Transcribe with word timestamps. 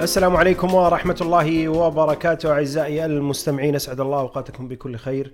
السلام 0.00 0.36
عليكم 0.36 0.74
ورحمة 0.74 1.16
الله 1.20 1.68
وبركاته 1.68 2.52
أعزائي 2.52 3.04
المستمعين 3.04 3.74
أسعد 3.74 4.00
الله 4.00 4.20
أوقاتكم 4.20 4.68
بكل 4.68 4.96
خير. 4.96 5.32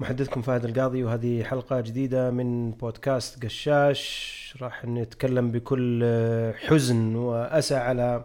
محدثكم 0.00 0.42
فهد 0.42 0.64
القاضي 0.64 1.04
وهذه 1.04 1.42
حلقة 1.44 1.80
جديدة 1.80 2.30
من 2.30 2.70
بودكاست 2.70 3.44
قشاش. 3.44 4.32
راح 4.62 4.84
نتكلم 4.84 5.50
بكل 5.50 6.04
حزن 6.66 7.14
وأسى 7.14 7.74
على 7.74 8.24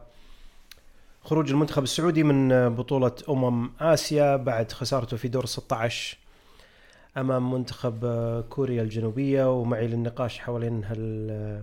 خروج 1.23 1.51
المنتخب 1.51 1.83
السعودي 1.83 2.23
من 2.23 2.69
بطولة 2.69 3.11
أمم 3.29 3.71
آسيا 3.79 4.35
بعد 4.35 4.71
خسارته 4.71 5.17
في 5.17 5.27
دور 5.27 5.45
16 5.45 6.17
أمام 7.17 7.53
منتخب 7.53 8.05
كوريا 8.49 8.81
الجنوبية 8.81 9.59
ومعي 9.59 9.87
للنقاش 9.87 10.39
حوالين 10.39 10.83
هال 10.83 11.61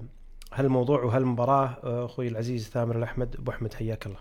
هالموضوع 0.54 1.02
وهالمباراة 1.02 1.76
أخوي 1.84 2.28
العزيز 2.28 2.68
ثامر 2.68 2.98
الأحمد 2.98 3.36
أبو 3.36 3.50
أحمد 3.50 3.74
حياك 3.74 4.06
الله. 4.06 4.18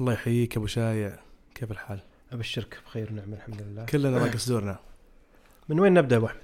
الله 0.00 0.12
يحييك 0.12 0.56
أبو 0.56 0.66
شايع. 0.66 1.18
كيف 1.54 1.70
الحال؟ 1.70 2.00
أبشرك 2.32 2.78
بخير 2.86 3.12
ونعم 3.12 3.32
الحمد 3.32 3.62
لله. 3.62 3.84
كلنا 3.84 4.18
راقص 4.18 4.48
دورنا 4.48 4.78
من 5.68 5.80
وين 5.80 5.94
نبدأ 5.94 6.16
أبو 6.16 6.26
أحمد؟ 6.26 6.40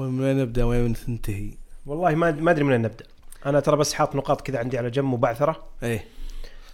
من 0.00 0.20
وين 0.20 0.38
نبدأ 0.38 0.64
وين 0.64 0.94
ننتهي؟ 1.08 1.50
والله 1.86 2.14
ما 2.14 2.30
ما 2.30 2.50
أدري 2.50 2.64
من 2.64 2.72
وين 2.72 2.82
نبدأ. 2.82 3.04
أنا 3.46 3.60
ترى 3.60 3.76
بس 3.76 3.94
حاط 3.94 4.16
نقاط 4.16 4.40
كذا 4.40 4.58
عندي 4.58 4.78
على 4.78 4.90
جنب 4.90 5.04
مبعثرة. 5.04 5.64
إيه. 5.82 6.04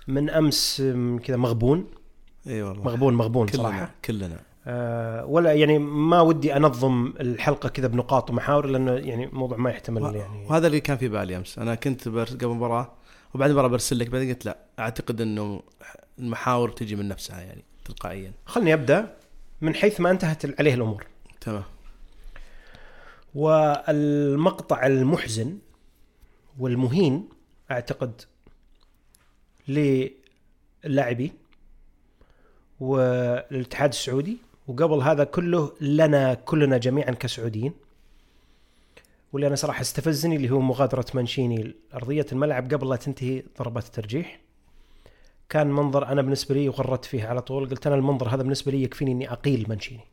من 0.08 0.30
أمس 0.30 0.80
م، 0.80 1.18
كذا 1.18 1.36
مغبون. 1.36 1.86
اي 2.46 2.62
والله. 2.62 2.84
مغبون 2.84 3.14
مغبون 3.14 3.46
كلنا 3.48 3.62
صراحة. 3.62 3.90
كلنا. 4.04 4.26
آه 4.34 4.47
ولا 5.26 5.52
يعني 5.52 5.78
ما 5.78 6.20
ودي 6.20 6.56
أنظم 6.56 7.12
الحلقة 7.20 7.68
كذا 7.68 7.86
بنقاط 7.86 8.30
ومحاور 8.30 8.66
لأنه 8.66 8.92
يعني 8.92 9.26
موضوع 9.26 9.58
ما 9.58 9.70
يحتمل 9.70 10.02
يعني. 10.14 10.46
وهذا 10.46 10.66
اللي 10.66 10.80
كان 10.80 10.96
في 10.96 11.08
بالي 11.08 11.36
أمس. 11.36 11.58
أنا 11.58 11.74
كنت 11.74 12.08
بر- 12.08 12.24
قبل 12.24 12.44
المباراه 12.46 12.92
وبعد 13.34 13.50
المباراة 13.50 13.68
برسل 13.68 13.98
لك 13.98 14.08
بعدين 14.10 14.28
قلت 14.28 14.44
لا 14.46 14.58
أعتقد 14.78 15.20
إنه 15.20 15.62
المحاور 16.18 16.68
تجي 16.68 16.96
من 16.96 17.08
نفسها 17.08 17.40
يعني 17.40 17.64
تلقائيا. 17.84 18.32
خلني 18.46 18.74
أبدأ 18.74 19.16
من 19.60 19.74
حيث 19.74 20.00
ما 20.00 20.10
انتهت 20.10 20.60
عليه 20.60 20.74
الأمور. 20.74 21.06
تمام. 21.40 21.62
والمقطع 23.34 24.86
المحزن 24.86 25.58
والمهين 26.58 27.28
أعتقد 27.70 28.20
للاعبين 30.84 31.32
والاتحاد 32.80 33.88
السعودي 33.90 34.36
وقبل 34.68 34.98
هذا 34.98 35.24
كله 35.24 35.72
لنا 35.80 36.34
كلنا 36.34 36.78
جميعا 36.78 37.10
كسعوديين. 37.10 37.72
واللي 39.32 39.46
أنا 39.46 39.56
صراحة 39.56 39.80
استفزني 39.80 40.36
اللي 40.36 40.50
هو 40.50 40.60
مغادرة 40.60 41.04
منشيني 41.14 41.74
لارضيه 41.92 42.26
الملعب 42.32 42.74
قبل 42.74 42.88
لا 42.88 42.96
تنتهي 42.96 43.42
ضربات 43.58 43.86
الترجيح. 43.86 44.40
كان 45.48 45.66
منظر 45.70 46.06
أنا 46.06 46.22
بالنسبة 46.22 46.54
لي 46.54 46.68
وغردت 46.68 47.04
فيه 47.04 47.24
على 47.26 47.40
طول. 47.40 47.68
قلت 47.68 47.86
أنا 47.86 47.96
المنظر 47.96 48.28
هذا 48.28 48.42
بالنسبة 48.42 48.72
لي 48.72 48.82
يكفيني 48.82 49.12
إني 49.12 49.32
أقيل 49.32 49.66
منشيني. 49.68 50.04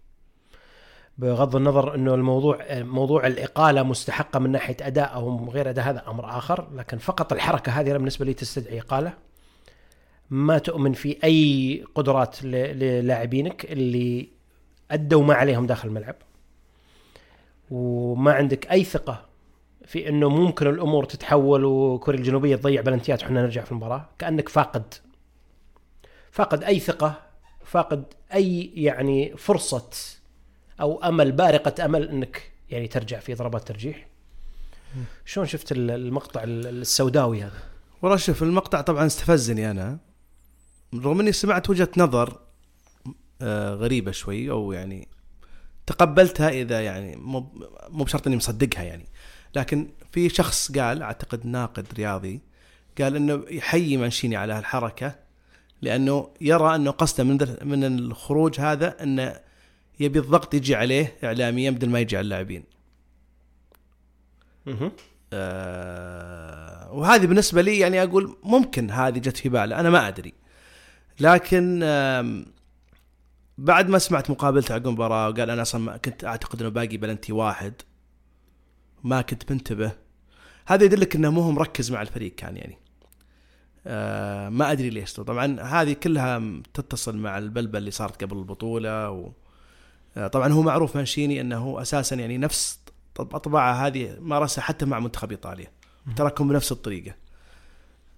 بغض 1.17 1.55
النظر 1.55 1.95
إنه 1.95 2.15
الموضوع 2.15 2.65
موضوع 2.71 3.27
الإقالة 3.27 3.83
مستحقه 3.83 4.39
من 4.39 4.51
ناحية 4.51 4.77
اداء 4.81 5.13
أو 5.13 5.49
غير 5.49 5.69
أداء 5.69 5.85
هذا 5.85 6.03
أمر 6.07 6.37
آخر. 6.37 6.67
لكن 6.75 6.97
فقط 6.97 7.33
الحركة 7.33 7.71
هذه 7.71 7.89
أنا 7.89 7.97
بالنسبة 7.97 8.25
لي 8.25 8.33
تستدعي 8.33 8.79
إقالة. 8.79 9.13
ما 10.29 10.57
تؤمن 10.57 10.93
في 10.93 11.17
أي 11.23 11.83
قدرات 11.95 12.43
للاعبينك 12.43 13.65
اللي 13.65 14.34
أدوا 14.91 15.23
ما 15.23 15.33
عليهم 15.33 15.65
داخل 15.67 15.87
الملعب. 15.87 16.15
وما 17.71 18.33
عندك 18.33 18.71
أي 18.71 18.83
ثقة 18.83 19.25
في 19.85 20.09
إنه 20.09 20.29
ممكن 20.29 20.67
الأمور 20.67 21.05
تتحول 21.05 21.65
وكوريا 21.65 22.19
الجنوبية 22.19 22.55
تضيع 22.55 22.81
بلنتيات 22.81 23.23
وحنا 23.23 23.41
نرجع 23.41 23.63
في 23.63 23.71
المباراة. 23.71 24.09
كأنك 24.19 24.49
فاقد. 24.49 24.93
فاقد 26.31 26.63
أي 26.63 26.79
ثقة 26.79 27.21
فاقد 27.65 28.03
أي 28.33 28.71
يعني 28.75 29.37
فرصة 29.37 29.89
أو 30.81 31.03
أمل 31.03 31.31
بارقة 31.31 31.85
أمل 31.85 32.09
إنك 32.09 32.51
يعني 32.69 32.87
ترجع 32.87 33.19
في 33.19 33.33
ضربات 33.33 33.67
ترجيح. 33.67 34.07
شلون 35.25 35.45
شفت 35.45 35.71
ال- 35.71 35.91
المقطع 35.91 36.43
ال- 36.43 36.67
السوداوي 36.67 37.43
هذا؟ 37.43 37.59
والله 38.01 38.17
شوف 38.17 38.43
المقطع 38.43 38.81
طبعا 38.81 39.05
استفزني 39.05 39.71
أنا. 39.71 39.97
رغم 40.95 41.19
إني 41.19 41.31
سمعت 41.31 41.69
وجهة 41.69 41.89
نظر 41.97 42.39
غريبة 43.73 44.11
شوي 44.11 44.49
أو 44.51 44.71
يعني 44.71 45.07
تقبلتها 45.85 46.49
إذا 46.49 46.81
يعني 46.81 47.15
مو 47.15 47.39
مو 47.89 48.03
بشرط 48.03 48.27
إني 48.27 48.35
مصدقها 48.35 48.83
يعني. 48.83 49.05
لكن 49.55 49.87
في 50.11 50.29
شخص 50.29 50.71
قال 50.71 51.01
أعتقد 51.01 51.45
ناقد 51.45 51.87
رياضي 51.97 52.41
قال 53.01 53.15
إنه 53.15 53.45
يحيي 53.49 53.97
منشيني 53.97 54.35
على 54.35 54.53
هالحركة 54.53 55.15
لأنه 55.81 56.29
يرى 56.41 56.75
إنه 56.75 56.91
قصده 56.91 57.23
من 57.23 57.37
من 57.63 57.83
الخروج 57.83 58.59
هذا 58.59 59.03
إنه 59.03 59.39
يبي 59.99 60.19
الضغط 60.19 60.53
يجي 60.53 60.75
عليه 60.75 61.15
اعلاميا 61.23 61.71
بدل 61.71 61.89
ما 61.89 61.99
يجي 61.99 62.17
على 62.17 62.23
اللاعبين. 62.23 62.63
آه، 65.33 66.91
وهذه 66.93 67.25
بالنسبة 67.25 67.61
لي 67.61 67.79
يعني 67.79 68.03
أقول 68.03 68.37
ممكن 68.43 68.91
هذه 68.91 69.19
جت 69.19 69.37
في 69.37 69.49
باله 69.49 69.79
أنا 69.79 69.89
ما 69.89 70.07
أدري. 70.07 70.33
لكن 71.19 71.83
آم، 71.83 72.45
بعد 73.57 73.89
ما 73.89 73.97
سمعت 73.97 74.29
مقابلته 74.29 74.73
عقب 74.73 74.87
المباراة 74.87 75.29
وقال 75.29 75.49
أنا 75.49 75.61
أصلا 75.61 75.97
كنت 75.97 76.25
أعتقد 76.25 76.61
إنه 76.61 76.69
باقي 76.69 76.97
بلنتي 76.97 77.33
واحد. 77.33 77.73
ما 79.03 79.21
كنت 79.21 79.51
منتبه 79.51 79.91
هذا 80.65 80.83
يدلك 80.85 81.15
إنه 81.15 81.29
مو 81.29 81.41
هو 81.41 81.51
مركز 81.51 81.91
مع 81.91 82.01
الفريق 82.01 82.35
كان 82.35 82.57
يعني. 82.57 82.77
آه 83.87 84.49
ما 84.49 84.71
أدري 84.71 84.89
ليش. 84.89 85.13
طبعا 85.13 85.61
هذه 85.61 85.93
كلها 85.93 86.61
تتصل 86.73 87.17
مع 87.17 87.37
البلبل 87.37 87.77
اللي 87.77 87.91
صارت 87.91 88.23
قبل 88.23 88.37
البطولة 88.37 89.09
و 89.09 89.31
آه، 90.17 90.27
طبعا 90.27 90.53
هو 90.53 90.61
معروف 90.61 90.95
مانشيني 90.95 91.41
إنه 91.41 91.81
أساسا 91.81 92.15
يعني 92.15 92.37
نفس 92.37 92.79
الطباعه 93.19 93.73
هذه 93.73 94.17
مارسها 94.19 94.61
حتى 94.61 94.85
مع 94.85 94.99
منتخب 94.99 95.31
إيطاليا. 95.31 95.67
تراكم 96.15 96.47
بنفس 96.47 96.71
الطريقة. 96.71 97.15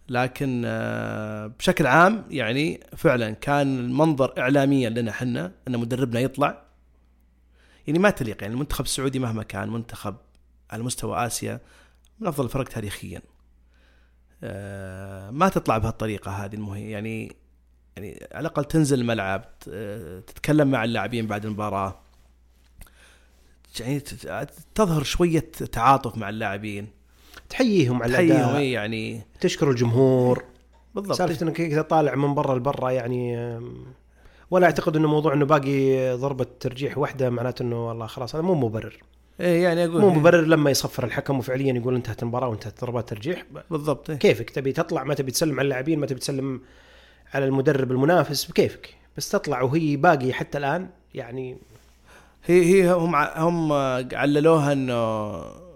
لكن 0.09 0.63
آه، 0.66 1.47
بشكل 1.47 1.88
عام 1.88 2.25
يعني 2.29 2.79
فعلا 2.95 3.31
كان 3.31 3.79
المنظر 3.79 4.34
اعلاميا 4.40 4.90
لنا 4.90 5.12
حنا 5.12 5.51
إن 5.68 5.78
مدربنا 5.78 6.19
يطلع. 6.19 6.63
يعني 7.88 8.00
ما 8.00 8.09
تليق 8.09 8.41
يعني 8.41 8.53
المنتخب 8.53 8.85
السعودي 8.85 9.19
مهما 9.19 9.44
كان 9.44 9.69
منتخب 9.69 10.16
على 10.72 10.84
مستوى 10.84 11.25
آسيا 11.25 11.59
من 12.19 12.28
أفضل 12.28 12.45
الفرق 12.45 12.68
تاريخيا. 12.68 13.22
آه، 14.44 15.31
ما 15.31 15.50
تطلع 15.50 15.78
بهالطريقة 15.78 16.31
هذه 16.31 16.56
المهم 16.56 16.78
يعني 16.78 17.35
يعني 17.97 18.28
على 18.31 18.47
الأقل 18.47 18.66
تنزل 18.66 19.01
الملعب 19.01 19.59
تتكلم 20.28 20.72
مع 20.72 20.84
اللاعبين 20.84 21.28
بعد 21.28 21.45
المباراة. 21.45 22.00
يعني 23.79 24.00
تظهر 24.75 25.03
شوية 25.03 25.51
تعاطف 25.72 26.18
مع 26.18 26.29
اللاعبين. 26.29 26.97
تحييهم 27.50 28.03
على 28.03 28.13
تحييهم 28.13 28.35
الأداء. 28.35 28.62
يعني. 28.62 29.22
تشكر 29.41 29.69
الجمهور. 29.69 30.44
بالضبط. 30.96 31.18
سالفة 31.18 31.44
إنك 31.44 31.53
كذا 31.53 31.81
طالع 31.81 32.16
من 32.16 32.34
برا 32.34 32.56
لبرا 32.56 32.91
يعني 32.91 33.38
ولا 34.52 34.66
أعتقد 34.66 34.96
إنه 34.96 35.08
موضوع 35.08 35.34
إنه 35.34 35.46
باقي 35.46 36.13
ضربة 36.13 36.46
ترجيح 36.59 36.97
واحدة 36.97 37.30
معناته 37.30 37.63
إنه 37.63 37.88
والله 37.88 38.06
خلاص 38.06 38.36
هذا 38.36 38.44
مو 38.44 38.56
مبرر. 38.56 38.97
إيه 39.40 39.63
يعني 39.63 39.86
أقول 39.86 40.02
مو 40.02 40.09
مبرر 40.09 40.41
لما 40.41 40.72
يصفر 40.72 41.03
الحكم 41.03 41.40
وفعليا 41.40 41.74
يقول 41.74 41.96
انتهت 41.96 42.24
المباراة 42.24 42.47
وانتهت 42.47 42.81
ضربات 42.81 43.09
ترجيح. 43.09 43.46
بالضبط 43.72 44.09
إيه. 44.09 44.18
كيفك؟ 44.18 44.50
تبي 44.50 44.72
تطلع؟ 44.72 45.03
ما 45.03 45.13
تبي 45.13 45.31
تسلم 45.31 45.53
على 45.53 45.62
اللاعبين؟ 45.62 46.00
ما 46.00 46.06
تبي 46.06 46.19
تسلم 46.19 46.62
على 47.34 47.46
المدرب 47.46 47.91
المنافس؟ 47.91 48.46
بكيفك؟ 48.46 48.96
بس 49.18 49.30
تطلع 49.30 49.62
وهي 49.62 49.96
باقي 49.96 50.34
حتى 50.34 50.57
الآن 50.57 50.90
يعني 51.13 51.57
هي 52.46 52.66
هي 52.66 52.91
هم 52.91 53.16
هم 53.16 53.74
عللوها 54.13 54.74
إنه 54.74 55.67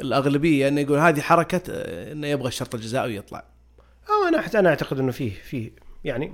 الأغلبية 0.00 0.68
إنه 0.68 0.80
يقول 0.80 0.98
هذه 0.98 1.20
حركة 1.20 1.62
آه، 1.70 2.12
إنه 2.12 2.26
يبغى 2.26 2.48
الشرط 2.48 2.74
الجزائي 2.74 3.14
ويطلع 3.14 3.44
أو 4.08 4.28
أنا 4.28 4.58
أنا 4.58 4.68
أعتقد 4.68 4.98
إنه 4.98 5.12
فيه 5.12 5.30
فيه 5.30 5.70
يعني 6.04 6.32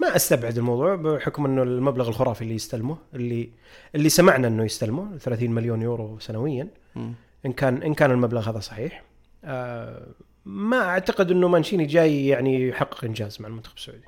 ما 0.00 0.16
أستبعد 0.16 0.58
الموضوع 0.58 0.94
بحكم 0.94 1.46
إنه 1.46 1.62
المبلغ 1.62 2.08
الخرافي 2.08 2.42
اللي 2.42 2.54
يستلمه 2.54 2.98
اللي 3.14 3.50
اللي 3.94 4.08
سمعنا 4.08 4.48
إنه 4.48 4.64
يستلمه 4.64 5.18
30 5.18 5.50
مليون 5.50 5.82
يورو 5.82 6.18
سنويا. 6.18 6.68
مم. 6.96 7.14
إن 7.46 7.52
كان 7.52 7.82
إن 7.82 7.94
كان 7.94 8.10
المبلغ 8.10 8.50
هذا 8.50 8.60
صحيح 8.60 9.02
آه 9.44 10.06
ما 10.44 10.80
أعتقد 10.80 11.30
إنه 11.30 11.48
مانشيني 11.48 11.86
جاي 11.86 12.26
يعني 12.26 12.68
يحقق 12.68 13.04
إنجاز 13.04 13.40
مع 13.40 13.48
المنتخب 13.48 13.76
السعودي. 13.76 14.04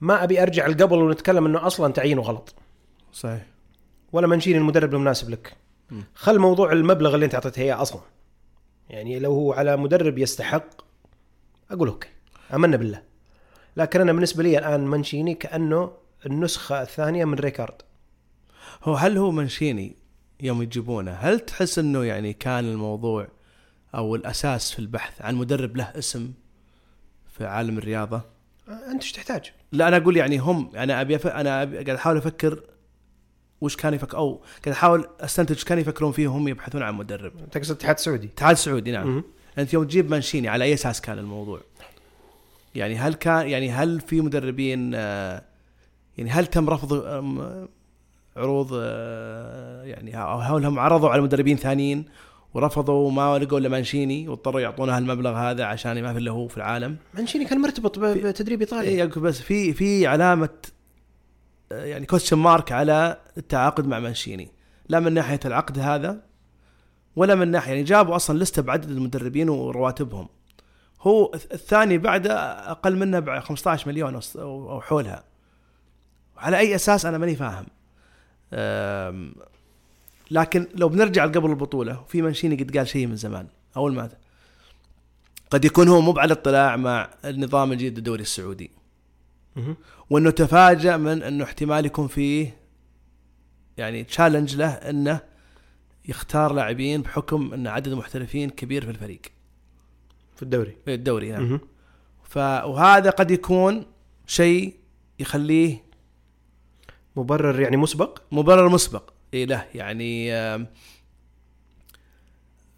ما 0.00 0.24
أبي 0.24 0.42
أرجع 0.42 0.66
لقبل 0.66 0.98
ونتكلم 0.98 1.46
إنه 1.46 1.66
أصلا 1.66 1.92
تعيينه 1.92 2.22
غلط. 2.22 2.54
صحيح. 3.12 3.46
ولا 4.12 4.26
مانشيني 4.26 4.58
المدرب 4.58 4.94
المناسب 4.94 5.30
لك. 5.30 5.56
خل 6.14 6.38
موضوع 6.38 6.72
المبلغ 6.72 7.14
اللي 7.14 7.26
انت 7.26 7.34
اعطيته 7.34 7.62
اياه 7.62 7.82
أصلا. 7.82 8.00
يعني 8.90 9.18
لو 9.18 9.32
هو 9.32 9.52
على 9.52 9.76
مدرب 9.76 10.18
يستحق 10.18 10.64
أقول 11.70 11.88
okay 11.88 12.08
امنا 12.54 12.76
بالله. 12.76 13.02
لكن 13.76 14.00
أنا 14.00 14.12
بالنسبة 14.12 14.42
لي 14.42 14.58
الآن 14.58 14.80
مانشيني 14.80 15.34
كأنه 15.34 15.92
النسخة 16.26 16.82
الثانية 16.82 17.24
من 17.24 17.34
ريكارد. 17.34 17.82
هو 18.82 18.94
هل 18.94 19.18
هو 19.18 19.30
مانشيني 19.30 19.96
يوم 20.40 20.62
يجيبونه؟ 20.62 21.12
هل 21.12 21.40
تحس 21.40 21.78
إنه 21.78 22.04
يعني 22.04 22.32
كان 22.32 22.64
الموضوع 22.64 23.28
أو 23.94 24.14
الأساس 24.14 24.72
في 24.72 24.78
البحث 24.78 25.22
عن 25.22 25.34
مدرب 25.34 25.76
له 25.76 25.84
اسم 25.84 26.32
في 27.32 27.46
عالم 27.46 27.78
الرياضة؟ 27.78 28.20
أنت 28.68 29.02
إيش 29.02 29.12
تحتاج؟ 29.12 29.52
لا 29.72 29.88
أنا 29.88 29.96
أقول 29.96 30.16
يعني 30.16 30.38
هم 30.38 30.70
أنا 30.76 31.00
أبي 31.00 31.16
أف... 31.16 31.26
أنا 31.26 31.62
أبي... 31.62 31.74
قاعد 31.74 31.88
أحاول 31.88 32.16
أفكر 32.16 32.62
وش 33.60 33.76
كان 33.76 33.94
يفكر 33.94 34.16
أو 34.16 34.40
قاعد 34.64 34.76
أحاول 34.76 35.08
أستنتج 35.20 35.56
وش 35.56 35.64
كانوا 35.64 35.82
يفكرون 35.82 36.12
فيه 36.12 36.28
وهم 36.28 36.48
يبحثون 36.48 36.82
عن 36.82 36.94
مدرب. 36.94 37.32
تقصد 37.52 37.70
الاتحاد 37.70 37.96
السعودي 37.96 38.26
الاتحاد 38.26 38.52
السعودي 38.52 38.92
نعم. 38.92 39.22
أنت 39.58 39.72
يوم 39.72 39.84
تجيب 39.84 40.10
مانشيني 40.10 40.48
على 40.48 40.64
أي 40.64 40.74
أساس 40.74 41.00
كان 41.00 41.18
الموضوع؟ 41.18 41.60
يعني 42.74 42.96
هل 42.96 43.14
كان 43.14 43.48
يعني 43.48 43.70
هل 43.70 44.00
في 44.00 44.20
مدربين 44.20 44.92
آه، 44.94 45.42
يعني 46.18 46.30
هل 46.30 46.46
تم 46.46 46.70
رفض 46.70 47.04
عروض 48.36 48.70
آه، 48.74 49.84
يعني 49.84 50.22
أو 50.22 50.38
هل 50.38 50.64
هم 50.64 50.78
عرضوا 50.78 51.08
على 51.08 51.22
مدربين 51.22 51.56
ثانيين 51.56 52.04
ورفضوا 52.54 53.10
ما 53.10 53.38
لقوا 53.38 53.58
إلا 53.58 53.68
مانشيني 53.68 54.28
واضطروا 54.28 54.60
يعطونه 54.60 54.98
المبلغ 54.98 55.36
هذا 55.36 55.64
عشان 55.64 56.02
ما 56.02 56.12
في 56.12 56.18
إلا 56.18 56.30
هو 56.30 56.48
في 56.48 56.56
العالم؟ 56.56 56.96
مانشيني 57.14 57.44
كان 57.44 57.60
مرتبط 57.60 57.98
بتدريب 57.98 58.60
ايطاليا 58.60 58.90
اي 58.90 59.02
أقول 59.02 59.22
بس 59.24 59.40
في 59.40 59.72
في 59.72 60.06
علامة 60.06 60.48
يعني 61.70 62.06
question 62.06 62.36
mark 62.38 62.72
على 62.72 63.18
التعاقد 63.36 63.86
مع 63.86 63.98
مانشيني. 64.00 64.50
لا 64.88 65.00
من 65.00 65.12
ناحية 65.12 65.40
العقد 65.44 65.78
هذا 65.78 66.22
ولا 67.16 67.34
من 67.34 67.48
ناحية 67.50 67.70
يعني 67.72 67.82
جابوا 67.84 68.16
أصلا 68.16 68.38
لسته 68.38 68.62
بعدد 68.62 68.90
المدربين 68.90 69.48
ورواتبهم. 69.48 70.28
هو 71.00 71.32
الث- 71.34 71.52
الثاني 71.52 71.98
بعده 71.98 72.34
أقل 72.70 72.96
منه 72.96 73.18
ب 73.18 73.38
15 73.38 73.88
مليون 73.88 74.20
أو 74.36 74.80
حولها. 74.80 75.24
على 76.36 76.58
أي 76.58 76.74
أساس 76.74 77.06
أنا 77.06 77.18
ماني 77.18 77.36
فاهم. 77.36 77.66
لكن 80.30 80.66
لو 80.74 80.88
بنرجع 80.88 81.26
قبل 81.26 81.50
البطولة 81.50 82.04
في 82.08 82.22
مانشيني 82.22 82.54
قد 82.62 82.76
قال 82.76 82.88
شيء 82.88 83.06
من 83.06 83.16
زمان 83.16 83.46
أول 83.76 83.94
ما 83.94 84.10
قد 85.50 85.64
يكون 85.64 85.88
هو 85.88 86.00
مو 86.00 86.18
على 86.18 86.32
اطلاع 86.32 86.76
مع 86.76 87.10
النظام 87.24 87.72
الجديد 87.72 87.98
للدوري 87.98 88.22
السعودي. 88.22 88.70
وانه 90.10 90.30
تفاجأ 90.30 90.96
من 90.96 91.22
أنه 91.22 91.44
احتمال 91.44 91.86
يكون 91.86 92.08
فيه 92.08 92.56
يعني 93.76 94.04
تشالنج 94.04 94.56
له 94.56 94.68
أنه 94.68 95.20
يختار 96.08 96.52
لاعبين 96.52 97.02
بحكم 97.02 97.54
أن 97.54 97.66
عدد 97.66 97.88
المحترفين 97.88 98.50
كبير 98.50 98.84
في 98.84 98.90
الفريق. 98.90 99.20
في 100.36 100.42
الدوري. 100.42 100.76
في 100.84 100.94
الدوري 100.94 101.28
يعني 101.28 101.44
مهم. 101.44 101.60
ف 102.24 102.36
وهذا 102.36 103.10
قد 103.10 103.30
يكون 103.30 103.86
شيء 104.26 104.74
يخليه 105.18 105.84
مبرر 107.16 107.60
يعني 107.60 107.76
مسبق؟ 107.76 108.22
مبرر 108.32 108.68
مسبق. 108.68 109.12
اي 109.34 109.46
له 109.46 109.66
يعني 109.74 110.26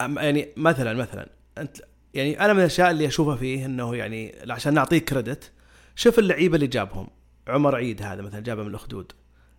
يعني 0.01 0.49
مثلا 0.57 0.95
مثلا 0.95 1.29
أنت 1.59 1.77
يعني 2.15 2.41
أنا 2.41 2.53
من 2.53 2.61
الأشياء 2.61 2.91
اللي 2.91 3.07
أشوفها 3.07 3.37
فيه 3.37 3.67
إنه 3.67 3.97
يعني 3.97 4.35
عشان 4.51 4.75
نعطيه 4.75 4.99
كريدت 4.99 5.53
شوف 5.97 6.19
اللعيبة 6.19 6.55
اللي 6.55 6.67
جابهم. 6.67 7.09
عمر 7.49 7.77
عيد 7.77 8.03
هذا 8.03 8.23
مثلا 8.23 8.41
جابه 8.41 8.63
من 8.63 8.69
الأخدود. 8.69 9.13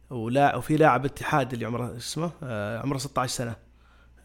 ولا 0.10 0.56
وفي 0.56 0.78
لاعب 0.78 1.06
اتحاد 1.06 1.54
اللي 1.54 1.66
عمره 1.66 1.98
اسمه؟ 1.98 2.32
آه 2.44 2.80
عمره 2.80 2.98
16 2.98 3.34
سنة. 3.34 3.56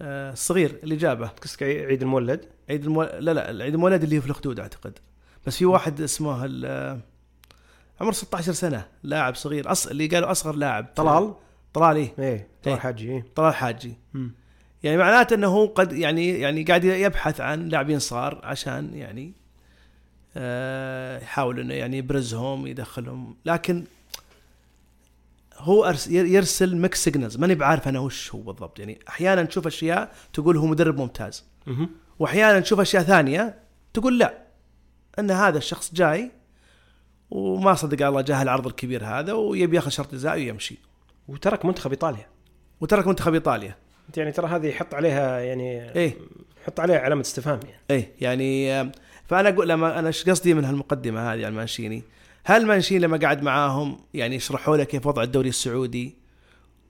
آه 0.02 0.32
الصغير 0.32 0.78
اللي 0.82 0.96
جابه. 0.96 1.26
قصدك 1.26 1.62
عيد 1.62 2.02
المولد. 2.02 2.44
عيد 2.70 2.84
المو... 2.84 3.02
لا 3.02 3.34
لا 3.34 3.50
العيد 3.50 3.74
المولد 3.74 4.02
اللي 4.02 4.16
هو 4.16 4.20
في 4.20 4.26
الأخدود 4.26 4.60
أعتقد. 4.60 4.98
بس 5.46 5.56
في 5.56 5.64
واحد 5.64 6.00
اسمه 6.00 6.42
عمره 8.00 8.12
16 8.12 8.52
سنة. 8.52 8.86
لاعب 9.02 9.34
صغير. 9.34 9.72
أص... 9.72 9.86
اللي 9.86 10.06
قالوا 10.06 10.30
أصغر 10.30 10.54
لاعب. 10.54 10.86
طلال؟ 10.96 11.34
طلال 11.74 11.96
إيه 11.96 12.14
إيه 12.18 12.48
طلال 12.62 12.74
إيه. 12.74 12.82
حاجي 12.82 13.10
إيه. 13.10 13.26
طلال 13.34 13.54
حاجي. 13.54 13.98
مم. 14.14 14.34
يعني 14.82 14.96
معناته 14.96 15.34
إنه 15.34 15.46
هو 15.46 15.66
قد 15.66 15.92
يعني 15.92 16.28
يعني 16.28 16.62
قاعد 16.64 16.84
يبحث 16.84 17.40
عن 17.40 17.68
لاعبين 17.68 17.98
صغار 17.98 18.40
عشان 18.44 18.94
يعني 18.94 19.32
يحاول 21.22 21.60
إنه 21.60 21.74
يعني 21.74 21.98
يبرزهم 21.98 22.66
يدخلهم. 22.66 23.36
لكن 23.44 23.84
هو 25.56 25.94
يرسل 26.08 26.76
mixed 26.76 27.04
signals 27.04 27.36
ماني 27.36 27.54
بعارف 27.54 27.88
أنا 27.88 27.98
وش 27.98 28.34
هو 28.34 28.40
بالضبط. 28.40 28.78
يعني 28.78 28.98
أحيانا 29.08 29.42
تشوف 29.42 29.66
أشياء 29.66 30.14
تقول 30.32 30.56
هو 30.56 30.66
مدرب 30.66 30.98
ممتاز. 30.98 31.44
وأحيانا 32.18 32.60
تشوف 32.60 32.80
أشياء 32.80 33.02
ثانية 33.02 33.58
تقول 33.94 34.18
لا 34.18 34.38
إن 35.18 35.30
هذا 35.30 35.58
الشخص 35.58 35.94
جاي 35.94 36.30
وما 37.30 37.74
صدق 37.74 38.06
الله 38.06 38.20
جاه 38.20 38.42
العرض 38.42 38.66
الكبير 38.66 39.04
هذا 39.04 39.32
ويبي 39.32 39.76
ياخذ 39.76 39.90
شرط 39.90 40.12
جزاء 40.12 40.34
ويمشي. 40.34 40.78
وترك 41.28 41.64
منتخب 41.64 41.90
إيطاليا. 41.90 42.26
وترك 42.80 43.06
منتخب 43.06 43.34
إيطاليا. 43.34 43.74
يعني 44.16 44.32
ترى 44.32 44.46
هذه 44.46 44.66
يحط 44.66 44.94
عليها 44.94 45.40
يعني 45.40 45.92
إيه. 45.94 46.16
يحط 46.62 46.80
عليها 46.80 46.98
علامة 46.98 47.20
استفهام 47.20 47.60
يعني. 47.64 47.82
إيه 47.90 48.12
يعني 48.20 48.92
فأنا 49.28 49.48
أقول 49.48 49.68
لما 49.68 49.98
أنا 49.98 50.06
إيش 50.06 50.28
قصدي 50.28 50.54
من 50.54 50.64
هالمقدمة 50.64 51.20
هذه 51.20 51.46
على 51.46 51.50
مانشيني 51.50 52.02
هل 52.44 52.66
مانشيني 52.66 53.00
لما 53.00 53.16
قعد 53.16 53.42
معاهم 53.42 54.00
يعني 54.14 54.36
يشرحوا 54.36 54.76
له 54.76 54.84
كيف 54.84 55.06
وضع 55.06 55.22
الدوري 55.22 55.48
السعودي؟ 55.48 56.14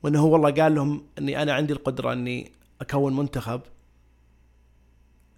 وإنه 0.02 0.20
هو 0.20 0.32
والله 0.32 0.50
قال 0.50 0.74
لهم 0.74 1.06
إني 1.18 1.42
أنا 1.42 1.52
عندي 1.52 1.72
القدرة 1.72 2.12
إني 2.12 2.52
أكون 2.80 3.16
منتخب. 3.16 3.60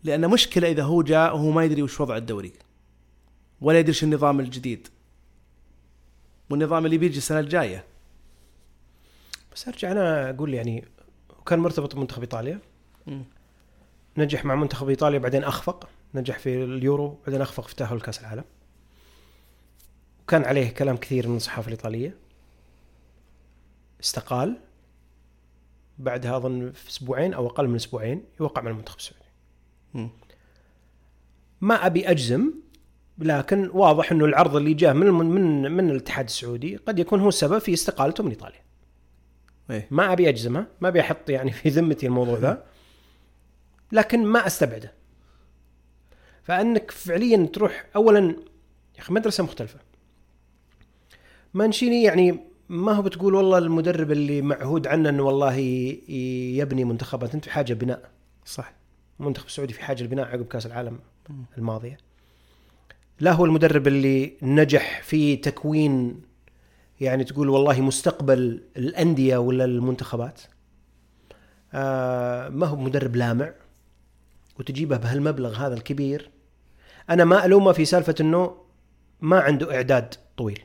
لأن 0.05 0.31
مشكلة 0.31 0.71
إذا 0.71 0.83
هو 0.83 1.03
جاء 1.03 1.37
وهو 1.37 1.51
ما 1.51 1.65
يدري 1.65 1.83
وش 1.83 2.01
وضع 2.01 2.17
الدوري. 2.17 2.53
ولا 3.61 3.79
يدري 3.79 3.93
شو 3.93 4.07
النظام 4.07 4.41
الجديد. 4.41 4.89
والنظام 6.51 6.87
اللي 6.87 6.99
بيجي 6.99 7.19
السنة 7.19 7.41
الجاية. 7.41 7.85
بس 9.55 9.69
أرجع 9.69 9.93
أنا 9.93 10.31
أقول 10.31 10.55
يعني 10.55 10.85
وكان 11.39 11.59
مرتبط 11.59 11.95
بمنتخب 11.95 12.21
إيطاليا. 12.21 12.59
مم. 13.07 13.25
نجح 14.17 14.45
مع 14.45 14.55
منتخب 14.55 14.89
إيطاليا 14.89 15.19
بعدين 15.19 15.45
أخفق. 15.45 15.89
نجح 16.15 16.39
في 16.39 16.65
اليورو 16.65 17.19
بعدين 17.27 17.41
أخفق 17.41 17.69
في 17.69 17.75
تاهل 17.77 17.97
لكأس 17.97 18.21
العالم. 18.21 18.45
وكان 20.23 20.45
عليه 20.45 20.71
كلام 20.71 20.97
كثير 20.97 21.29
من 21.29 21.37
الصحافة 21.37 21.69
الإيطالية. 21.69 22.17
استقال. 24.01 24.61
بعدها 25.99 26.37
أظن 26.37 26.73
في 26.73 26.89
أسبوعين 26.89 27.35
أو 27.35 27.47
أقل 27.47 27.69
من 27.69 27.75
أسبوعين 27.75 28.25
يوقع 28.41 28.63
مع 28.63 28.71
المنتخب 28.71 28.99
السعودي. 28.99 29.25
ما 31.61 31.87
أبي 31.87 32.11
أجزم 32.11 32.53
لكن 33.19 33.71
واضح 33.73 34.13
إنه 34.13 34.25
العرض 34.25 34.57
اللي 34.57 34.75
جاء 34.75 34.95
من 34.95 35.07
من 35.11 35.73
من 35.73 35.91
الاتحاد 35.91 36.25
السعودي 36.25 36.77
قد 36.77 36.99
يكون 36.99 37.21
هو 37.21 37.29
السبب 37.29 37.59
في 37.59 37.73
استقالته 37.73 38.25
من 38.25 38.31
إيطاليا. 38.31 38.61
إيه. 39.71 39.89
ما 39.91 40.13
أبي 40.13 40.29
اجزمها 40.29 40.67
ما 40.81 40.89
أبي 40.89 41.01
أحط 41.01 41.31
يعني 41.31 41.53
في 41.53 41.69
ذمتي 41.69 42.07
الموضوع 42.07 42.39
ذا. 42.39 42.67
لكن 43.93 44.25
ما 44.25 44.47
أستبعده. 44.47 44.93
فأنك 46.51 46.91
فعليا 46.91 47.47
تروح 47.53 47.87
اولا 47.97 48.21
يا 48.97 49.01
أخي 49.01 49.13
مدرسة 49.13 49.45
مختلفة. 49.45 49.79
مانشيني 51.55 52.03
يعني 52.03 52.41
ما 52.69 52.93
هو 52.93 53.03
بتقول 53.03 53.35
والله 53.35 53.59
المدرب 53.59 54.13
اللي 54.13 54.43
معهود 54.43 54.87
عنه 54.87 55.09
إنه 55.09 55.23
والله 55.23 55.55
يبني 56.59 56.85
منتخبات 56.85 57.35
أنت 57.35 57.45
في 57.45 57.51
حاجة 57.51 57.75
بناء. 57.75 58.11
صح. 58.45 58.73
المنتخب 59.21 59.47
السعودي 59.47 59.73
في 59.73 59.83
حاجة 59.83 60.03
لبناء 60.03 60.27
عقب 60.27 60.47
كأس 60.47 60.67
العالم 60.67 60.99
الماضية. 61.59 61.99
لا 63.21 63.33
هو 63.33 63.45
المدرب 63.45 63.87
اللي 63.87 64.37
نجح 64.43 65.03
في 65.03 65.37
تكوين 65.37 66.23
يعني 67.01 67.25
تقول 67.25 67.49
والله 67.49 67.81
مستقبل 67.81 68.63
الأندية 68.77 69.37
ولا 69.37 69.65
المنتخبات. 69.65 70.41
آه 71.75 72.49
ما 72.49 72.67
هو 72.67 72.77
مدرب 72.77 73.17
لامع 73.17 73.53
وتجيبه 74.59 74.97
بهالمبلغ 74.97 75.57
هذا 75.57 75.75
الكبير 75.75 76.31
أنا 77.11 77.25
ما 77.25 77.45
الومه 77.45 77.73
في 77.73 77.85
سالفة 77.85 78.15
إنه 78.21 78.57
ما 79.21 79.41
عنده 79.41 79.75
إعداد 79.77 80.15
طويل. 80.37 80.63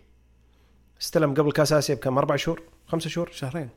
استلم 1.02 1.34
قبل 1.34 1.52
كاس 1.52 1.74
آسيا 1.74 1.96
بكم؟ 1.96 2.18
أربع 2.18 2.36
شهور؟ 2.36 2.62
خمسة 2.88 3.10
شهور؟ 3.10 3.30
شهرين. 3.32 3.70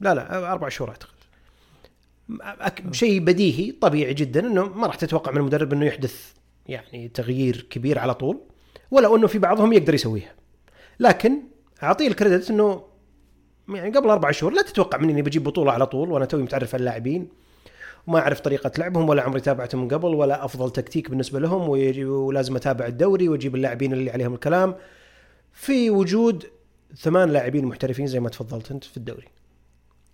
لا 0.00 0.14
لا 0.14 0.52
أربع 0.52 0.68
شهور 0.68 0.90
أعتقد. 0.90 1.12
أك- 2.42 2.92
شيء 2.92 3.20
بديهي 3.20 3.72
طبيعي 3.72 4.14
جدا 4.14 4.46
إنه 4.46 4.64
ما 4.68 4.86
راح 4.86 4.94
تتوقع 4.94 5.30
من 5.32 5.36
المدرب 5.38 5.72
إنه 5.72 5.86
يحدث 5.86 6.32
يعني 6.66 7.08
تغيير 7.08 7.66
كبير 7.70 7.98
على 7.98 8.14
طول 8.14 8.40
ولو 8.90 9.16
إنه 9.16 9.26
في 9.26 9.38
بعضهم 9.38 9.72
يقدر 9.72 9.94
يسويها. 9.94 10.34
لكن 11.00 11.42
أعطيه 11.82 12.08
الكريدت 12.08 12.50
إنه 12.50 12.84
يعني 13.68 13.96
قبل 13.96 14.10
أربع 14.10 14.30
شهور 14.30 14.52
لا 14.52 14.62
تتوقع 14.62 14.98
مني 14.98 15.12
إني 15.12 15.22
بجيب 15.22 15.44
بطولة 15.44 15.72
على 15.72 15.86
طول 15.86 16.10
وأنا 16.12 16.24
توي 16.24 16.42
متعرف 16.42 16.74
على 16.74 16.80
اللاعبين. 16.80 17.28
وما 18.06 18.18
أعرف 18.18 18.40
طريقة 18.40 18.72
لعبهم 18.78 19.08
ولا 19.08 19.22
عمري 19.22 19.40
تابعتهم 19.40 19.82
من 19.82 19.88
قبل 19.88 20.14
ولا 20.14 20.44
أفضل 20.44 20.70
تكتيك 20.70 21.10
بالنسبة 21.10 21.40
لهم 21.40 21.68
ولازم 21.68 22.56
أتابع 22.56 22.86
الدوري 22.86 23.28
وأجيب 23.28 23.54
اللاعبين 23.54 23.92
اللي 23.92 24.10
عليهم 24.10 24.34
الكلام. 24.34 24.74
في 25.52 25.90
وجود 25.90 26.46
ثمان 26.96 27.30
لاعبين 27.30 27.64
محترفين 27.64 28.06
زي 28.06 28.20
ما 28.20 28.28
تفضلت 28.28 28.70
أنت 28.70 28.84
في 28.84 28.96
الدوري. 28.96 29.28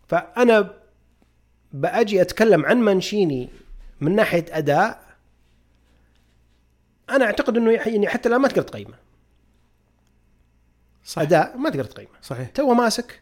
فأنا 0.09 0.75
بأجي 1.73 2.21
أتكلم 2.21 2.66
عن 2.66 2.76
مانشيني 2.76 3.49
من 4.00 4.16
ناحية 4.16 4.45
أداء 4.50 5.09
أنا 7.11 7.25
أعتقد 7.25 7.57
إنه 7.57 7.73
يعني 7.73 8.09
حتى 8.09 8.28
الآن 8.28 8.40
ما 8.40 8.49
تقدر 8.49 8.62
تقيمه. 8.62 8.95
صح 11.04 11.23
أداء 11.23 11.57
ما 11.57 11.71
تقدر 11.71 11.85
تقيمه. 11.85 12.11
صحيح. 12.23 12.49
تو 12.49 12.75
ماسك. 12.75 13.21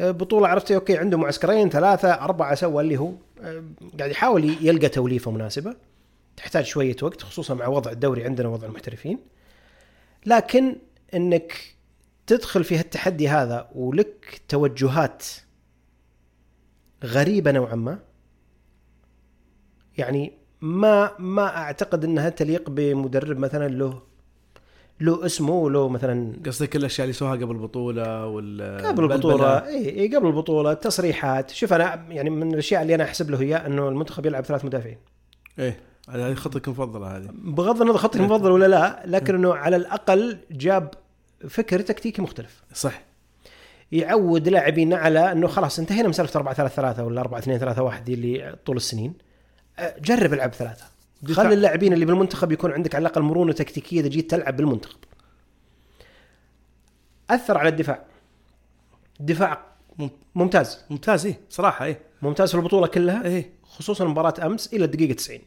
آه، 0.00 0.10
بطولة 0.10 0.48
عرفتي؟ 0.48 0.74
أوكي 0.74 0.98
عنده 0.98 1.18
معسكرين 1.18 1.70
ثلاثة 1.70 2.14
أربعة 2.14 2.54
سوى 2.54 2.82
اللي 2.82 2.96
هو 2.96 3.12
آه، 3.42 3.64
قاعد 3.98 4.10
يحاول 4.10 4.56
يلقى 4.60 4.88
توليفة 4.88 5.30
مناسبة. 5.30 5.76
تحتاج 6.36 6.64
شوية 6.64 6.96
وقت 7.02 7.22
خصوصا 7.22 7.54
مع 7.54 7.66
وضع 7.66 7.90
الدوري 7.90 8.24
عندنا 8.24 8.48
وضع 8.48 8.66
المحترفين. 8.66 9.18
لكن 10.26 10.76
إنك 11.14 11.74
تدخل 12.26 12.64
في 12.64 12.78
هالتحدي 12.78 13.28
هذا 13.28 13.68
ولك 13.74 14.40
توجهات 14.48 15.24
غريبة 17.04 17.50
نوعا 17.50 17.74
ما 17.74 17.98
يعني 19.98 20.32
ما 20.60 21.18
ما 21.18 21.56
أعتقد 21.56 22.04
إنها 22.04 22.28
تليق 22.28 22.70
بمدرب 22.70 23.38
مثلا 23.38 23.68
له 23.68 24.02
له 25.00 25.26
اسمه 25.26 25.54
وله 25.54 25.88
مثلا 25.88 26.32
قصدك 26.46 26.76
الأشياء 26.76 27.04
اللي 27.04 27.12
سواها 27.12 27.32
قبل 27.32 27.50
البطولة 27.50 28.26
وال 28.26 28.86
قبل 28.86 29.04
البطولة 29.04 29.66
اي 29.66 30.00
اي 30.00 30.16
قبل 30.16 30.26
البطولة 30.26 30.74
تصريحات 30.74 31.50
شوف 31.50 31.72
أنا 31.72 32.04
يعني 32.08 32.30
من 32.30 32.52
الأشياء 32.54 32.82
اللي 32.82 32.94
أنا 32.94 33.04
أحسب 33.04 33.30
له 33.30 33.40
هي 33.40 33.56
إنه 33.56 33.88
المنتخب 33.88 34.26
يلعب 34.26 34.44
ثلاث 34.44 34.64
مدافعين. 34.64 34.98
إيه 35.58 35.80
هذه 36.08 36.34
خطتك 36.34 36.68
المفضلة 36.68 37.16
هذه. 37.16 37.28
بغض 37.32 37.82
النظر 37.82 37.98
خطي 37.98 38.18
المفضل 38.18 38.50
ولا 38.50 38.66
لا 38.66 39.02
لكن 39.06 39.34
إنه 39.34 39.54
على 39.54 39.76
الأقل 39.76 40.38
جاب 40.50 40.94
فكر 41.48 41.80
تكتيكي 41.80 42.22
مختلف. 42.22 42.62
صح. 42.74 43.02
يعود 43.92 44.48
لاعبين 44.48 44.94
على 44.94 45.32
إنه 45.32 45.46
خلاص 45.46 45.78
انتهينا 45.78 46.06
من 46.06 46.12
سالفه 46.12 46.38
4 46.38 46.54
3 46.54 46.74
3 46.74 47.04
ولا 47.04 47.20
4 47.20 47.38
2 47.38 47.58
3 47.58 47.82
1 47.82 48.04
دي 48.04 48.14
اللي 48.14 48.56
طول 48.66 48.76
السنين. 48.76 49.14
أه، 49.78 49.94
جرب 50.02 50.32
العب 50.32 50.54
ثلاثة. 50.54 50.84
خلي 51.26 51.54
اللاعبين 51.54 51.92
اللي 51.92 52.04
بالمنتخب 52.04 52.52
يكون 52.52 52.72
عندك 52.72 52.94
على 52.94 53.02
الأقل 53.02 53.22
مرونة 53.22 53.52
تكتيكية 53.52 54.00
إذا 54.00 54.08
جيت 54.08 54.30
تلعب 54.30 54.56
بالمنتخب. 54.56 54.98
أثر 57.30 57.58
على 57.58 57.68
الدفاع. 57.68 58.04
مم- 59.98 60.10
ممتاز. 60.34 60.78
ممتاز 60.90 61.26
إيه 61.26 61.40
صراحة 61.50 61.84
إيه. 61.84 62.00
ممتاز 62.22 62.50
في 62.50 62.54
البطولة 62.56 62.86
كلها 62.86 63.24
إيه. 63.24 63.50
خصوصا 63.62 64.04
مباراة 64.04 64.46
أمس 64.46 64.74
إلى 64.74 64.84
الدقيقة 64.84 65.12
90 65.12 65.40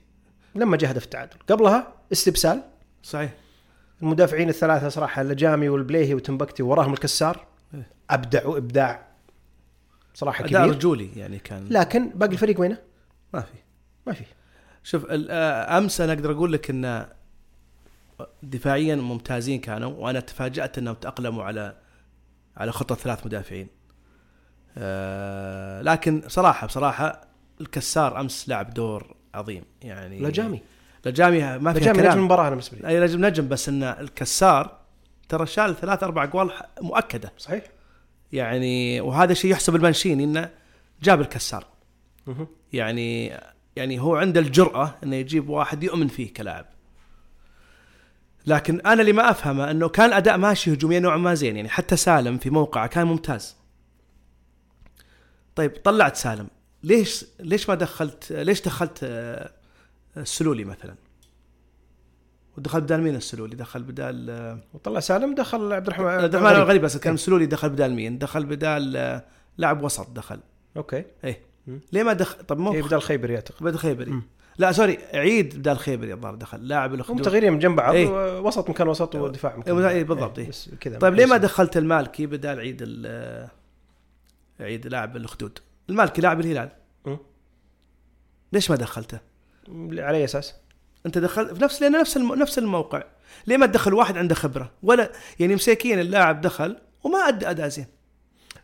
لما 0.55 0.77
جاء 0.77 0.91
هدف 0.91 1.03
التعادل. 1.03 1.35
قبلها 1.49 1.93
استبسال. 2.11 2.61
صحيح. 3.03 3.33
المدافعين 4.01 4.49
الثلاثة 4.49 4.89
صراحة 4.89 5.21
اللجامي 5.21 5.69
والبليهي 5.69 6.13
وتمبكتي 6.13 6.63
وراهم 6.63 6.93
الكسار 6.93 7.45
إيه. 7.73 7.87
أبدعوا 8.09 8.57
إبداع 8.57 9.07
صراحة 10.13 10.43
كبير. 10.43 10.61
رجولي 10.61 11.09
يعني 11.15 11.39
كان. 11.39 11.67
لكن 11.69 12.09
باقي 12.09 12.31
الفريق 12.33 12.59
وينه؟ 12.59 12.77
ما 13.33 13.41
في. 13.41 13.53
ما 14.07 14.13
في. 14.13 14.23
شوف 14.83 15.05
آه، 15.09 15.77
أمس 15.77 16.01
أنا 16.01 16.13
أقدر 16.13 16.31
أقول 16.31 16.53
لك 16.53 16.69
إن 16.69 17.07
دفاعيا 18.43 18.95
ممتازين 18.95 19.59
كانوا 19.59 19.91
وأنا 19.91 20.19
تفاجأت 20.19 20.77
إنهم 20.77 20.95
تأقلموا 20.95 21.43
على 21.43 21.75
على 22.57 22.71
خطة 22.71 22.95
ثلاث 22.95 23.25
مدافعين. 23.25 23.67
آه، 24.77 25.81
لكن 25.81 26.23
صراحة 26.27 26.67
بصراحة 26.67 27.27
الكسار 27.61 28.19
أمس 28.19 28.49
لعب 28.49 28.73
دور 28.73 29.15
عظيم. 29.33 29.63
يعني 29.81 30.19
لجامي. 30.19 30.61
لجامي 31.05 31.57
ما 31.57 31.73
في 31.73 31.79
لجامي 31.79 31.97
نجم 31.97 32.11
المباراة 32.11 32.41
أنا 32.41 32.49
بالنسبة 32.49 32.77
لي. 32.77 32.87
أي 32.87 32.99
نجم 32.99 33.25
نجم 33.25 33.47
بس 33.47 33.69
إن 33.69 33.83
الكسار 33.83 34.77
ترى 35.29 35.45
شال 35.45 35.75
ثلاث 35.75 36.03
أربع 36.03 36.23
اقوال 36.23 36.51
مؤكدة. 36.81 37.31
صحيح. 37.37 37.63
يعني 38.31 39.01
وهذا 39.01 39.33
شيء 39.33 39.51
يحسب 39.51 39.75
المنشيني 39.75 40.23
إنه 40.23 40.49
جاب 41.01 41.21
الكسار. 41.21 41.65
يعني 42.73 43.39
يعني 43.75 43.99
هو 43.99 44.15
عنده 44.15 44.39
الجرأة 44.39 44.95
إنه 45.03 45.15
يجيب 45.15 45.49
واحد 45.49 45.83
يؤمن 45.83 46.07
فيه 46.07 46.33
كلاعب. 46.33 46.65
لكن 48.45 48.81
أنا 48.81 49.01
اللي 49.01 49.13
ما 49.13 49.29
أفهمه 49.29 49.71
إنه 49.71 49.89
كان 49.89 50.13
أداء 50.13 50.37
ماشي 50.37 50.73
هجوميا 50.73 50.99
نوعا 50.99 51.17
ما 51.17 51.33
زين 51.33 51.55
يعني 51.55 51.69
حتى 51.69 51.95
سالم 51.95 52.37
في 52.37 52.49
موقعه 52.49 52.87
كان 52.87 53.07
ممتاز. 53.07 53.55
طيب 55.55 55.71
طلعت 55.83 56.15
سالم 56.15 56.47
ليش 56.83 57.25
ليش 57.39 57.69
ما 57.69 57.75
دخلت 57.75 58.31
ليش 58.31 58.61
دخلت 58.61 58.99
آه، 59.03 59.51
السلولي 60.17 60.63
مثلا؟ 60.63 60.95
ودخل 62.57 62.81
بدال 62.81 63.01
مين 63.01 63.15
السلولي؟ 63.15 63.55
دخل 63.55 63.83
بدال 63.83 64.29
آه، 64.29 64.59
وطلع 64.73 64.99
سالم 64.99 65.35
دخل 65.35 65.73
عبد 65.73 65.87
الرحمن 65.87 66.05
عبد 66.05 66.35
الرحمن 66.35 66.55
الغريب 66.55 66.81
بس 66.81 66.97
كان 66.97 67.13
السلولي 67.13 67.45
دخل 67.45 67.69
بدال 67.69 67.93
مين؟ 67.93 68.17
دخل 68.17 68.45
بدال 68.45 68.97
آه، 68.97 69.25
لاعب 69.57 69.83
وسط 69.83 70.09
دخل 70.09 70.39
okay 70.77 71.05
إيه. 71.23 71.52
ليه 71.67 72.03
ما 72.03 72.13
دخل 72.13 72.43
طب 72.43 72.57
مو 72.57 72.73
إيه 72.73 72.81
بدال 72.81 73.01
خيبري 73.01 73.35
اعتقد 73.35 73.63
بدل 73.63 73.77
خيبري 73.77 74.11
مم. 74.11 74.23
لا 74.57 74.71
sorry 74.71 74.97
عيد 75.13 75.57
بدال 75.57 75.77
خيبري 75.77 76.13
الظاهر 76.13 76.35
دخل 76.35 76.67
لاعب 76.67 76.89
هم 76.89 76.95
الاخدود 76.95 77.21
تغييرين 77.21 77.53
من 77.53 77.59
جنب 77.59 77.75
بعض 77.75 77.95
إيه. 77.95 78.39
وسط 78.39 78.69
مكان 78.69 78.87
وسط 78.87 79.15
ودفاع 79.15 79.55
مكان 79.57 79.73
إيه، 79.73 79.81
دفاع. 79.81 79.91
إيه، 79.91 80.03
بالضبط، 80.03 80.39
إيه. 80.39 80.49
بس 80.49 80.69
كذا 80.79 80.99
طيب 80.99 81.13
ليه 81.13 81.25
ما 81.25 81.37
دخلت 81.37 81.77
المالكي 81.77 82.25
بدال 82.25 82.59
عيد 82.59 82.83
عيد 84.59 84.87
لاعب 84.87 85.17
الأخدود 85.17 85.59
المالكي 85.89 86.21
لاعب 86.21 86.39
الهلال 86.39 86.69
مم. 87.05 87.17
ليش 88.53 88.69
ما 88.69 88.75
دخلته 88.75 89.19
على 89.69 90.17
أي 90.17 90.23
أساس؟ 90.23 90.55
أنت 91.05 91.17
دخلت 91.17 91.53
في 91.53 91.63
نفس 91.63 91.81
لأن 91.81 91.91
نفس 91.91 92.17
الم... 92.17 92.35
نفس 92.35 92.59
الموقع 92.59 93.03
ليه 93.47 93.57
ما 93.57 93.65
تدخل 93.65 93.93
واحد 93.93 94.17
عنده 94.17 94.35
خبرة 94.35 94.71
ولا 94.83 95.11
يعني 95.39 95.55
مساكين 95.55 95.99
اللاعب 95.99 96.41
دخل 96.41 96.77
وما 97.03 97.17
ادى 97.17 97.49
أداء 97.49 97.67
زين 97.67 97.85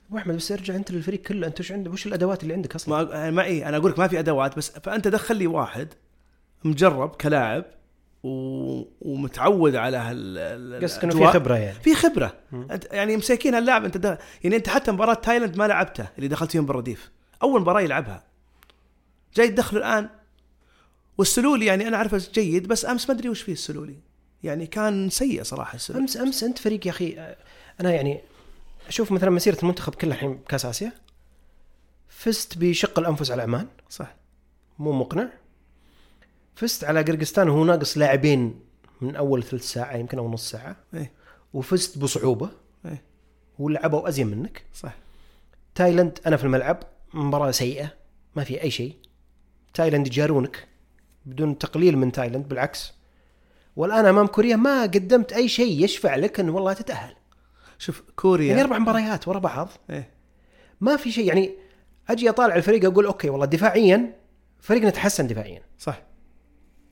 ابو 0.09 0.17
احمد 0.17 0.35
بس 0.35 0.51
ارجع 0.51 0.75
انت 0.75 0.91
للفريق 0.91 1.21
كله 1.21 1.47
انت 1.47 1.59
وش 1.59 1.71
عندك 1.71 1.91
وش 1.93 2.07
الأدوات 2.07 2.43
اللي 2.43 2.53
عندك 2.53 2.75
أصلا؟ 2.75 3.03
ما 3.03 3.29
ما 3.31 3.43
إيه 3.43 3.69
أنا 3.69 3.77
أقول 3.77 3.91
لك 3.91 3.99
ما 3.99 4.07
في 4.07 4.19
أدوات 4.19 4.57
بس 4.57 4.69
فأنت 4.71 5.07
دخل 5.07 5.35
لي 5.35 5.47
واحد 5.47 5.87
مجرب 6.63 7.09
كلاعب 7.09 7.65
و... 8.23 8.29
ومتعود 9.01 9.75
على 9.75 9.97
هال 9.97 10.37
ال- 10.37 10.83
قصدك 10.83 11.03
إنه 11.03 11.15
في. 11.25 11.27
خبرة 11.39 11.55
يعني. 11.55 11.79
في 11.79 11.95
خبرة. 11.95 12.33
أنت 12.53 12.85
يعني 12.91 13.17
مساكين 13.17 13.55
هاللاعب 13.55 13.85
أنت 13.85 13.97
ده 13.97 14.19
يعني 14.43 14.55
أنت 14.55 14.69
حتى 14.69 14.91
مباراة 14.91 15.13
تايلاند 15.13 15.57
ما 15.57 15.67
لعبته 15.67 16.07
اللي 16.17 16.27
دخلت 16.27 16.51
فيهم 16.51 16.65
بالرديف 16.65 17.11
أول 17.43 17.61
مباراة 17.61 17.81
يلعبها. 17.81 18.23
جاي 19.35 19.47
تدخله 19.47 19.79
الآن. 19.79 20.09
والسلولي 21.17 21.65
يعني 21.65 21.87
أنا 21.87 21.97
أعرفه 21.97 22.21
جيد 22.33 22.67
بس 22.67 22.85
أمس 22.85 23.09
ما 23.09 23.15
أدري 23.15 23.29
وش 23.29 23.41
فيه 23.41 23.53
السلولي. 23.53 23.95
يعني 24.43 24.67
كان 24.67 25.09
سيء 25.09 25.43
صراحة 25.43 25.75
السلولي. 25.75 26.01
امس 26.01 26.17
أمس 26.17 26.43
أنت 26.43 26.57
فريق 26.57 26.87
يا 26.87 26.91
أخي 26.91 27.35
أنا 27.81 27.91
يعني 27.91 28.21
أشوف 28.89 29.11
مثلا 29.11 29.29
مسيرة 29.29 29.57
المنتخب 29.63 29.95
كلها 29.95 30.15
الحين 30.15 30.33
بكأس 30.33 30.65
آسيا. 30.65 30.91
فزت 32.07 32.57
بشق 32.57 32.99
الأنفس 32.99 33.31
على 33.31 33.41
عمان 33.41 33.67
صح. 33.89 34.15
مو 34.79 34.91
مقنع. 34.91 35.29
فزت 36.55 36.83
على 36.83 37.01
قرقستان 37.01 37.49
وهو 37.49 37.65
ناقص 37.65 37.97
لاعبين 37.97 38.59
من 39.01 39.15
أول 39.15 39.43
ثلث 39.43 39.71
ساعة 39.71 39.97
يمكن 39.97 40.17
أو 40.17 40.31
نص 40.31 40.49
ساعة. 40.49 40.75
إيه. 40.93 41.11
وفزت 41.53 41.97
بصعوبة. 41.97 42.49
إيه. 42.85 43.03
ولعبوا 43.59 44.07
أزين 44.07 44.27
منك. 44.27 44.63
صح. 44.73 44.95
تايلاند 45.75 46.19
أنا 46.25 46.37
في 46.37 46.43
الملعب. 46.43 46.83
مباراة 47.13 47.51
سيئة. 47.51 47.93
ما 48.35 48.43
في 48.43 48.61
أي 48.61 48.71
شيء. 48.71 48.95
تايلاند 49.73 50.07
يجارونك. 50.07 50.67
بدون 51.25 51.57
تقليل 51.57 51.97
من 51.97 52.11
تايلاند 52.11 52.47
بالعكس. 52.47 52.93
والآن 53.75 54.05
أمام 54.05 54.27
كوريا 54.27 54.55
ما 54.55 54.81
قدمت 54.81 55.33
أي 55.33 55.47
شيء 55.47 55.83
يشفع 55.83 56.15
لك 56.15 56.39
انه 56.39 56.55
والله 56.55 56.73
تتأهل. 56.73 57.18
شوف 57.79 58.03
كوريا 58.15 58.47
يعني 58.47 58.61
أربع 58.61 58.77
مباريات 58.79 59.27
ورا 59.27 59.39
بعض. 59.39 59.69
إيه. 59.89 60.09
ما 60.81 60.97
في 60.97 61.11
شيء 61.11 61.27
يعني 61.27 61.51
أجي 62.09 62.29
أطالع 62.29 62.55
الفريق 62.55 62.85
أقول 62.85 63.05
okay 63.05 63.29
والله 63.29 63.45
دفاعيا 63.45 64.15
فريقنا 64.59 64.89
تحسن 64.89 65.27
دفاعيا. 65.27 65.61
صح. 65.79 66.01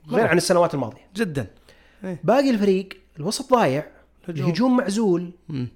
غير 0.08 0.26
عن 0.26 0.36
السنوات 0.36 0.74
الماضية. 0.74 1.08
جدا. 1.16 1.46
إيه. 2.04 2.20
باقي 2.24 2.50
الفريق 2.50 2.88
الوسط 3.18 3.50
ضايع 3.50 3.86
الهجوم. 4.28 4.46
الهجوم 4.46 4.76
معزول. 4.76 5.30
مم. 5.48 5.68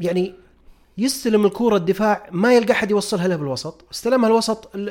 يعني 0.00 0.34
يستلم 0.98 1.46
الكرة 1.46 1.76
الدفاع 1.76 2.28
ما 2.32 2.54
يلقى 2.54 2.72
أحد 2.72 2.90
يوصلها 2.90 3.28
له 3.28 3.36
بالوسط. 3.36 3.84
استلمها 3.92 4.28
الوسط 4.28 4.76
ال 4.76 4.88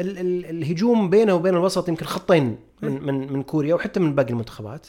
ال 0.00 0.18
ال 0.18 0.46
الهجوم 0.46 1.10
بينه 1.10 1.34
وبين 1.34 1.54
الوسط 1.54 1.88
يمكن 1.88 2.06
خطين 2.06 2.58
من 2.82 3.02
من 3.02 3.32
من 3.32 3.42
كوريا 3.42 3.74
وحتى 3.74 4.00
من 4.00 4.14
باقي 4.14 4.30
المنتخبات. 4.30 4.86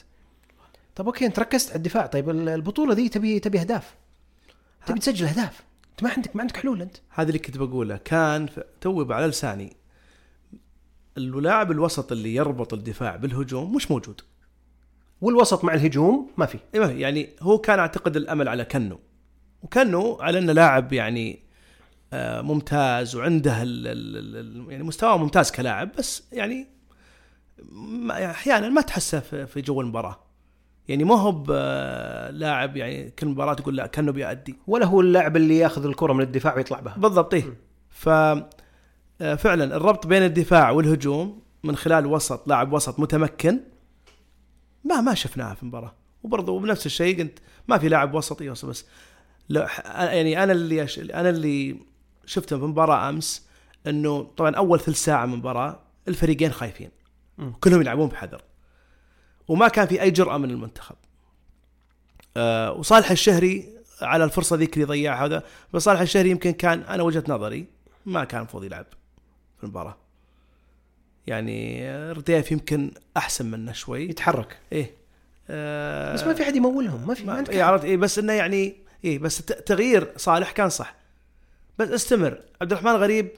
طب 0.96 1.06
أوكي 1.06 1.26
أنت 1.26 1.40
ركزت 1.40 1.70
على 1.70 1.78
الدفاع. 1.78 2.06
طيب 2.06 2.30
ال- 2.30 2.50
البطولة 2.50 2.94
دي 2.94 3.10
تبي 3.10 3.40
تبي 3.40 3.60
أهداف. 3.60 3.96
تبي 4.86 5.00
تسجل 5.00 5.26
أهداف. 5.28 5.64
أنت 5.92 6.04
ما 6.04 6.10
عندك 6.10 6.36
ما 6.36 6.42
عندك 6.42 6.58
حلول 6.58 6.82
أنت. 6.82 6.98
هذا 7.10 7.28
اللي 7.28 7.40
كنت 7.40 7.58
بقوله. 7.58 7.98
كان 7.98 8.50
توي 8.82 9.14
على 9.14 9.28
لساني 9.28 9.76
اللاعب 11.18 11.72
الوسط 11.72 12.12
اللي 12.12 12.36
يربط 12.36 12.74
الدفاع 12.74 13.16
بالهجوم 13.16 13.76
مش 13.76 13.92
موجود. 13.92 14.22
والوسط 15.22 15.64
مع 15.64 15.74
الهجوم 15.74 16.32
ما 16.38 16.46
في. 16.46 16.60
إيه 16.74 16.80
ما 16.80 16.88
في. 16.88 17.00
يعني 17.00 17.30
هو 17.42 17.58
كان 17.58 17.80
أعتقد 17.80 18.16
الأمل 18.16 18.48
على 18.48 18.66
كنو. 18.66 19.00
وكنو 19.64 20.18
على 20.22 20.40
أنه 20.40 20.54
لاعب 20.54 20.94
يعني 20.94 21.40
آه، 22.14 22.42
ممتاز 22.42 23.16
وعنده 23.16 23.62
ال 23.64 23.88
ال 23.88 24.72
يعني 24.72 24.84
مستواه 24.84 25.18
ممتاز 25.18 25.52
كلاعب 25.52 25.92
بس 25.98 26.24
يعني 26.32 26.68
أحيانا 28.12 28.70
ما 28.70 28.82
تحسه 28.82 29.20
في 29.20 29.48
في 29.48 29.62
جو 29.62 29.82
المباراة. 29.82 30.25
يعني 30.88 31.04
ما 31.04 31.16
هو 31.16 31.32
بلاعب 31.32 32.78
يعني 32.78 33.10
كل 33.10 33.28
مباراة 33.28 33.54
تقول 33.54 33.76
لا 33.76 33.88
كأنه 33.88 34.12
بيأدي. 34.12 34.56
ولا 34.68 34.86
هو 34.86 35.02
اللاعب 35.02 35.38
اللي 35.38 35.58
ياخذ 35.58 35.86
الكرة 35.86 36.14
من 36.14 36.22
الدفاع 36.22 36.56
ويطلع 36.56 36.80
بها. 36.80 36.96
بالضبط 36.98 37.34
إيه. 37.34 37.58
ف 37.90 38.10
آه، 39.22 39.36
فعلا 39.36 39.76
الربط 39.76 40.08
بين 40.08 40.24
الدفاع 40.24 40.72
والهجوم 40.72 41.42
من 41.64 41.76
خلال 41.76 42.06
وسط 42.06 42.48
لاعب 42.48 42.74
وسط 42.74 43.00
متمكن 43.00 43.60
ما 44.84 45.02
ما 45.02 45.14
شفناها 45.14 45.54
في 45.54 45.64
المباراة. 45.64 45.94
وبرضه 46.24 46.60
بنفس 46.60 46.86
الشيء 46.86 47.20
قلت 47.20 47.40
ما 47.68 47.78
في 47.78 47.90
لاعب 47.90 48.14
وسط 48.14 48.42
يوصل 48.42 48.70
بس 48.70 48.86
لو 49.50 49.66
يعني 49.86 50.44
أنا 50.44 50.52
اللي. 50.52 50.84
أنا 51.14 51.30
اللي 51.30 51.78
شفته 52.26 52.58
في 52.58 52.64
المباراة 52.64 53.10
أمس 53.10 53.48
إنه 53.88 54.24
طبعا 54.38 54.56
أول 54.56 54.80
ثلث 54.80 55.04
ساعة 55.04 55.26
من 55.26 55.34
المباراة 55.34 55.80
الفريقين 56.08 56.52
خايفين. 56.52 56.90
كلهم 57.60 57.82
يلعبون 57.82 58.08
بحذر. 58.08 58.42
وما 59.48 59.68
كان 59.68 59.88
في 59.88 60.02
أي 60.02 60.12
جرأة 60.12 60.38
من 60.38 60.50
المنتخب. 60.52 60.96
آه 62.38 62.72
وصالح 62.72 63.12
الشهري 63.12 63.76
على 64.02 64.24
الفرصة 64.24 64.56
ذيك 64.56 64.74
اللي 64.74 64.86
ضيعها 64.86 65.26
هذا 65.26 65.44
بس 65.74 65.84
صالح 65.84 66.02
الشهري 66.02 66.30
يمكن 66.30 66.52
كان 66.52 66.82
أنا 66.82 67.04
وجهة 67.04 67.24
نظري 67.28 67.66
ما 68.06 68.24
كان 68.24 68.40
المفروض 68.40 68.64
يلعب 68.64 68.86
في 69.58 69.64
المباراة. 69.64 69.98
يعني 71.28 71.92
رديف 72.12 72.52
يمكن 72.52 72.92
أحسن 73.18 73.46
منه 73.46 73.72
شوي. 73.72 74.10
يتحرك. 74.10 74.60
إيه. 74.72 74.92
آه 75.50 76.14
بس 76.14 76.24
ما 76.24 76.34
في 76.34 76.44
أحد 76.44 76.56
يمولهم 76.56 77.08
ما 77.08 77.14
في 77.14 77.24
ما 77.24 77.44
إيه 77.50 77.64
عرفت؟ 77.64 77.86
إيه 77.86 77.98
بس 77.98 78.20
إنه 78.20 78.34
يعني 78.34 78.76
إيه 79.04 79.20
بس 79.20 79.38
تغيير 79.46 80.14
صالح 80.18 80.52
كان 80.52 80.70
صح. 80.70 80.96
بس 81.80 81.90
استمر. 81.90 82.42
عبد 82.62 82.72
الرحمن 82.72 82.92
غريب 82.92 83.30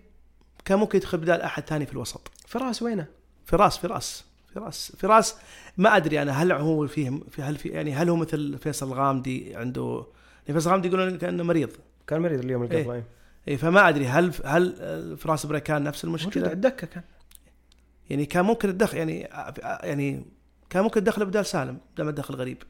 كان 0.65 0.79
ممكن 0.79 0.97
يدخل 0.97 1.17
بدال 1.17 1.41
أحد 1.41 1.63
ثاني 1.63 1.85
في 1.85 1.93
الوسط. 1.93 2.31
فراس 2.47 2.81
وينه؟ 2.81 3.05
فراس 3.45 3.77
فراس. 3.77 4.23
فراس 4.55 4.95
فراس 4.97 5.35
ما 5.77 5.97
أدري 5.97 6.21
أنا 6.21 6.31
هل 6.31 6.51
هو 6.51 6.87
فيه 6.87 7.19
في 7.31 7.41
هل 7.41 7.55
في 7.55 7.69
يعني 7.69 7.93
هل 7.93 8.09
هو 8.09 8.15
مثل 8.15 8.57
فيصل 8.57 8.87
الغامدي 8.87 9.55
عنده 9.55 10.05
يعني 10.47 10.59
فيصل 10.59 10.69
الغامدي 10.69 10.87
يقولون 10.87 11.17
كأنه 11.17 11.43
مريض. 11.43 11.69
كان 12.07 12.21
مريض 12.21 12.39
اليوم 12.39 12.63
اللي 12.63 12.75
إيه. 12.75 12.83
قبله 12.83 12.95
إيه. 12.95 13.03
اي 13.47 13.57
فما 13.57 13.89
أدري 13.89 14.07
هل 14.07 14.33
هل 14.45 15.17
فراس 15.17 15.45
بريكان 15.45 15.83
نفس 15.83 16.05
موجود 16.05 16.21
على 16.21 16.35
المشكلة 16.35 16.51
الدكة 16.51 16.87
كان. 16.87 17.03
يعني 18.09 18.25
كان 18.25 18.45
ممكن 18.45 18.69
الدخل 18.69 18.97
يعني 18.97 19.29
يعني 19.83 20.25
كان 20.69 20.83
ممكن 20.83 21.03
تدخله 21.03 21.25
بدال 21.25 21.45
سالم 21.45 21.77
بدل 21.93 22.03
ما 22.03 22.11
تدخل 22.11 22.35
غريب. 22.35 22.63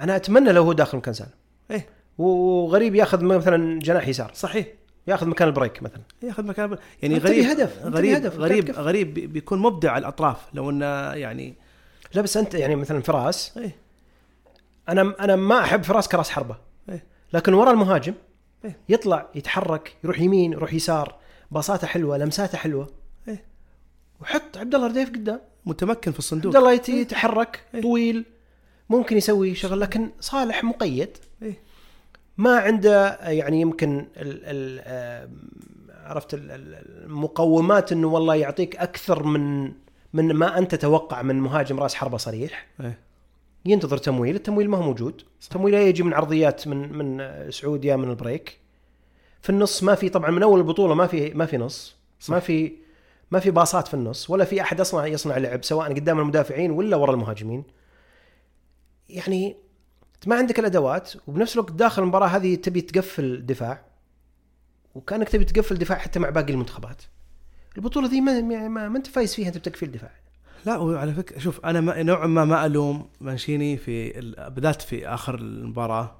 أنا 0.00 0.16
أتمنى 0.16 0.52
لو 0.52 0.62
هو 0.62 0.72
داخل 0.72 0.98
مكان 0.98 1.14
سالم. 1.14 1.30
إيه. 1.70 1.88
وغريب 2.18 2.94
ياخذ 2.94 3.24
مثلا 3.24 3.78
جناح 3.78 4.08
يسار. 4.08 4.30
صحيح. 4.34 4.66
ياخذ 5.06 5.26
مكان 5.26 5.48
البريك 5.48 5.82
مثلا 5.82 6.00
ياخذ 6.22 6.44
مكان 6.46 6.78
يعني 7.02 7.14
أنت 7.16 7.24
غريب 7.26 7.44
أنت 7.50 7.70
غريب 7.82 8.14
أنت 8.16 8.26
غريب 8.36 8.64
بكفي. 8.64 8.80
غريب 8.80 9.14
بي- 9.14 9.26
بيكون 9.26 9.58
مبدع 9.58 9.90
على 9.92 9.98
الأطراف 10.02 10.36
لو 10.54 10.70
إنه 10.70 11.12
يعني 11.12 11.54
لا 12.14 12.22
بس 12.22 12.36
أنت 12.36 12.54
يعني 12.54 12.76
مثلا 12.76 13.02
فراس 13.02 13.58
إيه 13.58 13.76
أنا 14.88 15.14
أنا 15.20 15.36
ما 15.36 15.60
أحب 15.60 15.82
فراس 15.82 16.08
كراس 16.08 16.30
حربة 16.30 16.56
إيه. 16.88 17.04
لكن 17.32 17.54
ورا 17.54 17.70
المهاجم 17.70 18.14
إيه. 18.64 18.76
يطلع 18.88 19.28
يتحرك 19.34 19.96
يروح 20.04 20.20
يمين 20.20 20.52
يروح 20.52 20.72
يسار 20.74 21.14
باصاته 21.50 21.86
حلوة 21.86 22.16
لمساته 22.18 22.58
حلوة 22.58 22.88
إيه. 23.28 23.44
وحط 24.20 24.56
عبد 24.56 24.74
الله 24.74 24.86
رديف 24.86 25.08
قدام 25.08 25.40
متمكن 25.66 26.12
في 26.12 26.18
الصندوق 26.18 26.46
عبد 26.46 26.56
الله 26.56 26.72
يت- 26.72 26.88
يتحرك 26.88 27.62
إيه. 27.74 27.82
طويل 27.82 28.24
ممكن 28.90 29.16
يسوي 29.16 29.54
شغل 29.54 29.80
لكن 29.80 30.10
صالح 30.20 30.64
مقيد 30.64 31.16
إيه. 31.42 31.54
ما 32.36 32.58
عنده 32.58 33.18
يعني 33.30 33.60
يمكن 33.60 34.06
ال 34.16 34.40
ال 34.44 35.28
عرفت 36.04 36.34
ال- 36.34 36.50
ال- 36.50 37.04
المقومات 37.04 37.92
إنه 37.92 38.08
والله 38.08 38.34
يعطيك 38.34 38.76
أكثر 38.76 39.22
من 39.22 39.72
من 40.12 40.32
ما 40.32 40.58
أنت 40.58 40.74
تتوقع 40.74 41.22
من 41.22 41.40
مهاجم 41.40 41.80
رأس 41.80 41.94
حربة 41.94 42.16
صريح. 42.16 42.66
إيه. 42.80 42.98
ينتظر 43.66 43.98
تمويل 43.98 44.34
التمويل 44.36 44.70
ما 44.70 44.78
هو 44.78 44.82
موجود. 44.82 45.22
التمويل 45.42 45.74
يجي 45.74 46.02
من 46.02 46.14
عرضيات 46.14 46.68
من 46.68 46.92
من 46.92 47.30
سعود 47.50 47.84
يا 47.84 47.96
من 47.96 48.10
البريك. 48.10 48.58
في 49.42 49.50
النص 49.50 49.82
ما 49.82 49.94
في 49.94 50.08
طبعا 50.08 50.30
من 50.30 50.42
أول 50.42 50.58
البطولة 50.58 50.94
ما 50.94 51.06
في 51.06 51.34
ما 51.34 51.46
في 51.46 51.56
نص. 51.56 51.96
ما 52.28 52.40
في 52.40 52.72
ما 53.30 53.40
في 53.40 53.50
باصات 53.50 53.88
في 53.88 53.94
النص 53.94 54.30
ولا 54.30 54.44
في 54.44 54.60
أحد 54.60 54.80
أصلا 54.80 55.06
يصنع 55.06 55.36
لعب 55.38 55.64
سواء 55.64 55.88
قدام 55.94 56.18
المدافعين 56.20 56.70
ولا 56.70 56.96
ورا 56.96 57.12
المهاجمين. 57.12 57.64
يعني 59.08 59.56
ما 60.28 60.36
عندك 60.36 60.58
الأدوات 60.58 61.12
وبنفس 61.26 61.54
الوقت 61.54 61.72
داخل 61.72 62.02
المباراة 62.02 62.26
هذه 62.26 62.54
تبي 62.54 62.80
تقفل 62.80 63.46
دفاع. 63.46 63.84
وكأنك 64.94 65.28
تبي 65.28 65.44
تقفل 65.44 65.78
دفاع 65.78 65.98
حتى 65.98 66.18
مع 66.18 66.30
باقي 66.30 66.52
المنتخبات. 66.52 67.02
البطولة 67.76 68.08
ذي 68.08 68.20
ما 68.20 68.40
ما, 68.40 68.68
ما, 68.68 68.88
ما 68.88 68.98
أنت 68.98 69.06
فايز 69.06 69.34
فيها 69.34 69.48
أنت 69.48 69.58
بتقفيل 69.58 69.92
دفاع. 69.92 70.10
لا 70.66 70.76
وعلى 70.76 71.14
فكرة 71.14 71.38
شوف 71.38 71.66
أنا 71.66 71.80
ما 71.80 72.02
نوعا 72.02 72.26
ما 72.26 72.44
ما 72.44 72.66
ألوم 72.66 73.08
مانشيني 73.20 73.76
في 73.76 74.18
ال- 74.18 74.50
بالذات 74.50 74.82
في 74.82 75.08
آخر 75.08 75.34
المباراة. 75.34 76.16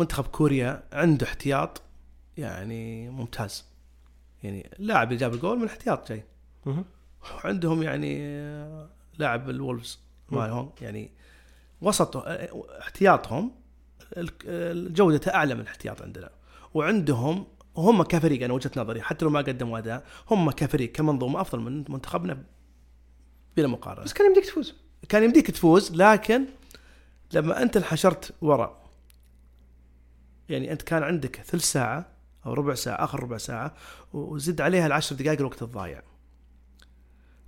منتخب 0.00 0.26
كوريا 0.26 0.82
عنده 0.92 1.26
احتياط 1.26 1.82
يعني 2.36 3.10
ممتاز. 3.10 3.64
يعني 4.42 4.70
لاعب 4.78 5.08
اللي 5.08 5.20
جاب 5.20 5.34
الجول 5.34 5.58
من 5.58 5.66
احتياط 5.66 6.08
جاي. 6.08 6.24
وعندهم 7.34 7.82
يعني 7.82 8.18
آه، 8.20 8.88
لاعب 9.18 9.50
الولفز 9.50 9.98
مالهم. 10.30 10.70
يعني 10.80 11.10
وسط 11.80 12.16
احتياطهم 12.16 13.52
جودته 14.66 15.34
أعلى 15.34 15.54
من 15.54 15.60
الاحتياط 15.60 16.02
عندنا. 16.02 16.30
وعندهم 16.74 17.46
هم 17.76 18.02
كفريق 18.02 18.44
أنا 18.44 18.52
وجهة 18.52 18.70
نظري 18.76 19.02
حتى 19.02 19.24
لو 19.24 19.30
ما 19.30 19.40
قدموا 19.40 19.78
أداء 19.78 20.06
هم 20.30 20.50
كفريق 20.50 20.92
كمنظومة 20.92 21.40
أفضل 21.40 21.60
من 21.60 21.84
منتخبنا 21.88 22.44
بلا 23.56 23.68
مقارنة. 23.68 24.04
بس 24.04 24.12
كان 24.12 24.26
يمديك 24.26 24.44
تفوز. 24.44 24.74
كان 25.08 25.22
يمديك 25.22 25.50
تفوز 25.50 25.92
لكن 25.92 26.46
لما 27.32 27.62
أنت 27.62 27.76
انحشرت 27.76 28.34
ورا 28.40 28.82
يعني 30.48 30.72
أنت 30.72 30.82
كان 30.82 31.02
عندك 31.02 31.36
ثلث 31.36 31.64
ساعة 31.64 32.06
أو 32.46 32.52
ربع 32.52 32.74
ساعة 32.74 33.04
آخر 33.04 33.22
ربع 33.22 33.36
ساعة 33.36 33.74
وزد 34.12 34.60
عليها 34.60 34.86
العشر 34.86 35.16
دقائق 35.16 35.38
الوقت 35.38 35.62
الضايع. 35.62 36.02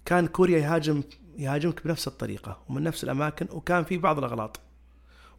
كان 0.04 0.26
كوريا 0.26 0.58
يهاجم 0.58 1.02
يهاجمك 1.40 1.84
بنفس 1.84 2.08
الطريقة 2.08 2.58
ومن 2.68 2.82
نفس 2.82 3.04
الأماكن 3.04 3.46
وكان 3.50 3.84
في 3.84 3.98
بعض 3.98 4.18
الأغلاط 4.18 4.60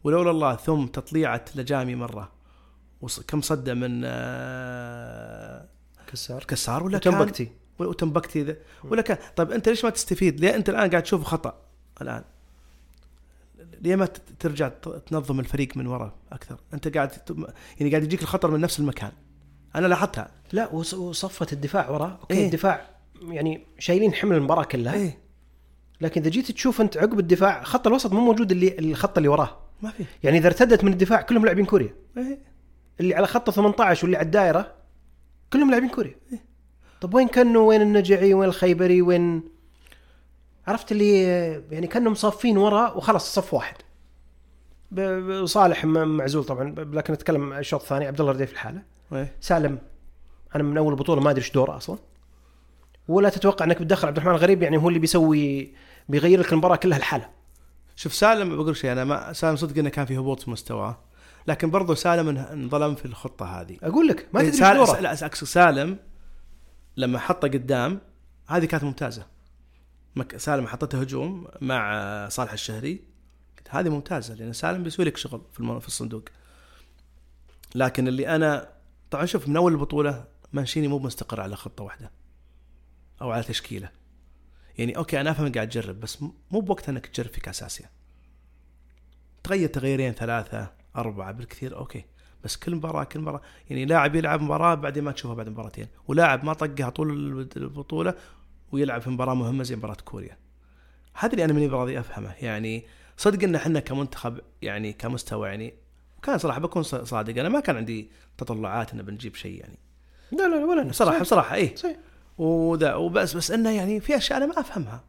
ولولا 0.04 0.30
الله 0.30 0.56
ثم 0.56 0.86
تطليعة 0.86 1.44
لجامي 1.54 1.94
مرة 1.94 2.32
وص- 3.00 3.20
كم 3.20 3.40
صده 3.40 3.74
من 3.74 4.02
آه، 4.04 5.66
كسار 6.12 6.44
كسار 6.44 6.82
ولا 6.82 6.98
كان 6.98 7.14
وتنبكتي 7.14 7.48
وتنبكتي 7.78 8.42
ذا 8.42 8.56
ولا 8.84 9.02
كان 9.02 9.18
طيب 9.36 9.50
أنت 9.52 9.68
ليش 9.68 9.84
ما 9.84 9.90
تستفيد؟ 9.90 10.40
ليه 10.40 10.54
أنت 10.54 10.68
الآن 10.68 10.90
قاعد 10.90 11.02
تشوف 11.02 11.24
خطأ 11.24 11.54
الآن؟ 12.02 12.24
ليه 13.80 13.96
ما 13.96 14.06
ترجع 14.38 14.68
تنظم 15.06 15.40
الفريق 15.40 15.76
من 15.76 15.86
ورا 15.86 16.14
أكثر؟ 16.32 16.56
أنت 16.74 16.96
قاعد 16.96 17.10
يعني 17.80 17.90
قاعد 17.90 18.02
يجيك 18.04 18.22
الخطر 18.22 18.50
من 18.50 18.60
نفس 18.60 18.80
المكان. 18.80 19.12
أنا 19.76 19.86
لاحظتها. 19.86 20.30
لا 20.52 20.68
وص- 20.72 20.94
وصفة 20.94 21.46
الدفاع 21.52 21.90
وراه 21.90 22.18
okay 22.20 22.34
إيه. 22.34 22.40
إيه؟ 22.40 22.46
الدفاع 22.46 22.88
يعني 23.22 23.66
شايلين 23.78 24.14
حمل 24.14 24.36
المباراة 24.36 24.64
كلها 24.64 24.94
إيه؟ 24.94 25.18
لكن 26.02 26.20
إذا 26.20 26.30
جيت 26.30 26.50
تشوف 26.50 26.80
أنت 26.80 26.96
عقب 26.96 27.18
الدفاع 27.18 27.62
خط 27.62 27.86
الوسط 27.86 28.12
مو 28.12 28.20
موجود 28.20 28.52
اللي 28.52 28.78
الخط 28.78 29.16
اللي 29.16 29.28
وراه. 29.28 29.58
ما 29.82 29.90
في. 29.90 30.04
يعني 30.22 30.38
إذا 30.38 30.46
ارتدت 30.46 30.84
من 30.84 30.92
الدفاع 30.92 31.22
كلهم 31.22 31.44
لاعبين 31.44 31.64
كوريا. 31.64 31.94
إيه. 32.16 32.38
اللي 33.00 33.14
على 33.14 33.26
خط 33.26 33.50
18 33.50 34.04
واللي 34.04 34.16
على 34.16 34.26
الدائرة 34.26 34.72
كلهم 35.52 35.70
لاعبين 35.70 35.88
كوريا. 35.88 36.14
طب 37.00 37.14
وين 37.14 37.28
كانوا 37.28 37.68
وين 37.68 37.82
النجعي؟ 37.82 38.34
وين 38.34 38.48
الخيبري؟ 38.48 39.02
وين؟ 39.02 39.42
عرفت 40.66 40.92
اللي 40.92 41.22
يعني 41.70 41.86
كانهم 41.86 42.14
صافين 42.14 42.58
ورا 42.58 42.92
وخلاص 42.92 43.34
صف 43.34 43.54
واحد. 43.54 43.76
صالح 45.44 45.84
معزول 45.84 46.44
طبعا 46.44 46.74
لكن 46.92 47.12
نتكلم 47.12 47.52
الشوط 47.52 47.80
الثاني 47.80 48.06
عبد 48.06 48.20
الله 48.20 48.32
رديف 48.32 48.48
في 48.48 48.54
الحالة. 48.54 48.82
إيه. 49.12 49.32
سالم 49.40 49.78
أنا 50.54 50.62
من 50.62 50.78
أول 50.78 50.92
البطوله 50.92 51.20
ما 51.20 51.30
أدري 51.30 51.42
إيش 51.42 51.52
دوره 51.52 51.76
أصلا. 51.76 51.98
ولا 53.08 53.28
تتوقع 53.28 53.64
إنك 53.64 53.82
بتدخل 53.82 54.08
عبد 54.08 54.16
الرحمن 54.16 54.34
الغريب 54.34 54.62
يعني 54.62 54.76
هو 54.76 54.88
اللي 54.88 54.98
بيسوي 54.98 55.72
بيغير 56.12 56.40
لك 56.40 56.52
المباراة 56.52 56.76
كلها 56.76 56.98
الحاله 56.98 57.30
شوف 57.96 58.14
سالم 58.14 58.56
بقول 58.56 58.76
شيء 58.76 58.92
أنا 58.92 59.04
ما 59.04 59.32
سالم 59.32 59.56
صدق 59.56 59.78
إنه 59.78 59.88
كان 59.88 60.06
في 60.06 60.18
هبوط 60.18 60.40
في 60.40 60.50
مستواه 60.50 60.98
لكن 61.46 61.70
برضو 61.70 61.94
سالم 61.94 62.38
انظلم 62.38 62.94
في 62.94 63.04
الخطة 63.04 63.60
هذه. 63.60 63.78
أقول 63.82 64.08
لك 64.08 64.28
ما 64.32 64.40
إيه، 64.40 64.46
تدري 64.46 64.58
سالم 64.58 65.02
لا 65.02 65.14
سالم 65.34 65.98
لما 66.96 67.18
حطه 67.18 67.48
قدام 67.48 68.00
هذه 68.46 68.64
كانت 68.64 68.84
ممتازة. 68.84 69.26
سالم 70.36 70.66
حطته 70.66 71.00
هجوم 71.00 71.48
مع 71.60 72.28
صالح 72.28 72.52
الشهري 72.52 73.04
هذه 73.70 73.88
ممتازة 73.88 74.34
لأن 74.34 74.52
سالم 74.52 74.82
بيسوي 74.82 75.04
لك 75.04 75.16
شغل 75.16 75.42
في 75.52 75.80
في 75.80 75.88
الصندوق. 75.88 76.24
لكن 77.74 78.08
اللي 78.08 78.28
أنا 78.28 78.68
طبعا 79.10 79.24
شوف 79.24 79.48
من 79.48 79.56
أول 79.56 79.72
البطولة 79.72 80.24
مانشيني 80.52 80.88
مو 80.88 80.98
مستقر 80.98 81.40
على 81.40 81.56
خطة 81.56 81.84
واحدة 81.84 82.10
أو 83.22 83.30
على 83.30 83.42
تشكيلة. 83.42 84.01
يعني 84.78 84.96
أوكي 84.96 85.20
أنا 85.20 85.30
أفهم 85.30 85.52
قاعد 85.52 85.68
تجرب 85.68 86.00
بس 86.00 86.22
مو 86.22 86.60
بوقتها 86.60 86.92
إنك 86.92 87.06
تجرب 87.06 87.30
في 87.30 87.40
كاس 87.40 87.62
اسيا 87.62 87.90
تغير 89.44 89.68
تغييرين 89.68 90.12
ثلاثة 90.12 90.72
أربعة 90.96 91.32
بالكثير 91.32 91.76
أوكي. 91.76 92.04
بس 92.44 92.56
كل 92.56 92.74
مباراه 92.74 93.04
كل 93.04 93.20
مباراة 93.20 93.40
يعني 93.70 93.84
لاعب 93.84 94.14
يلعب 94.14 94.42
مباراة 94.42 94.74
بعدين 94.74 95.04
ما 95.04 95.12
تشوفه 95.12 95.34
بعد 95.34 95.48
مباراتين 95.48 95.86
ولاعب 96.08 96.44
ما 96.44 96.52
طقها 96.52 96.90
طول 96.90 97.10
البطولة 97.56 98.14
ويلعب 98.72 99.00
في 99.00 99.10
مباراة 99.10 99.34
مهمة 99.34 99.62
زي 99.62 99.76
مباراة 99.76 99.96
كوريا. 100.04 100.36
هذا 101.14 101.32
اللي 101.32 101.44
أنا 101.44 101.52
ماني 101.52 101.68
براضي 101.68 102.00
افهمه 102.00 102.34
يعني 102.40 102.86
صدق 103.16 103.44
إن 103.44 103.54
إحنا 103.54 103.80
كمنتخب 103.80 104.40
يعني 104.62 104.92
كمستوى 104.92 105.48
يعني 105.48 105.74
كان 106.22 106.38
صراحة 106.38 106.60
بكون 106.60 106.82
صادق. 106.82 107.40
أنا 107.40 107.48
ما 107.48 107.60
كان 107.60 107.76
عندي 107.76 108.10
تطلعات 108.38 108.92
إن 108.92 109.02
بنجيب 109.02 109.34
شيء 109.34 109.60
يعني. 109.60 109.78
لا 110.32 110.48
لا 110.48 110.64
ولا. 110.64 110.92
صراحة 110.92 111.10
صحيح. 111.10 111.22
بصراحه 111.22 111.54
إيه. 111.54 111.76
صحيح. 111.76 111.96
وذا 112.38 112.94
وبس 112.94 113.36
بس 113.36 113.50
إنه 113.50 113.70
يعني 113.70 114.00
في 114.00 114.16
أشياء 114.16 114.38
أنا 114.38 114.46
ما 114.46 114.60
أفهمها. 114.60 115.04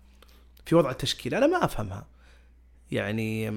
في 0.65 0.75
وضع 0.75 0.91
التشكيل 0.91 1.35
أنا 1.35 1.47
ما 1.47 1.65
أفهمها. 1.65 2.07
يعني 2.91 3.49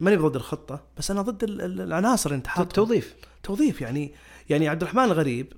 ماني 0.00 0.16
ضد 0.16 0.36
الخطة 0.36 0.84
بس 0.98 1.10
أنا 1.10 1.22
ضد 1.22 1.44
ال- 1.44 1.60
ال- 1.60 1.80
العناصر 1.80 2.30
اللي 2.30 2.36
انت 2.38 2.46
حاطها 2.46 2.72
توظيف. 2.74 3.14
توظيف 3.42 3.80
يعني 3.80 4.14
يعني 4.50 4.68
عبد 4.68 4.82
الرحمن 4.82 5.04
الغريب 5.04 5.52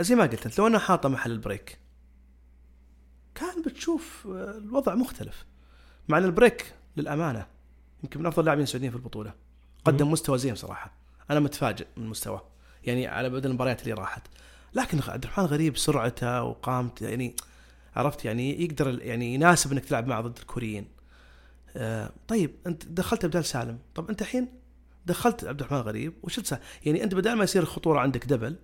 زي 0.00 0.14
ما 0.14 0.22
قلت 0.26 0.46
أنت 0.46 0.58
لو 0.58 0.66
أنا 0.66 0.78
حاطه 0.78 1.08
محل 1.08 1.30
البريك 1.32 1.78
كان 3.34 3.62
بتشوف 3.62 4.26
آه، 4.30 4.58
الوضع 4.58 4.94
مختلف. 4.94 5.44
مع 6.08 6.18
إن 6.18 6.24
البريك 6.24 6.74
للأمانة 6.96 7.46
يمكن 8.02 8.20
من 8.20 8.26
أفضل 8.26 8.40
اللاعبين 8.40 8.62
السعوديين 8.62 8.90
في 8.90 8.96
البطولة. 8.96 9.34
قدم 9.84 10.10
مستوى 10.10 10.38
زين 10.38 10.54
صراحة. 10.54 10.92
أنا 11.30 11.40
متفاجئ 11.40 11.86
من 11.96 12.06
مستواه. 12.06 12.42
يعني 12.84 13.06
على 13.06 13.30
بدل 13.30 13.50
المباريات 13.50 13.82
اللي 13.82 13.92
راحت. 13.94 14.22
لكن 14.74 15.00
عبد 15.08 15.24
الرحمن 15.24 15.44
غريب 15.44 15.76
سرعته 15.76 16.42
وقامته 16.42 17.08
يعني 17.08 17.36
عرفت 17.96 18.24
يعني 18.24 18.62
يقدر 18.64 19.02
يعني 19.02 19.34
يناسب 19.34 19.72
إنك 19.72 19.84
تلعب 19.84 20.06
معه 20.06 20.20
ضد 20.20 20.38
الكوريين. 20.38 20.86
آه 21.76 22.10
طيب 22.28 22.54
أنت 22.66 22.86
دخلت 22.86 23.26
بدال 23.26 23.44
سالم. 23.44 23.78
طب 23.94 24.08
أنت 24.10 24.22
الحين 24.22 24.48
دخلت 25.06 25.44
عبد 25.44 25.60
الرحمن 25.60 25.78
غريب 25.78 26.12
وشلت 26.22 26.46
سالم. 26.46 26.62
يعني 26.84 27.04
أنت 27.04 27.14
بدل 27.14 27.32
ما 27.32 27.44
يصير 27.44 27.62
الخطورة 27.62 28.00
عندك 28.00 28.26
دبل 28.26 28.56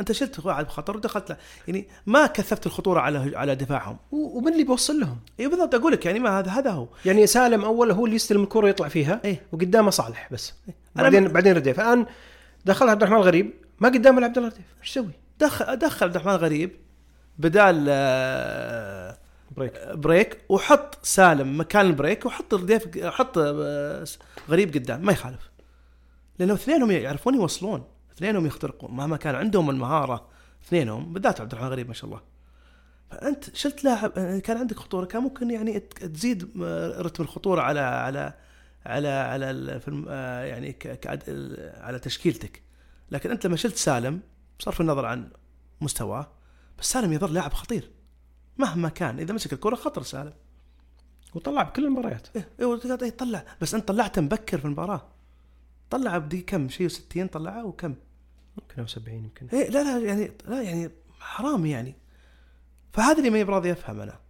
أنت 0.00 0.12
شلت 0.12 0.46
واحد 0.46 0.64
بخطر 0.64 0.96
ودخلت 0.96 1.30
له. 1.30 1.36
يعني 1.68 1.88
ما 2.06 2.26
كثفت 2.26 2.66
الخطورة 2.66 3.00
على 3.00 3.36
على 3.36 3.54
دفاعهم. 3.54 3.96
ومن 4.12 4.52
اللي 4.52 4.64
بيوصل 4.64 5.00
لهم؟ 5.00 5.18
اي 5.40 5.48
بالضبط 5.48 5.74
أقول 5.74 5.92
لك 5.92 6.06
يعني 6.06 6.18
ما 6.18 6.38
هذا 6.38 6.50
هذا 6.50 6.70
هو. 6.70 6.88
يعني 7.04 7.26
سالم 7.26 7.64
اول 7.64 7.90
هو 7.90 8.04
اللي 8.04 8.16
يستلم 8.16 8.42
الكره 8.42 8.64
ويطلع 8.64 8.88
فيها 8.88 9.20
إيه. 9.24 9.42
وقدامه 9.52 9.90
صالح 9.90 10.28
بس. 10.32 10.54
أنا 10.96 11.02
بعدين 11.02 11.24
م- 11.24 11.28
بعدين 11.28 11.52
رديف. 11.56 11.80
الآن 11.80 12.06
دخل 12.64 12.88
عبد 12.88 13.02
الرحمن 13.02 13.18
الغريب 13.18 13.50
ما 13.80 13.88
قدامه 13.88 14.18
الا 14.18 14.26
عبد 14.26 14.38
الله 14.38 14.48
رديف 14.48 14.64
إيش 14.80 14.90
يسوي؟ 14.90 15.10
دخل 15.40 15.76
دخل 15.76 16.06
عبد 16.06 16.16
الرحمن 16.16 16.34
غريب 16.34 16.76
بدال 17.38 17.86
آه، 17.88 19.18
بريك. 19.50 19.88
بريك 19.88 20.38
وحط 20.48 21.04
سالم 21.04 21.60
مكان 21.60 21.86
البريك 21.86 22.26
وحط 22.26 22.54
رديف 22.54 23.04
حط 23.04 23.38
آه، 23.38 24.04
غريب 24.48 24.74
قدام 24.74 25.02
ما 25.06 25.12
يخالف. 25.12 25.50
لأنه 26.38 26.54
اثنينهم 26.54 26.90
يعرفون 26.90 27.34
يوصلون 27.34 27.84
اثنينهم 28.16 28.46
يخترقون 28.46 28.90
مهما 28.90 29.16
كان 29.16 29.34
عندهم 29.34 29.70
المهارة 29.70 30.28
اثنينهم 30.66 31.12
بالذات 31.12 31.40
عبد 31.40 31.52
الرحمن 31.52 31.70
غريب 31.70 31.88
ما 31.88 31.94
شاء 31.94 32.06
الله. 32.06 32.20
فأنت 33.10 33.56
شلت 33.56 33.84
لاعب 33.84 34.12
آه، 34.16 34.38
كان 34.38 34.56
عندك 34.56 34.76
خطورة 34.76 35.04
كان 35.04 35.22
ممكن 35.22 35.50
يعني 35.50 35.80
تزيد 35.80 36.50
رتم 36.98 37.22
الخطورة 37.24 37.60
على 37.60 37.80
على 37.80 38.32
على 38.86 39.08
على 39.08 39.80
يعني 40.48 40.76
على 41.80 41.98
تشكيلتك. 41.98 42.62
لكن 43.10 43.30
أنت 43.30 43.46
لما 43.46 43.56
شلت 43.56 43.76
سالم 43.76 44.20
بصرف 44.58 44.80
النظر 44.80 45.06
عن 45.06 45.30
مستواه 45.80 46.30
بس 46.78 46.92
سالم 46.92 47.12
يظل 47.12 47.34
لاعب 47.34 47.52
خطير. 47.52 47.90
مهما 48.58 48.88
كان 48.88 49.18
إذا 49.18 49.34
مسك 49.34 49.52
الكرة 49.52 49.74
خطر 49.74 50.02
سالم. 50.02 50.32
وطلع 51.34 51.62
بكل 51.62 51.84
المباريات. 51.84 52.28
إيه 52.36 52.48
إيه 52.60 52.98
إيه 53.02 53.10
طلع. 53.10 53.44
بس 53.60 53.74
أنت 53.74 53.88
طلعته 53.88 54.22
مبكر 54.22 54.58
في 54.58 54.64
المباراة. 54.64 55.08
طلع 55.90 56.18
بدي 56.18 56.40
كم؟ 56.40 56.68
شيء 56.68 56.88
و60 56.88 57.26
طلعه 57.32 57.64
وكم؟ 57.64 57.94
يمكن 58.58 58.80
أو 58.80 58.86
70 58.86 59.24
يمكن. 59.24 59.48
إيه 59.52 59.68
لا 59.68 59.82
لا 59.82 60.06
يعني 60.06 60.32
لا 60.48 60.62
يعني 60.62 60.90
حرام 61.20 61.66
يعني. 61.66 61.94
فهذا 62.92 63.18
اللي 63.18 63.30
ما 63.30 63.42
براضي 63.42 63.72
افهم 63.72 64.00
أنا. 64.00 64.20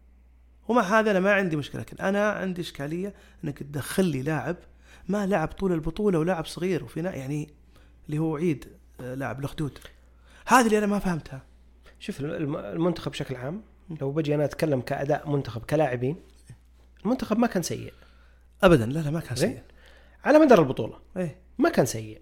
ومع 0.68 0.82
هذا 0.82 1.10
أنا 1.10 1.20
ما 1.20 1.32
عندي 1.32 1.56
مشكلة 1.56 1.80
لكن 1.80 1.96
أنا 1.96 2.30
عندي 2.30 2.60
إشكالية 2.60 3.14
إنك 3.44 3.58
تدخل 3.58 4.04
لي 4.04 4.22
لاعب 4.22 4.56
ما 5.08 5.26
لعب 5.26 5.48
طول 5.48 5.72
البطولة 5.72 6.18
ولاعب 6.18 6.46
صغير 6.46 6.84
وفي 6.84 7.00
يعني 7.00 7.50
اللي 8.06 8.18
هو 8.18 8.36
عيد 8.36 8.68
آه، 9.00 9.14
لاعب 9.14 9.40
الخدود 9.40 9.78
هذه 10.46 10.66
اللي 10.66 10.78
أنا 10.78 10.86
ما 10.86 10.98
فهمتها. 10.98 11.42
شوف 11.98 12.20
الم- 12.20 12.56
المنتخب 12.56 13.10
بشكل 13.10 13.36
عام 13.36 13.62
لو 14.00 14.10
بجي 14.12 14.34
أنا 14.34 14.44
أتكلم 14.44 14.80
كأداء 14.80 15.30
منتخب 15.30 15.62
كلاعبين 15.62 16.16
المنتخب 17.04 17.38
ما 17.38 17.46
كان 17.46 17.62
سيء. 17.62 17.92
ابدا 18.62 18.86
لا 18.86 18.98
لا 19.00 19.10
ما 19.10 19.20
كان 19.20 19.36
زين. 19.36 19.50
سيء. 19.50 19.62
على 20.24 20.38
مدار 20.38 20.60
البطولة. 20.60 20.98
إيه. 21.16 21.36
ما 21.58 21.68
كان 21.68 21.86
سيء. 21.86 22.20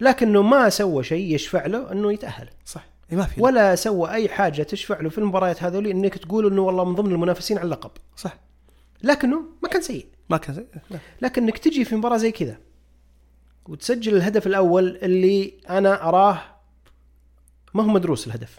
لكنه 0.00 0.42
ما 0.42 0.68
سوى 0.68 1.04
شيء 1.04 1.34
يشفع 1.34 1.66
له 1.66 1.92
إنه 1.92 2.12
يتأهل. 2.12 2.48
صح. 2.64 2.86
إيه 3.12 3.16
ما 3.18 3.24
في 3.24 3.42
ولا 3.42 3.74
سوى 3.74 4.10
أي 4.10 4.28
حاجة 4.28 4.62
تشفع 4.62 5.00
له 5.00 5.08
في 5.08 5.18
المباريات 5.18 5.62
هذول 5.62 5.86
إنك 5.86 6.18
تقول 6.18 6.46
إنه 6.46 6.62
والله 6.62 6.84
من 6.84 6.94
ضمن 6.94 7.12
المنافسين 7.12 7.58
على 7.58 7.64
اللقب. 7.64 7.90
صح. 8.16 8.38
لكنه 9.02 9.42
ما 9.62 9.68
كان 9.68 9.82
سيء. 9.82 10.06
ما 10.30 10.36
كان 10.36 10.54
سيء. 10.54 10.66
لا. 10.90 10.98
لكن 11.22 11.42
انك 11.42 11.58
تجي 11.58 11.84
في 11.84 11.96
مباراة 11.96 12.16
زي 12.16 12.32
كذا 12.32 12.58
وتسجل 13.66 14.16
الهدف 14.16 14.46
الأول 14.46 14.96
اللي 14.96 15.54
أنا 15.70 16.08
أراه 16.08 16.40
ما 17.78 17.90
هو 17.90 17.94
مدروس 17.94 18.26
الهدف 18.26 18.58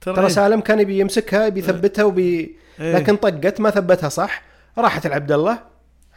ترى 0.00 0.20
إيه. 0.20 0.28
سالم 0.28 0.60
كان 0.60 0.80
يبي 0.80 0.98
يمسكها 0.98 1.46
يبي 1.46 1.60
يثبتها 1.60 2.04
وبي 2.04 2.56
إيه. 2.80 2.96
لكن 2.96 3.16
طقت 3.16 3.60
ما 3.60 3.70
ثبتها 3.70 4.08
صح 4.08 4.42
راحت 4.78 5.06
لعبد 5.06 5.32
الله 5.32 5.58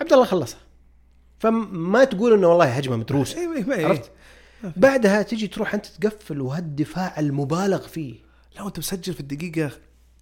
عبد 0.02 0.14
الله 0.14 0.26
خلصها 0.26 0.60
فما 1.40 2.04
تقول 2.04 2.34
إنه 2.34 2.48
والله 2.48 2.66
هجمة 2.66 2.96
مدروسة 2.96 3.40
إيه 3.40 3.56
إيه 3.56 3.74
إيه. 3.74 3.86
عرفت 3.86 4.12
بعدها 4.78 5.22
تجي 5.22 5.48
تروح 5.48 5.74
أنت 5.74 5.86
تقفل 5.86 6.42
وهالدفاع 6.42 7.20
المبالغ 7.20 7.88
فيه 7.88 8.16
لا 8.56 8.62
وأنت 8.62 8.80
مسجل 8.80 9.14
في 9.14 9.20
الدقيقة 9.20 9.72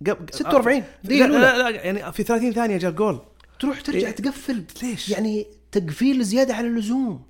قبل 0.08 0.26
46 0.32 0.78
لا, 0.78 0.84
دقيقة 1.04 1.28
لا. 1.28 1.38
لا, 1.38 1.58
لا 1.58 1.70
يعني 1.70 2.14
في 2.14 2.24
30 2.24 2.54
ثانية 2.54 2.78
جاء 2.78 2.92
جول 2.92 3.20
تروح 3.60 3.82
ترجع 3.82 4.08
إيه. 4.08 4.16
تقفل 4.16 4.64
ليش؟ 4.84 5.10
يعني 5.10 5.48
تقفيل 5.72 6.24
زيادة 6.24 6.54
على 6.54 6.68
اللزوم 6.68 7.22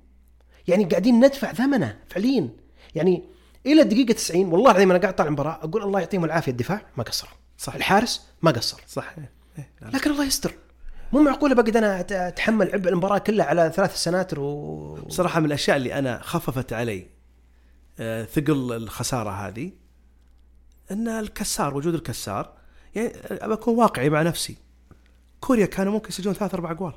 يعني 0.68 0.84
قاعدين 0.84 1.24
ندفع 1.24 1.52
ثمنه 1.52 1.98
فعليا 2.08 2.48
يعني 2.94 3.24
إلى 3.66 3.82
الدقيقة 3.82 4.12
90 4.12 4.52
والله 4.52 4.70
العظيم 4.70 4.90
أنا 4.90 5.00
قاعد 5.00 5.16
طالع 5.16 5.28
المباراه 5.28 5.58
أقول 5.62 5.82
الله 5.82 6.00
يعطيهم 6.00 6.24
العافية 6.24 6.52
الدفاع 6.52 6.82
ما 6.96 7.02
قصر 7.04 7.28
صح. 7.58 7.74
الحارس 7.74 8.26
ما 8.42 8.50
قصر 8.50 8.80
صح 8.88 9.14
إيه. 9.18 9.32
إيه. 9.58 9.70
لا. 9.80 9.96
لكن 9.96 10.10
الله 10.10 10.24
يستر 10.24 10.52
مو 11.12 11.22
معقولة 11.22 11.54
بقعد 11.54 11.76
أنا 11.76 12.00
أتحمل 12.00 12.72
عبء 12.72 12.88
المباراة 12.88 13.18
كلها 13.18 13.46
على 13.46 13.72
ثلاث 13.74 13.96
سناتر 13.96 14.40
و 14.40 14.94
بصراحة 14.94 15.40
من 15.40 15.46
الأشياء 15.46 15.76
اللي 15.76 15.98
أنا 15.98 16.20
خففت 16.22 16.72
علي 16.72 17.06
آه، 18.00 18.24
ثقل 18.24 18.72
الخسارة 18.72 19.30
هذه 19.30 19.72
أن 20.90 21.08
الكسار 21.08 21.76
وجود 21.76 21.94
الكسار 21.94 22.52
يعني 22.94 23.12
أبى 23.30 23.54
أكون 23.54 23.74
واقعي 23.74 24.10
مع 24.10 24.22
نفسي 24.22 24.56
كوريا 25.40 25.66
كانوا 25.66 25.92
ممكن 25.92 26.08
يسجلون 26.08 26.34
ثلاث 26.34 26.54
أربع 26.54 26.70
اجوال 26.70 26.92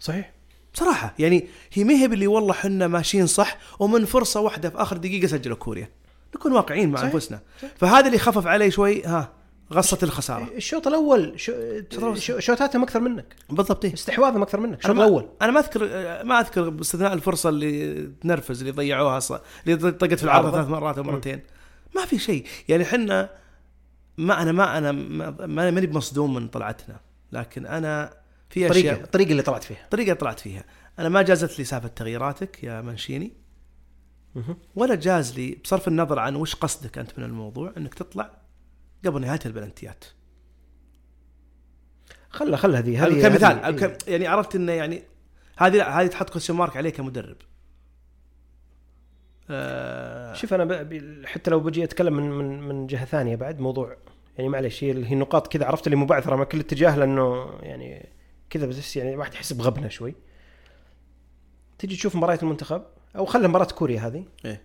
صحيح 0.00 0.32
بصراحه 0.74 1.14
يعني 1.18 1.48
هي 1.72 1.84
ما 1.84 1.94
هي 1.94 2.08
باللي 2.08 2.26
والله 2.26 2.52
حنا 2.52 2.86
ماشيين 2.86 3.26
صح 3.26 3.58
ومن 3.78 4.04
فرصة 4.04 4.40
واحدة 4.40 4.70
في 4.70 4.76
آخر 4.82 4.96
دقيقة 4.96 5.26
سجلوا 5.26 5.56
كوريا. 5.56 5.90
نكون 6.36 6.52
واقعيين 6.52 6.90
مع. 6.90 7.02
أنفسنا. 7.02 7.40
فهذا 7.76 8.06
اللي 8.06 8.18
خفف 8.18 8.46
علي 8.46 8.70
شوي 8.70 9.02
ها 9.04 9.32
غصة 9.72 9.98
الخسارة. 10.02 10.48
الشوط 10.56 10.86
الأول 10.86 11.40
شو... 11.40 11.52
شو... 12.14 12.38
شوتاتهم 12.38 12.82
أكثر 12.82 13.00
منك. 13.00 13.34
بالضبط 13.50 13.84
إيه. 13.84 13.94
استحواذهم 13.94 14.42
أكثر 14.42 14.60
منك 14.60 14.78
الشوط 14.78 14.90
الأول. 14.90 15.28
أنا 15.42 15.52
ما 15.52 15.60
أذكر 15.60 15.80
ما 16.24 16.40
أذكر 16.40 16.68
باستثناء 16.68 17.12
الفرصة 17.12 17.48
اللي 17.48 17.96
تنرفز 18.20 18.60
اللي 18.60 18.72
ضيعوها 18.72 19.20
ص... 19.20 19.32
اللي 19.66 19.76
طقت 19.92 20.14
في 20.14 20.24
العارضه 20.24 20.48
العارضة. 20.48 20.50
ثلاث 20.50 20.68
مرات 20.68 20.98
أو 20.98 21.04
مرتين. 21.04 21.40
ما 21.96 22.04
في 22.06 22.18
شيء. 22.18 22.44
يعني 22.68 22.84
حنا 22.84 23.30
ما 24.18 24.42
أنا 24.42 24.52
ما 24.52 24.78
أنا 24.78 24.92
ما- 24.92 25.30
ما- 25.30 25.70
ماني 25.70 25.86
بمصدوم 25.86 26.34
من 26.34 26.48
طلعتنا. 26.48 27.00
لكن 27.32 27.66
أنا 27.66 28.19
في 28.50 28.64
الطريقة 28.66 28.92
أشياء. 28.92 29.04
الطريقة 29.04 29.30
اللي 29.30 29.42
طلعت 29.42 29.64
فيها. 29.64 29.86
طريقه 29.90 30.14
طلعت 30.14 30.40
فيها. 30.40 30.64
أنا 30.98 31.08
ما 31.08 31.22
جازت 31.22 31.58
لي 31.58 31.64
سالفة 31.64 31.88
تغييراتك 31.88 32.64
يا 32.64 32.80
منشيني. 32.80 33.32
ولا 34.74 34.94
جاز 34.94 35.38
لي 35.38 35.58
بصرف 35.64 35.88
النظر 35.88 36.18
عن 36.18 36.36
وش 36.36 36.54
قصدك 36.54 36.98
أنت 36.98 37.18
من 37.18 37.24
الموضوع 37.24 37.72
إنك 37.76 37.94
تطلع 37.94 38.30
قبل 39.04 39.20
نهاية 39.20 39.40
البلنتيات. 39.46 40.04
خله 42.30 42.56
خله 42.56 42.78
هذه 42.78 43.06
هذه 43.06 43.22
كمثال 43.22 43.76
ك- 43.80 44.08
يعني 44.08 44.26
عرفت 44.26 44.54
إنه 44.54 44.72
يعني 44.72 45.02
هذه 45.56 45.76
لا 45.76 46.00
هذه 46.00 46.06
تحط 46.06 46.30
كويشن 46.30 46.54
مارك 46.54 46.76
عليه 46.76 46.90
كمدرب 46.90 47.36
آه 49.50 50.34
شوف 50.34 50.54
أنا 50.54 50.64
ب... 50.64 51.26
حتى 51.26 51.50
لو 51.50 51.60
بجي 51.60 51.84
أتكلم 51.84 52.14
من 52.16 52.30
من 52.30 52.62
من 52.62 52.86
جهة 52.86 53.04
ثانية 53.04 53.36
بعد 53.36 53.60
موضوع 53.60 53.96
يعني 54.38 54.48
معلش 54.50 54.84
هي 54.84 54.90
هي 55.06 55.12
النقاط 55.12 55.46
كذا 55.52 55.66
عرفت 55.66 55.86
اللي 55.86 55.96
مبعثره 55.96 56.36
من 56.36 56.44
كل 56.44 56.60
اتجاه 56.60 56.96
لأنه 56.96 57.50
يعني 57.62 58.08
كذا 58.50 58.66
بس 58.66 58.96
يعني 58.96 59.14
الواحد 59.14 59.34
يحس 59.34 59.52
بغبنة 59.52 59.88
شوي. 59.88 60.14
تجي 61.78 61.96
تشوف 61.96 62.16
مباريات 62.16 62.42
المنتخب 62.42 62.82
أو 63.16 63.24
خلي 63.24 63.48
مباراة 63.48 63.64
كوريا 63.64 64.00
هذه. 64.00 64.24
إيه. 64.44 64.62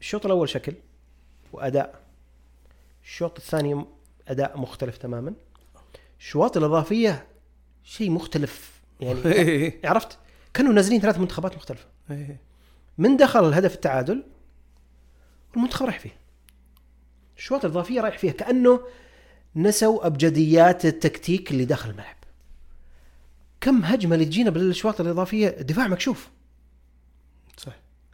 الشوط 0.00 0.26
الأول 0.26 0.48
شكل 0.48 0.74
وأداء. 1.52 2.00
الشوط 3.04 3.38
الثاني 3.38 3.84
أداء 4.28 4.58
مختلف 4.58 4.96
تماما. 4.96 5.34
الشواط 6.18 6.56
الإضافية 6.56 7.26
شيء 7.84 8.10
مختلف. 8.10 8.80
يعني. 9.00 9.80
عرفت؟ 9.84 10.18
كانوا 10.54 10.72
نازلين 10.72 11.00
ثلاث 11.00 11.18
منتخبات 11.18 11.56
مختلفة. 11.56 11.86
إيه. 12.10 12.40
من 12.98 13.16
دخل 13.16 13.48
الهدف 13.48 13.74
التعادل 13.74 14.24
المنتخب 15.56 15.86
رايح 15.86 15.98
فيه. 15.98 16.16
الشوط 17.36 17.64
الإضافية 17.64 18.00
رايح 18.00 18.18
فيها 18.18 18.32
كأنه 18.32 18.80
نسوا 19.56 20.06
أبجديات 20.06 20.84
التكتيك 20.86 21.50
اللي 21.50 21.64
داخل 21.64 21.90
الملعب. 21.90 22.17
كم 23.68 23.84
هجمة 23.84 24.14
اللي 24.14 24.24
تجينا 24.24 24.50
بالاشواط 24.50 25.00
الإضافية؟ 25.00 25.48
دفاع 25.48 25.88
مكشوف. 25.88 26.28
صح 27.56 27.72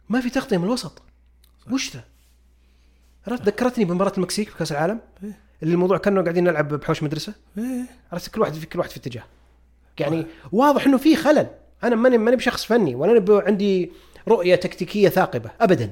ما 0.09 0.21
في 0.21 0.29
تغطية 0.29 0.57
من 0.57 0.63
الوسط. 0.63 1.01
وش 1.71 1.93
ذا؟ 1.95 2.03
عرفت 3.27 3.43
ذكرتني 3.43 3.85
بمباراة 3.85 4.11
المكسيك 4.17 4.49
في 4.49 4.57
كأس 4.57 4.71
العالم؟ 4.71 4.99
إيه. 5.23 5.39
اللي 5.63 5.73
الموضوع 5.73 5.97
كأنه 5.97 6.21
قاعدين 6.21 6.43
نلعب 6.43 6.67
بحوش 6.73 7.03
مدرسة. 7.03 7.33
إيه. 7.57 7.85
عرفت؟ 8.11 8.29
كل 8.35 8.41
واحد 8.41 8.53
في 8.53 8.65
كل 8.65 8.79
واحد 8.79 8.89
في 8.91 8.97
اتجاه. 8.97 9.23
يعني 9.99 10.25
واضح 10.51 10.85
إنه 10.85 10.97
في 10.97 11.15
خلل. 11.15 11.47
أنا 11.83 11.95
ماني 11.95 12.17
ماني 12.17 12.37
بشخص 12.37 12.65
فني 12.65 12.95
ولا 12.95 13.11
أنا 13.11 13.19
ب- 13.19 13.31
عندي 13.47 13.91
رؤية 14.27 14.55
تكتيكية 14.55 15.09
ثاقبة 15.09 15.51
ابدا. 15.61 15.89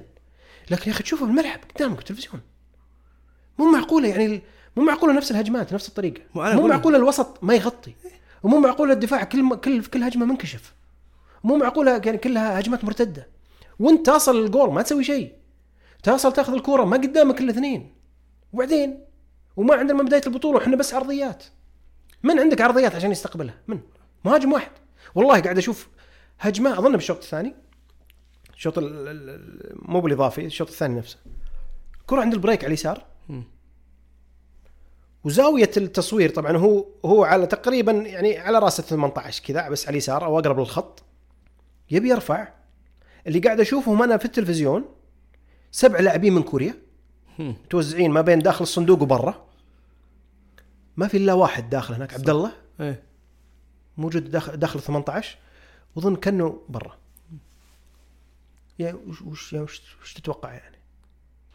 لكن 0.71 0.91
يا 0.91 0.95
أخي 0.95 1.03
تشوفه 1.03 1.25
بالملعب 1.25 1.59
قدامك 1.75 1.99
التلفزيون. 1.99 2.41
مو 3.59 3.71
معقولة 3.71 4.07
يعني 4.07 4.41
مو 4.75 4.83
معقولة 4.83 5.13
نفس 5.13 5.31
الهجمات 5.31 5.73
نفس 5.73 5.87
الطريقة. 5.87 6.21
مو 6.35 6.67
معقولة 6.67 6.97
الوسط 6.97 7.43
ما 7.43 7.53
يغطي. 7.53 7.93
ومو 8.43 8.59
معقولة 8.59 8.93
الدفاع 8.93 9.23
كل 9.23 9.55
كل 9.55 9.85
كل 9.85 10.03
هجمة 10.03 10.25
منكشف. 10.25 10.73
مو 11.43 11.57
معقولة 11.57 12.01
يعني 12.05 12.17
كلها 12.17 12.59
هجمات 12.59 12.83
مرتدة. 12.83 13.27
وانت 13.79 14.05
تصل 14.05 14.45
الجول 14.45 14.73
ما 14.73 14.81
تسوي 14.81 15.03
شيء. 15.03 15.33
تصل 16.03 16.33
تاخذ 16.33 16.53
الكورة 16.53 16.83
ما 16.83 16.97
قدامك 16.97 17.41
إلا 17.41 17.51
اثنين. 17.51 17.95
وبعدين؟ 18.53 18.99
وما 19.55 19.75
عندنا 19.75 19.97
من 19.97 20.05
بداية 20.05 20.21
البطولة 20.27 20.57
وحنا 20.57 20.75
بس 20.75 20.93
عرضيات. 20.93 21.43
من 22.23 22.39
عندك 22.39 22.61
عرضيات 22.61 22.95
عشان 22.95 23.11
يستقبلها؟ 23.11 23.55
من؟ 23.67 23.79
مهاجم 24.25 24.53
واحد. 24.53 24.71
والله 25.15 25.39
قاعد 25.41 25.57
أشوف 25.57 25.87
هجمة 26.39 26.79
أظن 26.79 26.91
بالشوط 26.91 27.17
الثاني. 27.17 27.55
الشوط 28.53 28.77
ال- 28.77 29.07
ال- 29.07 29.29
ال- 29.29 29.75
مو 29.91 30.01
بالإضافي 30.01 30.45
الشوط 30.45 30.67
الثاني 30.67 30.97
نفسه. 30.97 31.17
كرة 32.07 32.21
عند 32.21 32.33
البريك 32.33 32.59
على 32.59 32.67
اليسار. 32.67 33.05
وزاوية 35.23 35.71
التصوير 35.77 36.29
طبعا 36.29 36.57
هو 36.57 36.85
هو 37.05 37.23
على 37.23 37.45
تقريبا 37.47 37.91
يعني 37.91 38.37
على 38.37 38.59
رأس 38.59 38.79
ال 38.79 38.85
18 38.85 39.43
كذا 39.43 39.69
بس 39.69 39.85
على 39.87 39.91
اليسار 39.93 40.25
أو 40.25 40.39
أقرب 40.39 40.59
للخط. 40.59 41.03
يبي 41.91 42.09
يرفع. 42.09 42.47
اللي 43.27 43.39
قاعد 43.39 43.59
أشوفهم 43.59 44.03
أنا 44.03 44.17
في 44.17 44.25
التلفزيون 44.25 44.85
سبع 45.71 45.99
لاعبين 45.99 46.33
من 46.33 46.43
كوريا. 46.43 46.73
متوزعين 47.39 48.11
ما 48.11 48.21
بين 48.21 48.39
داخل 48.39 48.63
الصندوق 48.63 49.01
وبرا. 49.01 49.47
ما 50.97 51.07
في 51.07 51.17
إلا 51.17 51.33
واحد 51.33 51.69
داخل 51.69 51.93
هناك 51.93 52.13
عبد 52.13 52.29
الله 52.29 52.51
إيه. 52.79 53.03
موجود 53.97 54.31
داخل 54.31 54.57
داخل 54.57 54.79
ال 54.79 54.83
18 54.83 55.37
واظن 55.95 56.15
كأنه 56.15 56.61
برا. 56.69 56.97
يعني 58.79 58.97
وش 59.07 59.21
وش 59.21 59.53
وش, 59.53 59.81
وش 60.01 60.13
تتوقع 60.13 60.53
يعني؟ 60.53 60.77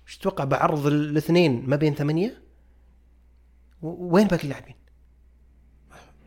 وش 0.07 0.17
تتوقع 0.19 0.45
بعرض 0.45 0.87
ال- 0.87 1.11
الاثنين 1.11 1.65
ما 1.67 1.77
بين 1.77 1.95
ثمانية؟ 1.95 2.43
وين 3.83 4.27
باقي 4.27 4.45
اللاعبين؟ 4.45 4.75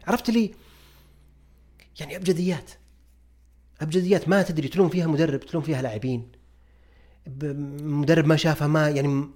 عرفت 0.07 0.29
لي؟ 0.29 0.51
يعني 1.99 2.15
أبجديات. 2.15 2.71
أبجديات 3.81 4.29
ما 4.29 4.41
تدري 4.41 4.67
تلوم 4.67 4.89
فيها 4.89 5.07
مدرب 5.07 5.39
تلوم 5.39 5.63
فيها 5.63 5.81
لاعبين. 5.81 6.31
مدرب 7.81 8.25
ما 8.25 8.35
شافها 8.35 8.67
ما 8.67 8.89
يعني 8.89 9.29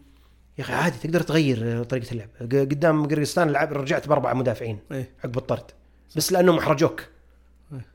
يا 0.57 0.63
أخي 0.63 0.73
عادي 0.73 0.97
تقدر 0.97 1.21
تغير 1.21 1.83
طريقة 1.83 2.11
اللعب. 2.11 2.29
قدام 2.41 3.07
قرقستان 3.07 3.49
لعب 3.49 3.73
رجعت 3.73 4.07
بأربعة 4.07 4.33
مدافعين 4.33 4.79
إيه. 4.91 5.09
عقب 5.23 5.37
الطرد. 5.37 5.71
بس 6.15 6.31
لأنهم 6.31 6.57
أحرجوك. 6.57 7.03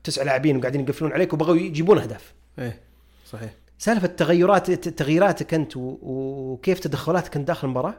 تسع 0.03 0.23
لاعبين 0.23 0.57
وقاعدين 0.57 0.81
يقفلون 0.81 1.11
عليك 1.11 1.33
وبغوا 1.33 1.55
يجيبون 1.55 1.97
أهداف. 1.97 2.33
إيه. 2.59 2.79
صحيح. 3.25 3.53
سالفة 3.77 4.07
تغيرات 4.07 4.71
تغييراتك 4.71 5.53
أنت 5.53 5.73
وكيف 5.75 6.79
تدخلاتك 6.79 7.35
أنت 7.35 7.47
داخل 7.47 7.67
المباراة؟ 7.67 7.95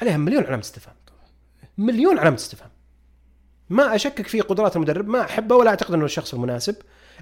عليها 0.00 0.16
مليون 0.16 0.44
علامة 0.44 0.62
استفهام. 0.62 0.96
مليون 1.78 2.18
علامه 2.18 2.36
استفهام 2.36 2.70
ما 3.70 3.94
أشكك 3.94 4.26
في 4.26 4.40
قدرات 4.40 4.76
المدرب 4.76 5.08
ما 5.08 5.20
أحبه 5.20 5.56
ولا 5.56 5.70
أعتقد 5.70 5.94
إنه 5.94 6.04
الشخص 6.04 6.34
المناسب 6.34 6.76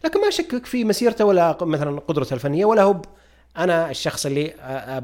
لكن 0.04 0.20
ما 0.20 0.28
أشكك 0.28 0.66
في 0.66 0.84
مسيرته 0.84 1.24
ولا 1.24 1.58
مثلا 1.60 2.00
قدرته 2.00 2.34
الفنية 2.34 2.64
ولا 2.64 2.82
هو 2.82 3.02
أنا 3.56 3.90
الشخص 3.90 4.26
اللي 4.26 4.54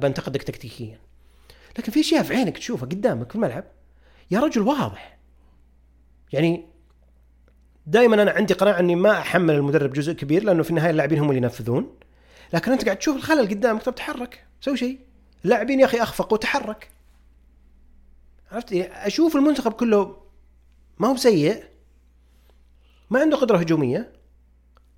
بنتقدك 0.03 0.43
تكتيكيا. 0.43 0.99
لكن 1.79 1.93
في 1.93 2.01
أشياء 2.01 2.23
في 2.23 2.35
عينك 2.35 2.59
تشوفها 2.59 2.89
قدامك 2.89 3.29
في 3.29 3.35
الملعب 3.35 3.65
يا 4.31 4.41
رجل 4.41 4.63
واضح. 4.63 5.19
يعني 6.33 6.65
دائما 7.87 8.23
أنا 8.23 8.31
عندي 8.31 8.55
قناعة 8.55 8.81
إني 8.81 8.95
ما 8.95 9.11
أحمل 9.19 9.55
المدرب 9.55 9.93
جزء 9.93 10.13
كبير 10.13 10.45
لأنه 10.45 10.63
في 10.63 10.71
النهاية 10.71 10.91
اللاعبين 10.91 11.19
هم 11.19 11.29
اللي 11.31 11.43
ينفذون. 11.43 11.99
لكن 12.53 12.73
أنت 12.73 12.85
قاعد 12.85 12.97
تشوف 12.97 13.17
الخلل 13.17 13.49
قدامك 13.49 13.83
طب 13.83 13.95
تحرك 13.95 14.45
سوي 14.61 14.77
شيء. 14.77 14.99
اللاعبين 15.45 15.81
يا 15.81 15.85
أخي 15.85 16.03
أخفقوا 16.03 16.39
تحرك. 16.39 16.89
عرفت؟ 18.55 18.73
أشوف 18.73 19.37
المنتخب 19.37 19.73
كله 19.73 20.17
ما 20.99 21.09
هو 21.09 21.17
سيء 21.17 21.65
ما 23.11 23.21
عنده 23.21 23.37
قدرة 23.37 23.59
هجومية. 23.59 24.13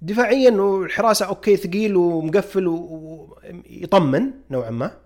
دفاعيا 0.03 0.51
والحراسة 0.51 1.27
أوكي 1.27 1.57
ثقيل 1.57 1.97
ومقفل 1.97 2.67
ويطمن 2.67 4.31
نوعا 4.51 4.71
ما. 4.71 4.97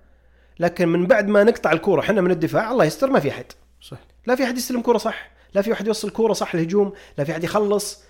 لكن 0.61 0.89
من 0.89 1.07
بعد 1.07 1.29
ما 1.29 1.45
نقطع 1.45 1.73
الكورة 1.73 2.01
إحنا 2.01 2.21
من 2.21 2.31
الدفاع 2.31 2.71
الله 2.71 2.85
يستر 2.85 3.11
ما 3.11 3.21
في 3.21 3.31
أحد. 3.31 3.45
صح 3.81 3.99
لا 4.27 4.35
في 4.35 4.45
أحد 4.45 4.57
يستلم 4.57 4.81
كورة 4.81 4.99
صح 4.99 5.31
لا 5.55 5.63
في 5.63 5.73
أحد 5.73 5.87
يوصل 5.87 6.11
كورة 6.11 6.33
صح 6.33 6.55
الهجوم 6.55 6.93
لا 7.19 7.25
في 7.25 7.33
أحد 7.33 7.45
يخلص. 7.45 8.03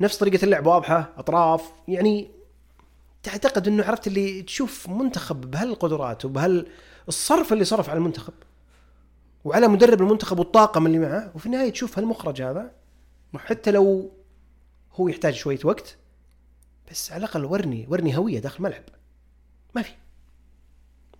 نفس 0.00 0.18
طريقة 0.18 0.44
اللعب 0.44 0.66
واضحة 0.66 1.12
أطراف 1.16 1.72
يعني 1.88 2.30
تعتقد 3.22 3.68
إنه 3.68 3.84
عرفت 3.84 4.06
اللي 4.06 4.42
تشوف 4.42 4.88
منتخب 4.88 5.50
بهالقدرات 5.50 6.24
وبهال 6.24 6.66
الصرف 7.08 7.52
اللي 7.52 7.64
صرف 7.64 7.90
على 7.90 7.96
المنتخب. 7.96 8.32
وعلى 9.44 9.68
مدرب 9.68 10.02
المنتخب 10.02 10.38
والطاقم 10.38 10.86
اللي 10.86 10.98
معه 10.98 11.32
وفي 11.34 11.46
النهاية 11.46 11.70
تشوف 11.70 11.98
هالمخرج 11.98 12.42
هذا. 12.42 12.70
حتى 13.36 13.70
لو 13.70 14.10
هو 14.92 15.08
يحتاج 15.08 15.34
شوية 15.34 15.58
وقت 15.64 15.96
بس 16.90 17.12
على 17.12 17.18
الأقل 17.18 17.44
ورني 17.44 17.86
ورني 17.88 18.16
هوية 18.16 18.38
داخل 18.38 18.56
الملعب. 18.56 18.82
ما 19.74 19.82
في. 19.82 19.92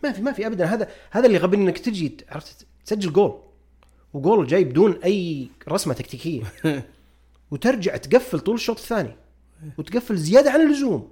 ما 0.04 0.12
في 0.12 0.22
ما 0.22 0.32
في 0.32 0.46
ابدا. 0.46 0.64
هذا 0.64 0.88
هذا 1.10 1.26
اللي 1.26 1.36
يغبني 1.36 1.62
إنك 1.62 1.78
تجي 1.78 2.16
عرفت 2.28 2.66
تسجل 2.84 3.12
جول. 3.12 3.40
وجول 4.14 4.46
جاي 4.46 4.64
بدون 4.64 5.00
أي 5.04 5.50
رسمة 5.68 5.94
تكتيكية. 5.94 6.42
وترجع 7.50 7.96
تقفل 7.96 8.40
طول 8.40 8.54
الشوط 8.54 8.78
الثاني. 8.78 9.16
وتقفل 9.78 10.16
زيادة 10.16 10.50
عن 10.50 10.60
اللزوم. 10.60 11.10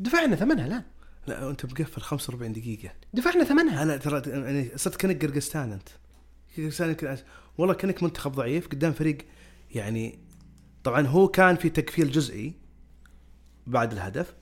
دفعنا 0.00 0.36
ثمنها 0.36 0.66
الآن. 0.66 0.82
لا 1.26 1.50
أنت 1.50 1.64
مقفل 1.64 2.00
45 2.00 2.52
دقيقة. 2.52 2.92
دفعنا 3.14 3.44
ثمنها. 3.44 3.82
أنا 3.82 3.96
ترى 3.96 4.22
يعني 4.30 4.70
صرت 4.76 4.96
كأنك 4.96 5.24
قرقستان 5.24 5.72
أنت. 5.72 5.88
قرقستان 6.56 7.18
والله 7.58 7.74
كأنك 7.74 8.02
منتخب 8.02 8.32
ضعيف 8.32 8.68
قدام 8.68 8.92
فريق 8.92 9.18
يعني 9.74 10.18
طبعا 10.84 11.06
هو 11.06 11.28
كان 11.28 11.56
في 11.56 11.68
تقفيل 11.68 12.10
جزئي 12.10 12.54
بعد 13.66 13.92
الهدف 13.92 14.34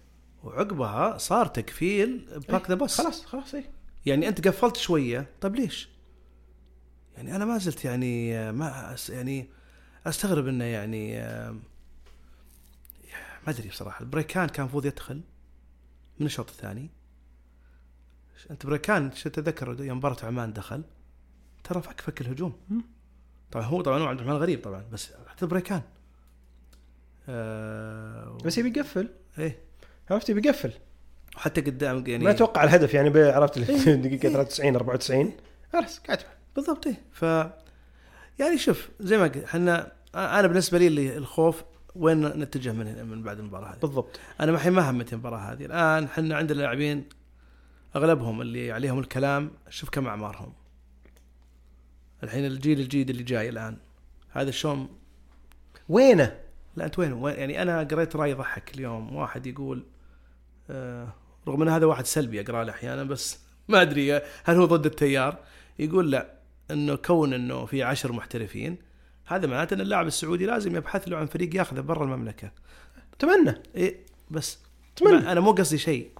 وعقبها 0.45 1.19
صار 1.19 1.47
تقفيل 1.47 2.41
باك 2.49 2.69
ذا 2.69 2.75
بس 2.75 3.01
خلاص 3.01 3.25
خلاص 3.25 3.55
إيه. 3.55 3.71
يعني 4.07 4.29
أنت 4.29 4.49
قفلت 4.49 4.77
شوية. 4.77 5.27
طيب 5.41 5.57
ليش؟ 5.57 5.89
يعني 7.17 7.37
أنا 7.37 7.45
ما 7.45 7.59
زلت 7.59 7.85
يعني 7.85 8.53
ما 8.53 8.95
أس 8.95 9.11
يعني 9.11 9.49
أستغرب 10.07 10.47
إنه 10.49 10.65
يعني 10.65 11.21
ما 13.47 13.49
أدري 13.49 13.69
بصراحة. 13.69 14.01
البريكان 14.01 14.49
كان 14.49 14.63
المفروض 14.63 14.87
يدخل. 14.87 15.21
من 16.21 16.27
الشوط 16.27 16.51
الثاني. 16.51 16.91
أنت 18.51 18.67
بريكان 18.67 19.13
شو 19.13 19.29
تتذكر 19.29 19.77
يوم 19.81 19.99
مباراة 19.99 20.17
عمان 20.25 20.53
دخل 20.53 20.83
ترى 21.65 21.83
فك 21.83 22.01
فك 22.01 22.21
الهجوم. 22.21 22.53
طبعا 23.51 23.65
هو 23.65 23.81
طبعا 23.81 23.99
هو 23.99 24.07
عبد 24.07 24.21
الرحمن 24.21 24.37
غريب 24.37 24.63
طبعا 24.63 24.85
بس 24.93 25.13
حتى 25.27 25.47
بريكان 25.47 25.83
آه 27.29 28.39
بس 28.45 28.59
يبي 28.59 28.79
يقفل. 28.79 29.09
إيه. 29.39 29.59
عرفت؟ 30.11 30.29
يبي 30.29 30.49
يقفل. 30.49 30.73
حتى 31.37 31.61
قدام 31.61 32.05
يعني 32.07 32.25
ما 32.25 32.31
أتوقع 32.31 32.65
الهدف 32.65 32.95
يعني 32.95 33.21
عرفت؟ 33.23 33.59
الدقيقه 33.89 34.29
93 34.29 34.75
94 34.77 35.33
خلاص 35.73 35.99
قاعد. 35.99 36.19
بالضبط 36.57 36.87
إيه. 36.87 37.03
ف 37.13 37.23
يعني 38.39 38.59
شوف 38.59 38.89
زي 39.01 39.19
ما 39.19 39.25
قلت 39.25 39.37
إحنا 39.37 39.93
أنا 40.15 40.47
بالنسبة 40.47 40.79
لي 40.79 40.87
اللي 40.87 41.17
الخوف 41.17 41.65
وين 41.95 42.27
نتجه 42.27 42.73
من 42.73 42.87
هنا 42.87 43.03
من 43.03 43.23
بعد 43.23 43.39
المباراة 43.39 43.69
هذه؟ 43.73 43.79
بالضبط. 43.79 44.21
أنا 44.41 44.53
ما 44.53 44.59
حي 44.59 44.71
ما 44.71 44.91
همتني 44.91 45.13
المباراة 45.13 45.39
هذه. 45.39 45.65
الآن 45.65 46.05
إحنا 46.05 46.37
عندنا 46.37 46.59
لاعبين 46.61 47.05
أغلبهم 47.97 48.41
اللي 48.41 48.73
عليهم 48.73 48.99
الكلام 48.99 49.51
شوف 49.71 49.91
كم 49.91 50.07
أعمارهم. 50.07 50.53
الحين 52.23 52.47
الجيل 52.47 52.81
الجديد 52.81 53.11
اللي 53.11 53.23
جاي 53.23 53.49
الآن 53.49 53.77
هذا 54.31 54.51
شلون؟ 54.51 54.89
وينه؟ 55.89 56.41
لا 56.77 56.85
أنت 56.85 56.99
وين- 56.99 57.25
يعني 57.25 57.63
أنا 57.63 57.79
قريت 57.83 58.17
رأي 58.17 58.31
يضحك 58.31 58.75
اليوم. 58.75 59.17
واحد 59.17 59.47
يقول 59.47 59.85
آه 60.71 61.09
رغم 61.49 61.63
إن 61.63 61.69
هذا 61.69 61.87
واحد 61.87 62.07
سلبي 62.07 62.41
أقرأ 62.41 62.65
له 62.65 62.73
أحيانا 62.73 63.05
بس 63.05 63.39
ما 63.69 63.83
أدري 63.83 64.15
هل 64.45 64.57
هو 64.57 64.65
ضد 64.65 64.87
التيار؟ 64.87 65.39
يقول 65.79 66.11
لا 66.11 66.35
إنه 66.71 66.97
كون 66.97 67.33
إنه 67.35 67.67
في 67.67 67.83
عشر 67.83 68.13
محترفين 68.13 68.79
هذا 69.29 69.47
معناته 69.47 69.75
إن 69.75 69.81
اللاعب 69.81 70.07
السعودي 70.07 70.47
لازم 70.47 70.77
يبحث 70.77 71.09
له 71.09 71.17
عن 71.17 71.27
فريق 71.27 71.57
ياخذه 71.57 71.81
برا 71.81 72.05
المملكة. 72.05 72.51
أتمنى. 73.15 73.55
إيه 73.75 73.97
بس 74.31 74.59
أتمنى. 74.97 75.13
ما- 75.17 75.33
أنا 75.33 75.41
مو 75.41 75.53
قصدي 75.53 75.79
شيء. 75.79 76.11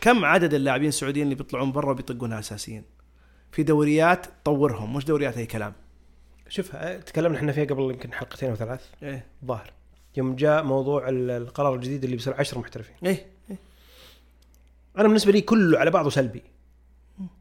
كم 0.00 0.24
عدد 0.24 0.54
اللاعبين 0.54 0.88
السعوديين 0.88 1.24
اللي 1.24 1.34
بيطلعون 1.34 1.72
برا 1.72 1.90
وبيطقونها 1.90 2.38
أساسيين؟ 2.38 2.82
في 3.52 3.62
دوريات 3.62 4.26
طورهم. 4.44 4.96
مش 4.96 5.04
دوريات 5.04 5.36
أي 5.36 5.46
كلام. 5.46 5.72
شوف 6.48 6.76
تكلمنا 6.76 7.38
إحنا 7.38 7.52
فيها 7.52 7.64
قبل 7.64 7.82
يمكن 7.82 8.12
حلقتين 8.12 8.50
أو 8.50 8.56
ثلاث. 8.56 8.86
إيه. 9.02 9.26
ظاهر 9.44 9.72
يوم 10.16 10.36
جاء 10.36 10.62
موضوع 10.64 11.08
ال- 11.08 11.30
القرار 11.30 11.74
الجديد 11.74 12.04
اللي 12.04 12.16
بيصير 12.16 12.34
10 12.34 12.58
محترفين. 12.58 12.94
إيه. 13.04 13.26
أنا 14.98 15.08
بالنسبة 15.08 15.32
لي 15.32 15.40
كله 15.40 15.78
على 15.78 15.90
بعضه 15.90 16.10
سلبي. 16.10 16.42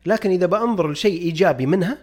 لكن 0.05 0.29
إذا 0.29 0.45
بأنظر 0.45 0.91
لشيء 0.91 1.21
إيجابي 1.21 1.65
منها 1.65 1.97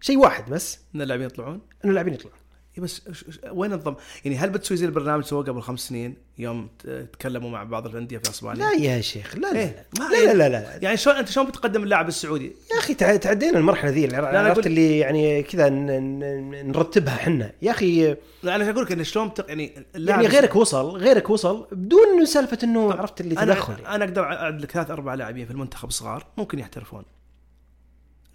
شيء 0.00 0.18
واحد 0.18 0.50
بس 0.50 0.78
إن 0.94 1.02
اللاعبين 1.02 1.26
يطلعون 1.26 1.54
انه 1.54 1.90
اللاعبين 1.90 2.14
يطلعون 2.14 2.36
إيه 2.78 2.82
بس 2.82 3.02
وين 3.50 3.72
الضم؟ 3.72 3.94
يعني 4.24 4.36
هل 4.36 4.50
بتسوي 4.50 4.76
زي 4.76 4.86
البرنامج 4.86 5.24
سووه 5.24 5.44
قبل 5.44 5.60
خمس 5.62 5.80
سنين 5.80 6.16
يوم 6.38 6.68
تكلموا 7.12 7.50
مع 7.50 7.64
بعض 7.64 7.86
الأندية 7.86 8.18
في 8.18 8.30
أسبانيا؟ 8.30 8.64
لا 8.64 8.72
يا 8.72 9.00
شيخ 9.00 9.36
لا 9.36 9.52
لا 9.52 9.60
إيه، 9.60 9.86
لا, 9.98 10.32
لا, 10.32 10.32
لا, 10.32 10.48
لا, 10.48 10.78
يعني 10.82 10.96
شلون 10.96 11.16
أنت 11.16 11.28
شلون 11.28 11.46
بتقدم 11.46 11.82
اللاعب 11.82 12.08
السعودي؟ 12.08 12.52
يا 12.72 12.78
أخي 12.78 12.94
تع- 12.94 13.16
تعدينا 13.16 13.58
المرحلة 13.58 13.90
ذي 13.90 14.04
أنا 14.18 14.38
عرفت 14.38 14.66
اللي 14.66 14.98
يعني 14.98 15.42
كذا 15.42 15.68
نرتبها 15.68 17.14
إحنا 17.14 17.52
يا 17.62 17.70
أخي 17.70 18.16
لا 18.42 18.56
أنا 18.56 18.70
أقول 18.70 18.84
لك 18.84 18.92
إن 18.92 19.04
شلون 19.04 19.28
بتق... 19.28 19.48
يعني 19.48 19.86
اللاعب 19.94 20.22
يعني 20.22 20.34
غيرك 20.34 20.56
وصل 20.56 20.96
غيرك 20.96 21.30
وصل 21.30 21.66
بدون 21.72 22.26
سالفة 22.26 22.58
إنه 22.64 22.92
عرفت 22.92 23.20
اللي 23.20 23.38
أنا 23.38 23.54
تدخل 23.54 23.72
يعني. 23.72 23.94
أنا 23.94 24.04
أقدر 24.04 24.24
أعد 24.24 24.60
لك 24.60 24.70
ثلاث 24.70 24.90
أربع 24.90 25.14
لاعبين 25.14 25.46
في 25.46 25.52
المنتخب 25.52 25.90
صغار 25.90 26.26
ممكن 26.36 26.58
يحترفون 26.58 27.02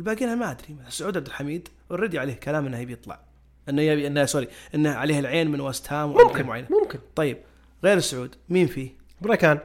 الباقيين 0.01 0.29
أنا 0.29 0.39
ما 0.39 0.51
أدري. 0.51 0.75
سعود 0.89 1.17
عبد 1.17 1.27
الحميد 1.27 1.67
already 1.91 2.19
عليه 2.19 2.33
كلام 2.33 2.65
إنه 2.65 2.79
يبي 2.79 2.93
يطلع. 2.93 3.19
إنه 3.69 3.81
يبي 3.81 4.07
إنه 4.07 4.25
sorry 4.25 4.47
إنه 4.75 4.89
عليه 4.89 5.19
العين 5.19 5.51
من 5.51 5.61
وست 5.61 5.93
هام 5.93 6.09
ممكن 6.09 6.45
معينة. 6.45 6.67
ممكن. 6.81 6.99
طيب 7.15 7.37
غير 7.83 7.99
سعود 7.99 8.35
مين 8.49 8.67
فيه؟ 8.67 8.89
بريكان. 9.21 9.59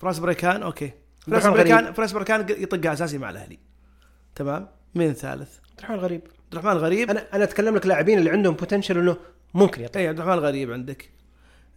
فراس 0.00 0.18
بريكان 0.18 0.62
okay. 0.62 0.92
فراس 1.20 1.46
بريكان 1.46 1.92
فراس 1.92 2.12
بريكان 2.12 2.46
يطقها 2.48 2.92
أساسي 2.92 3.18
مع 3.18 3.30
الأهلي. 3.30 3.58
تمام؟ 4.34 4.68
مين 4.94 5.10
الثالث؟ 5.10 5.58
عبد 5.58 5.78
الرحمن 5.78 5.96
الغريب 5.96 6.20
عبد 6.24 6.52
الرحمن 6.52 6.72
الغريب 6.72 7.10
أنا 7.10 7.26
أنا 7.34 7.44
أتكلم 7.44 7.76
لك 7.76 7.86
لاعبين 7.86 8.18
اللي 8.18 8.30
عندهم 8.30 8.54
بوتنشل 8.54 8.98
إنه 8.98 9.16
ممكن 9.54 9.84
يطلع 9.84 10.02
اي 10.02 10.08
عبد 10.08 10.18
الرحمن 10.18 10.38
الغريب 10.38 10.72
عندك. 10.72 11.10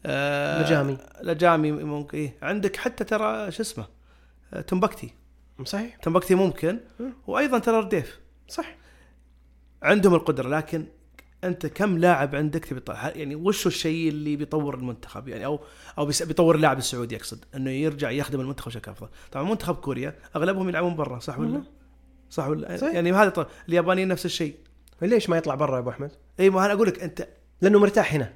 آه 0.06 0.64
لجامي. 0.64 0.98
لجامي 1.24 1.72
ممكن. 1.72 2.18
إيه. 2.18 2.34
عندك 2.42 2.76
حتى 2.76 3.04
ترى 3.04 3.52
شو 3.52 3.62
اسمه؟ 3.62 3.86
آه 4.54 4.62
تمبكتي 4.62 5.14
صحيح. 5.64 5.96
تمبكتي 5.96 6.36
ممكن. 6.36 6.80
وأيضا 7.28 7.60
ترى 7.60 7.78
رديف. 7.80 8.20
صح 8.48 8.76
عندهم 9.84 10.16
القدرة 10.16 10.50
لكن 10.50 10.86
أنت 11.44 11.66
كم 11.66 11.98
لاعب 11.98 12.36
عندك 12.36 12.66
تبي؟ 12.66 12.82
يعني 12.90 13.36
وش 13.36 13.68
الشيء 13.68 14.10
اللي 14.10 14.36
بيطور 14.36 14.76
المنتخب؟ 14.76 15.28
يعني 15.28 15.46
أو 15.46 15.60
أو 15.98 16.06
بيطور 16.06 16.56
اللاعب 16.56 16.78
السعودي 16.78 17.16
أقصد 17.16 17.46
إنه 17.56 17.72
يرجع 17.72 18.12
يخدم 18.12 18.40
المنتخب 18.40 18.68
بشكل 18.68 18.92
أفضل. 18.92 19.10
طبعا 19.32 19.44
منتخب 19.44 19.76
كوريا 19.76 20.16
أغلبهم 20.36 20.70
يلعبون 20.70 20.96
برا 20.96 21.20
صح 21.20 21.40
ولا. 21.40 21.64
صح 22.30 22.48
ولا؟ 22.48 22.78
صحيح. 22.78 22.94
يعني 22.94 23.12
هذا 23.12 23.30
طبعا. 23.30 23.48
اليابانيين 23.70 24.08
نفس 24.08 24.26
الشيء. 24.26 24.56
ليش 25.02 25.30
ما 25.30 25.38
يطلع 25.38 25.56
برا 25.56 25.76
يا 25.76 25.80
أبو 25.80 25.90
أحمد؟ 25.90 26.12
إي 26.40 26.50
ما 26.50 26.66
أنا 26.66 26.74
أقول 26.74 26.88
لك 26.88 27.04
انت 27.04 27.28
لأنه 27.62 27.80
مرتاح 27.80 28.14
هنا. 28.14 28.34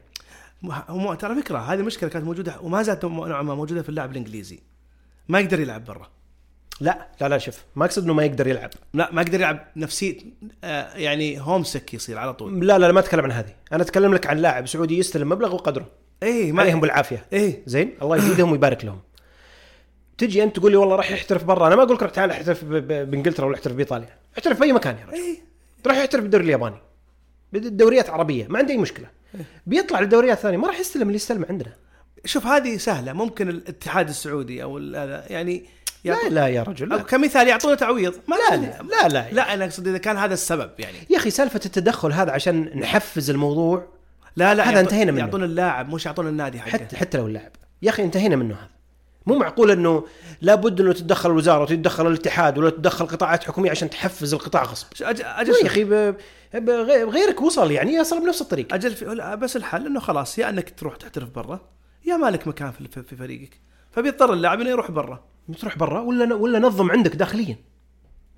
هم 0.90 1.14
ترى 1.14 1.42
فكرة 1.42 1.58
هذه 1.58 1.82
مشكلة 1.82 2.10
كانت 2.10 2.26
موجودة 2.26 2.62
وما 2.62 2.82
زالت 2.82 3.06
نوعا 3.06 3.42
ما 3.42 3.56
موجودة 3.56 3.82
في 3.82 3.90
اللاعب 3.90 4.12
الإنجليزي. 4.12 4.60
ما 5.28 5.40
يقدر 5.40 5.60
يلعب 5.60 5.86
برا. 5.86 6.10
لا. 6.84 7.08
لا 7.22 7.30
لا 7.30 7.38
شوف 7.38 7.63
ما 7.76 7.86
أقصد 7.86 8.04
إنه 8.04 8.13
ما 8.13 8.26
يقدر 8.26 8.48
يلعب. 8.48 8.69
لا 8.93 9.10
ما 9.12 9.22
يقدر 9.22 9.39
يلعب 9.39 9.67
نفسيه 9.76 10.17
آه 10.63 10.98
يعني 10.98 11.41
هوم 11.41 11.63
سك 11.63 11.93
يصير 11.93 12.17
على 12.17 12.34
طول. 12.34 12.67
لا 12.67 12.80
لا 12.80 12.86
لا 12.86 12.91
ما 12.91 13.00
أتكلم 13.00 13.24
عن 13.24 13.32
هذه. 13.32 13.54
أنا 13.74 13.84
أتكلم 13.84 14.13
لك 14.13 14.28
عن 14.28 14.38
لاعب 14.38 14.67
سعودي 14.67 14.98
يستلم 14.98 15.30
مبلغ 15.30 15.56
وقدره. 15.56 15.89
اي 16.24 16.52
ما 16.52 16.62
عليهم 16.62 16.80
بالعافية. 16.80 17.26
إيه. 17.34 17.63
زين؟ 17.65 17.98
الله 18.02 18.17
يزيدهم 18.17 18.52
ويبارك 18.52 18.86
لهم. 18.86 19.00
تجي 20.17 20.43
أنت 20.43 20.56
تقول 20.56 20.72
لي 20.72 20.78
والله 20.78 20.96
راح 20.96 21.12
يحترف 21.12 21.43
برا. 21.43 21.67
أنا 21.67 21.76
ما 21.76 21.84
أقول 21.84 21.96
لك 21.96 22.12
تعال 22.12 22.32
احترف 22.32 22.65
بإنجلترا 22.65 23.46
ولا 23.46 23.56
احترف 23.56 23.76
بإيطاليا. 23.76 24.10
احترف 24.38 24.58
في 24.58 24.63
اي 24.63 24.74
مكان 24.74 24.98
يا 24.98 25.06
رجل. 25.06 25.13
إيه. 25.13 25.38
راح 25.88 25.98
يحترف 25.98 26.22
بالدوري 26.22 26.43
الياباني. 26.43 26.78
بالدوريات 27.54 28.10
عربية 28.10 28.48
ما 28.48 28.60
عندي 28.60 28.74
أي 28.74 28.78
مشكلة. 28.78 29.08
بيطلع 29.67 30.00
للدوريات 30.00 30.38
الثانية 30.38 30.58
ما 30.58 30.67
راح 30.67 30.80
يستلم 30.80 31.04
اللي 31.04 31.15
يستلم 31.15 31.46
عندنا. 31.50 31.74
شوف 32.26 32.46
هذه 32.46 32.78
سهلة. 32.78 33.13
ممكن 33.13 33.50
الاتحاد 33.50 34.10
السعودي 34.10 34.63
أو 34.63 34.78
هذا 34.78 35.26
يعني 35.30 35.65
لا 36.06 36.30
لا 36.30 36.48
يا 36.48 36.63
رجل 36.63 36.89
لا. 36.89 36.98
كمثال 36.98 37.48
يعطونا 37.48 37.76
تعويض. 37.76 38.13
ما 38.28 38.36
لا 38.36 38.56
لا 38.56 38.82
لا 38.84 39.08
لا, 39.08 39.32
لا 39.32 39.54
أنا 39.54 39.66
أقصد 39.66 39.88
إذا 39.88 39.98
كان 39.98 40.18
هذا 40.18 40.34
السبب 40.34 40.72
يعني. 40.80 40.98
يا 41.10 41.18
أخي 41.18 41.30
سالفة 41.30 41.60
التدخل 41.66 42.12
هذا 42.13 42.32
عشان 42.32 42.80
نحفز 42.80 43.30
الموضوع 43.30 43.88
لا 44.36 44.54
لا 44.56 44.63
هذا 44.63 44.72
يعطون- 44.72 44.78
انتهينا 44.78 45.12
منه. 45.12 45.20
يعطون 45.22 45.44
اللاعب 45.44 45.94
مش 45.94 46.06
يعطون 46.06 46.28
النادي 46.28 46.60
حقه. 46.60 46.70
حتى 46.70 46.98
حتى 46.98 47.18
لو 47.18 47.28
اللاعب. 47.28 47.52
يا 47.82 47.89
أخي 47.89 48.04
انتهينا 48.04 48.36
منه 48.36 48.56
هذا. 48.56 48.70
مو 49.26 49.38
معقول 49.39 49.72
إنه 49.72 50.06
لابد 50.42 50.82
إنه 50.82 50.94
تتدخل 50.94 51.30
الوزارة 51.32 51.62
وتتدخل 51.62 52.08
الاتحاد 52.08 52.58
ولا 52.58 52.70
تتدخل 52.70 53.06
قطاعات 53.06 53.44
حكومية 53.44 53.72
عشان 53.72 53.89
تحفز 53.89 54.34
القطاع 54.34 54.63
غصب. 54.63 54.88
أج- 54.94 55.02
أجل 55.26 55.54
يا. 55.62 55.66
أخي 55.68 55.84
ب- 55.84 56.16
ب- 56.54 56.70
غير- 56.70 57.10
غيرك 57.10 57.42
وصل 57.42 57.72
يعني 57.72 57.94
يصل 57.94 58.20
بنفس 58.24 58.42
الطريق 58.42 58.74
أجل 58.74 58.92
في 58.96 59.06
لا، 59.06 59.36
بس 59.36 59.56
الحل 59.56 59.86
إنه 59.86 60.00
خلاص 60.00 60.39
يا 60.39 60.50
إنك 60.50 60.70
تروح 60.80 60.96
تحترف 60.96 61.30
برا 61.30 61.60
يا 62.06 62.18
مالك 62.18 62.48
مكان 62.48 62.72
في- 62.72 63.04
في 63.04 63.16
فريقك. 63.16 63.60
فبيضطر 63.92 64.34
اللاعب 64.34 64.62
إنه 64.62 64.70
يروح 64.70 64.92
برا. 64.92 65.24
تروح 65.60 65.78
برا 65.78 66.00
ولا 66.02 66.36
ولا 66.36 66.60
نظم 66.60 66.92
عندك 66.92 67.16
داخليا 67.16 67.56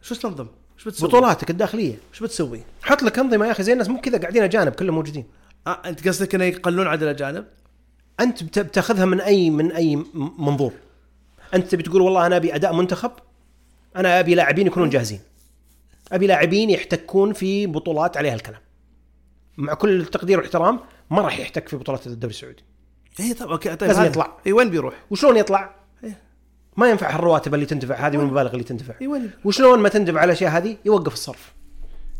شو 0.02 0.16
تنظم؟ 0.16 0.48
شو 0.78 0.90
بتسوي؟ 0.90 1.10
بطولاتك 1.10 1.50
الداخلية 1.50 1.98
شو 2.14 2.26
بتسوي؟ 2.26 2.62
حط 2.84 3.04
لك 3.04 3.20
أنظمة 3.20 3.46
يا 3.46 3.52
أخي 3.52 3.64
زي 3.64 3.74
الناس 3.74 3.90
مو 3.90 4.02
كذا 4.02 4.18
قاعدين 4.18 4.44
أجانب 4.44 4.72
كلهم 4.72 4.96
موجودين 4.96 5.26
آه 5.68 5.82
أنت 5.86 6.08
قصدك 6.08 6.36
إنه 6.36 6.44
يقللون 6.44 6.88
عدد 6.88 7.04
الاجانب؟ 7.04 7.46
أنت 8.20 8.44
بت- 8.44 8.60
بتاخذها 8.60 9.06
من 9.06 9.22
اي 9.22 9.50
من 9.50 9.72
أي 9.72 9.96
منظور 10.38 10.74
أنت 11.54 11.68
تبي 11.72 11.84
تقول 11.84 12.02
والله 12.02 12.26
أنا 12.26 12.36
أبي 12.36 12.56
أداء 12.56 12.74
منتخب 12.74 13.12
أنا 13.96 14.20
أبي 14.20 14.36
لاعبين 14.36 14.68
يكونون 14.68 14.90
جاهزين 14.90 15.20
أبي 16.12 16.28
لاعبين 16.28 16.70
يحتكون 16.70 17.34
في 17.34 17.68
بطولات 17.68 18.18
عليها 18.18 18.34
الكلام 18.36 18.62
مع 19.58 19.74
كل 19.74 20.02
التقدير 20.02 20.38
والاحترام 20.38 20.80
ما 21.12 21.22
راح 21.22 21.40
يحتك 21.40 21.68
في 21.68 21.76
بطولات 21.78 22.08
الدوري 22.08 22.34
السعودي 22.34 22.64
اي 23.20 23.34
طب 23.34 23.52
okay 23.52 23.76
طيب 23.76 23.90
لازم 23.90 24.04
يطلع. 24.06 24.38
اي 24.48 24.52
وين 24.52 24.70
بيروح؟ 24.70 24.94
وشلون 25.10 25.38
يطلع. 25.38 25.76
ما 26.78 26.90
ينفع 26.90 27.16
الرواتب 27.16 27.54
اللي 27.54 27.66
تندفع 27.66 27.96
هذه 27.96 28.18
والمبالغ 28.18 28.52
اللي 28.54 28.64
تندفع؟ 28.64 28.94
وشلون 29.46 29.80
ما 29.80 29.90
تندفع 29.90 30.20
على 30.20 30.26
الاشياء 30.26 30.52
هذه؟ 30.52 30.78
يوقف 30.86 31.14
الصرف. 31.14 31.54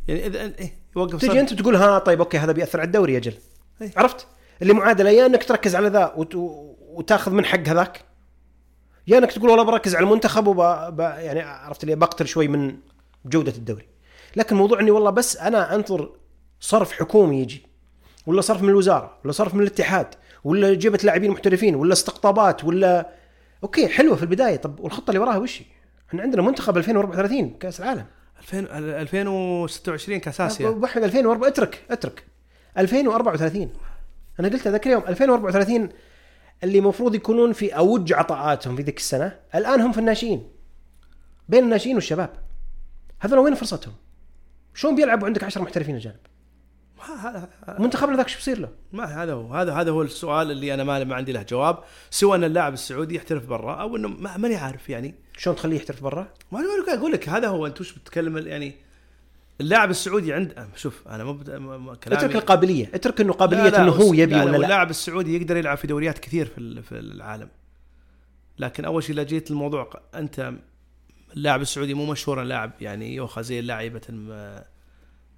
يعني 0.08 0.26
اذا 0.26 0.42
إيه 0.42 0.74
يوقف 0.96 1.20
تجي 1.20 1.28
صرف. 1.28 1.38
أنت 1.38 1.54
تقول 1.54 1.76
ها 1.76 2.00
طيب 2.00 2.20
okay 2.20 2.38
هذا 2.38 2.52
بيأثر 2.52 2.80
على 2.80 2.88
الدوري 2.88 3.18
أجل. 3.18 3.34
إيه. 3.82 3.92
عرفت؟ 3.98 4.28
اللي 4.62 4.74
معادله 4.74 5.10
يا 5.10 5.26
إنك 5.26 5.44
تركز 5.44 5.76
على 5.76 5.88
ذا 5.88 6.14
وت... 6.18 6.36
وتاخذ 6.80 7.32
من 7.32 7.46
حق 7.46 7.68
هذاك. 7.68 8.06
يا 9.08 9.18
إنك 9.18 9.32
تقول 9.32 9.50
والله 9.50 9.64
بركز 9.64 9.96
على 9.96 10.04
المنتخب 10.04 10.48
وب... 10.48 10.58
ب... 10.96 11.00
يعني 11.00 11.42
عرفت 11.42 11.84
اللي 11.84 11.96
بقتل 11.96 12.28
شوي 12.28 12.48
من 12.48 12.78
جودة 13.26 13.54
الدوري. 13.58 13.88
لكن 14.36 14.56
موضوع 14.56 14.80
إني 14.80 14.92
والله 14.92 15.10
بس 15.10 15.38
أنا 15.38 15.76
انطر 15.76 16.10
صرف 16.60 16.92
حكومي 16.92 17.42
يجي 17.42 17.66
ولا 18.26 18.42
صرف 18.42 18.62
من 18.62 18.70
الوزارة 18.70 19.18
ولا 19.24 19.32
صرف 19.32 19.54
من 19.54 19.62
الاتحاد 19.62 20.08
ولا 20.44 20.74
جبت 20.74 21.04
لاعبين 21.04 21.32
محترفين 21.32 21.76
ولا 21.76 21.94
استقطابات 21.94 22.64
ولا 22.64 23.10
okay 23.66 23.88
حلوة 23.88 24.16
في 24.16 24.24
البداية. 24.24 24.56
طب 24.56 24.80
والخطة 24.80 25.10
اللي 25.10 25.20
وراها 25.20 25.38
وش 25.38 25.62
هي؟ 25.62 25.66
إحنا 26.10 26.22
عندنا 26.22 26.42
منتخب 26.42 26.78
2034 26.78 27.50
كأس 27.50 27.80
العالم. 27.80 28.06
2000 28.40 28.60
2026 29.02 30.20
كأس 30.20 30.42
آسيا. 30.42 30.70
ابو 30.70 30.86
احمد 30.86 31.04
2004 31.04 31.48
اترك 31.48 31.84
اترك. 31.92 32.24
2034 32.78 33.70
أنا 34.40 34.48
قلت 34.48 34.68
ذاك 34.68 34.88
اليوم 34.88 35.04
2034 35.08 35.90
اللي 36.64 36.80
المفروض 36.80 37.16
يكونون 37.16 37.54
في 37.54 37.78
أوج 37.78 38.14
عطاءاتهم 38.14 38.76
في 38.76 38.82
ذيك 38.82 38.98
السنة 38.98 39.40
الآن 39.56 39.82
هم 39.82 39.92
في 39.92 39.98
الناشئين. 39.98 40.50
بين 41.50 41.64
الناشئين 41.64 41.96
والشباب. 41.96 42.30
هذول 43.20 43.40
وين 43.40 43.56
فرصتهم؟ 43.56 43.94
شلون 44.74 44.96
بيلعبوا 44.96 45.28
عندك 45.28 45.44
10 45.44 45.62
محترفين 45.62 45.96
اجانب؟ 45.96 46.20
منتخبنا 47.80 48.18
ذاك 48.18 48.28
شو 48.28 48.36
بيصير 48.38 48.60
له؟ 48.60 48.70
ما 48.94 49.24
هذا 49.24 49.34
هو 49.34 49.54
هذا 49.54 49.74
هذا 49.74 49.92
هو 49.92 50.02
السؤال 50.02 50.52
اللي 50.52 50.74
أنا 50.74 50.84
ما 50.84 51.04
ما 51.04 51.16
عندي 51.16 51.32
له 51.32 51.42
جواب. 51.42 51.78
سوى 52.10 52.38
ان 52.38 52.44
اللاعب 52.44 52.74
السعودي 52.74 53.16
يحترف 53.16 53.46
برا 53.46 53.74
أو 53.74 53.96
إنه 53.96 54.08
ما- 54.08 54.38
ماني 54.38 54.56
عارف 54.56 54.90
يعني. 54.90 55.16
شلون 55.38 55.56
تخليه 55.56 55.76
يحترف 55.76 56.04
برا؟ 56.04 56.28
ما 56.52 56.60
أنا 56.60 56.68
أقول 57.00 57.12
لك 57.12 57.30
هذا 57.30 57.48
هو. 57.48 57.66
أنت 57.68 57.82
وش 57.82 57.94
بتتكلم 57.94 58.38
يعني 58.38 58.74
اللاعب 59.62 59.90
السعودي 59.90 60.34
عند 60.34 60.68
شوف 60.76 61.08
أنا 61.08 61.24
مو 61.24 61.34
بد... 61.34 61.50
م- 61.52 61.86
م- 61.86 61.94
كلامي 61.94 62.26
اترك 62.26 62.36
القابلية 62.36 62.90
اترك 62.94 63.22
إنه 63.22 63.34
قابلية 63.34 63.70
لا 63.70 63.82
إنه 63.84 63.92
هو 63.92 64.14
يبي 64.14 64.32
لا 64.34 64.38
لا 64.38 64.44
ولا 64.44 64.52
لا 64.58 64.64
اللاعب 64.64 64.90
السعودي 64.90 65.36
يقدر 65.38 65.58
يلعب 65.58 65.78
في 65.78 65.88
دوريات 65.88 66.20
كثير 66.20 66.46
في 66.46 66.82
في 66.82 66.92
العالم. 67.00 67.50
لكن 68.60 68.86
أول 68.86 69.04
شيء 69.04 69.16
لجيت 69.16 69.52
الموضوع 69.52 69.84
ق- 69.84 70.16
أنت 70.16 70.54
اللاعب 71.34 71.62
السعودي 71.62 71.94
مو 71.94 72.06
مشهور 72.06 72.44
لاعب 72.44 72.72
يعني 72.82 73.16
يؤخذ 73.16 73.42
زي 73.42 73.62
لاعيبه 73.62 74.02
م- 74.10 74.60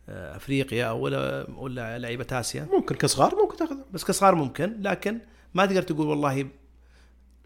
أفريقيا 0.09 0.91
ولا 0.91 1.47
ولا 1.57 1.99
لعيبة 1.99 2.27
آسيا. 2.31 2.67
ممكن 2.73 2.95
كصغار 2.95 3.35
ممكن 3.35 3.57
تاخذه 3.57 3.85
بس 3.93 4.03
كصغار 4.03 4.35
ممكن 4.35 4.81
لكن 4.81 5.19
ما 5.53 5.65
تقدر 5.65 5.81
تقول 5.81 6.07
والله 6.07 6.47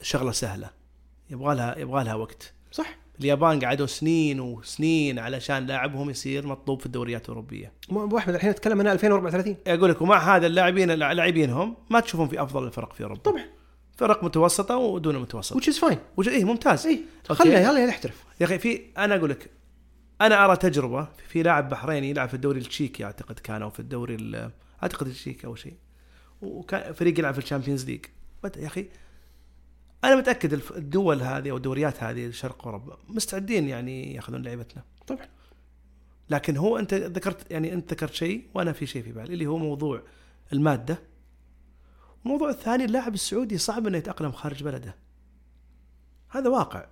شغلة 0.01 0.32
سهلة. 0.32 0.70
يبغى 1.30 1.55
لها 1.55 1.78
يبغى 1.78 2.03
لها 2.03 2.16
وقت. 2.16 2.53
صح. 2.72 2.97
اليابان 3.20 3.59
قعدوا 3.59 3.88
سنين 3.88 4.39
وسنين 4.39 5.20
علشان 5.20 5.66
لاعبهم 5.66 6.09
يصير 6.09 6.47
مطلوب 6.47 6.80
في 6.80 6.86
الدوريات 6.86 7.26
الأوروبية. 7.26 7.74
ابو 7.89 8.18
أحمد 8.18 8.36
الحين 8.36 8.49
أتكلم 8.49 8.80
هنا 8.80 8.91
2034 8.91 9.55
أقول 9.68 9.89
لك 9.89 10.01
ومع 10.01 10.36
هذا 10.36 10.47
اللاعبين 10.47 10.91
لاعبينهم 10.91 11.76
ما 11.89 11.99
تشوفهم 11.99 12.28
في 12.28 12.41
أفضل 12.41 12.64
الفرق 12.64 12.93
في 12.93 13.03
أوروبا. 13.03 13.22
طبعا. 13.22 13.43
فرق 13.97 14.24
متوسطة 14.24 14.78
ودون 14.78 15.26
which 15.26 15.68
is 15.68 15.80
fine. 15.89 15.97
وج... 16.18 16.30
إيه 16.30 16.43
ممتاز. 16.43 16.88
اي 16.88 17.03
أوكي. 17.30 17.43
خله 17.43 17.59
يلا 17.59 17.86
يحترف 17.86 18.24
يا 18.41 18.45
أخي 18.45 18.59
في 18.59 18.82
أنا 18.97 19.16
أقول 19.16 19.30
لك 19.30 19.49
أنا 20.22 20.45
أرى 20.45 20.55
تجربة 20.55 21.07
في 21.28 21.43
لاعب 21.43 21.69
بحريني 21.69 22.09
يلعب 22.09 22.28
في 22.30 22.34
الدوري 22.34 22.59
التشيكي 22.59 23.05
أعتقد 23.05 23.39
كان 23.39 23.61
أو 23.61 23.69
في 23.69 23.80
الدوري 23.80 24.15
ال- 24.15 24.51
أعتقد 24.84 25.07
التشيكي 25.07 25.47
أو 25.47 25.55
شيء. 25.55 25.76
وكان 26.41 26.93
فريق 26.93 27.19
يلعب 27.19 27.34
في 27.34 27.39
ال 27.39 27.44
Champions 27.44 27.86
League. 27.86 28.05
يا 28.57 28.67
أخي 28.67 28.86
أنا 30.03 30.15
متأكد 30.15 30.53
الدول 30.53 31.22
هذه 31.22 31.51
أو 31.51 31.57
الدوريات 31.57 32.03
هذه 32.03 32.32
شرق 32.32 32.65
أوروبا 32.67 32.97
مستعدين 33.09 33.69
يعني 33.69 34.13
يأخذون 34.15 34.41
لعيبتنا. 34.41 34.84
طبعا. 35.07 35.28
لكن 36.30 36.57
هو 36.57 36.78
أنت 36.78 36.93
ذكرت 36.93 37.51
يعني 37.51 37.74
أنت 37.74 37.93
ذكرت 37.93 38.13
شيء 38.13 38.47
وأنا 38.53 38.72
في 38.72 38.86
شيء 38.86 39.03
في 39.03 39.11
بالي 39.11 39.34
اللي 39.34 39.45
هو 39.45 39.57
موضوع 39.57 40.01
المادة. 40.53 41.01
الموضوع 42.26 42.49
الثاني 42.49 42.86
اللاعب 42.86 43.13
السعودي 43.13 43.57
صعب 43.57 43.88
إنه 43.88 43.97
يتأقلم 43.97 44.32
خارج 44.32 44.63
بلده. 44.63 44.95
هذا 46.30 46.49
واقع. 46.49 46.86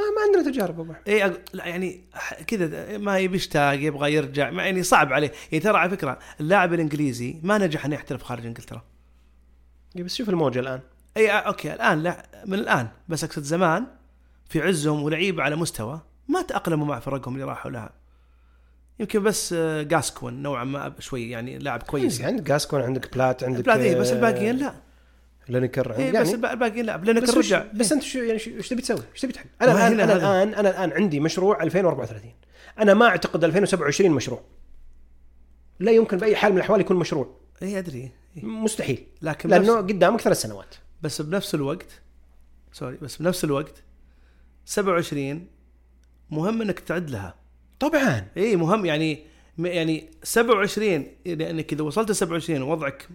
ما 0.00 0.16
ما 0.16 0.36
عندنا 0.38 0.52
تجارب 0.52 0.80
أبو. 0.80 0.92
اي 1.08 1.26
أق... 1.26 1.40
لا 1.52 1.66
يعني 1.66 2.00
كذا 2.46 2.98
ما 2.98 3.18
يبي 3.18 3.36
يشتاق 3.36 3.74
يبغى 3.74 4.14
يرجع 4.14 4.50
ما 4.50 4.64
يعني 4.64 4.82
صعب 4.82 5.12
عليه. 5.12 5.32
يعني 5.52 5.64
ترى 5.64 5.78
على 5.78 5.90
فكرة 5.90 6.18
اللاعب 6.40 6.74
الإنجليزي 6.74 7.40
ما 7.42 7.58
نجح 7.58 7.84
إنه 7.84 7.94
يحترف 7.94 8.22
خارج 8.22 8.46
إنجلترا. 8.46 8.82
إيه، 9.96 10.02
بس 10.02 10.14
شوف 10.14 10.28
الموجه 10.28 10.60
الآن. 10.60 10.80
اي 11.16 11.30
آه، 11.30 11.34
okay 11.34 11.72
الآن 11.72 12.02
لا 12.02 12.26
من 12.46 12.58
الآن. 12.58 12.88
بس 13.08 13.24
أقصد 13.24 13.42
زمان 13.42 13.86
في 14.48 14.60
عزهم 14.60 15.02
ولعيبة 15.02 15.42
على 15.42 15.56
مستوى 15.56 16.00
ما 16.28 16.42
تأقلموا 16.42 16.86
مع 16.86 17.00
فرقهم 17.00 17.34
اللي 17.34 17.44
راحوا 17.44 17.70
لها. 17.70 17.90
يمكن 19.00 19.22
بس 19.22 19.52
آه، 19.52 19.82
جاسكوين 19.82 20.42
نوعا 20.42 20.64
ما 20.64 20.94
شوي 20.98 21.30
يعني 21.30 21.58
لاعب 21.58 21.82
كويس. 21.82 22.20
عندك 22.20 22.42
جاسكوين 22.42 22.80
عندك 22.80 23.14
بلات 23.14 23.44
عندك 23.44 23.68
لا 23.68 23.76
إيه، 23.76 23.96
بس 23.96 24.10
آه، 24.10 24.14
الباقيين 24.14 24.56
لا. 24.56 24.89
لينيكر 25.50 25.92
إيه 25.98 26.04
يعني 26.04 26.20
بس 26.20 26.34
الب- 26.34 26.44
الباقيين 26.44 26.86
لا 26.86 26.96
لانك 26.96 27.22
بس, 27.22 27.36
رجع 27.36 27.64
بس 27.74 27.92
أنت 27.92 28.02
شو 28.02 28.18
يعني 28.18 28.38
شو- 28.38 28.50
إيش 28.50 28.68
تبي 28.68 28.82
تسوي؟ 28.82 29.02
إيش 29.12 29.20
تبي 29.20 29.32
تحل؟ 29.32 29.44
أنا 29.62 29.72
الان 29.88 30.00
أنا. 30.00 30.16
الان 30.16 30.54
أنا 30.54 30.70
الآن 30.70 30.92
عندي 31.02 31.20
مشروع 31.20 31.62
2034 31.62 32.32
أنا 32.78 32.94
ما 32.94 33.06
أعتقد 33.06 33.44
2027 33.44 34.10
مشروع. 34.10 34.42
لا 35.80 35.92
يمكن 35.92 36.16
بأي 36.16 36.36
حال 36.36 36.52
من 36.52 36.58
الأحوال 36.58 36.80
يكون 36.80 36.96
مشروع. 36.96 37.36
اي 37.62 37.78
أدري. 37.78 37.98
إيه. 38.36 38.44
مستحيل. 38.44 39.06
لكن 39.22 39.48
لأنه 39.48 39.76
قدامك 39.76 40.20
ثلاث 40.20 40.40
سنوات. 40.40 40.74
بس 41.02 41.22
بنفس 41.22 41.54
الوقت 41.54 42.00
سوري 42.72 42.96
بس 43.02 43.16
بنفس 43.16 43.44
الوقت 43.44 43.82
27 44.64 45.46
مهم 46.30 46.62
إنك 46.62 46.80
تعد 46.80 47.10
لها. 47.10 47.34
طبعا. 47.80 48.26
اي 48.36 48.56
مهم. 48.56 48.84
يعني 48.86 49.24
يعني 49.58 50.10
27 50.22 51.06
لانك 51.26 51.72
إذا 51.72 51.82
وصلت 51.82 52.12
27 52.12 52.62
ووضعك 52.62 53.08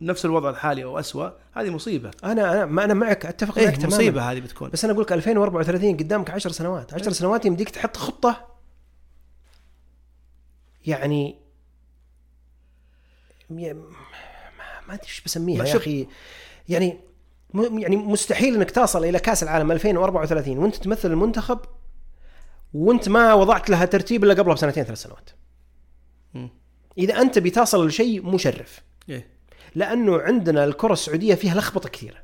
نفس 0.00 0.24
الوضع 0.24 0.50
الحالي 0.50 0.84
أو 0.84 0.98
اسوء 0.98 1.32
هذه 1.52 1.70
مصيبة. 1.70 2.10
أنا 2.24 2.52
أنا 2.52 2.66
ما 2.66 2.84
أنا 2.84 2.94
معك 2.94 3.26
أتفق 3.26 3.58
إيه 3.58 3.66
معك 3.66 3.76
تماما. 3.76 3.94
مصيبة 3.96 4.32
هذه 4.32 4.40
بتكون. 4.40 4.70
بس 4.70 4.84
أنا 4.84 4.92
أقول 4.92 5.04
لك 5.04 5.12
2034 5.12 5.96
قدامك 5.96 6.30
10 6.30 6.50
سنوات. 6.50 6.94
10 6.94 7.12
سنوات 7.12 7.44
يمديك 7.44 7.68
تحط 7.70 7.96
خطة. 7.96 8.46
يعني 10.86 11.36
ما 13.50 13.72
ما 14.88 14.94
أدري 14.94 15.04
إيش 15.04 15.20
بسميها 15.24 15.64
يا 15.64 15.76
أخي. 15.76 16.06
يعني 16.68 17.00
م- 17.54 17.78
يعني 17.78 17.96
مستحيل 17.96 18.54
إنك 18.54 18.70
تصل 18.70 19.04
إلى 19.04 19.18
كأس 19.18 19.42
العالم 19.42 19.72
2034 19.72 20.58
وأنت 20.58 20.76
تمثل 20.76 21.10
المنتخب 21.12 21.58
وأنت 22.74 23.08
ما 23.08 23.34
وضعت 23.34 23.70
لها 23.70 23.84
ترتيب 23.84 24.24
إلا 24.24 24.34
قبلها 24.34 24.54
بسنتين 24.54 24.84
ثلاث 24.84 25.02
سنوات. 25.02 25.30
مم. 26.34 26.48
إذا 26.98 27.20
أنت 27.20 27.38
بتصل 27.38 27.86
لشيء 27.86 28.22
مشرف. 28.26 28.80
إيه. 29.08 29.35
لأنه 29.76 30.20
عندنا 30.20 30.64
الكرة 30.64 30.92
السعودية 30.92 31.34
فيها 31.34 31.54
لخبطة 31.54 31.88
كثيرة. 31.88 32.16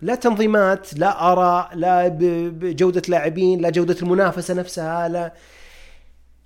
لا 0.00 0.14
تنظيمات 0.14 0.98
لا 0.98 1.32
آراء 1.32 1.74
لا 1.74 2.08
بجوده 2.08 3.02
لاعبين 3.08 3.60
لا 3.60 3.70
جودة 3.70 3.96
المنافسة 4.02 4.54
نفسها 4.54 5.08
لا. 5.08 5.34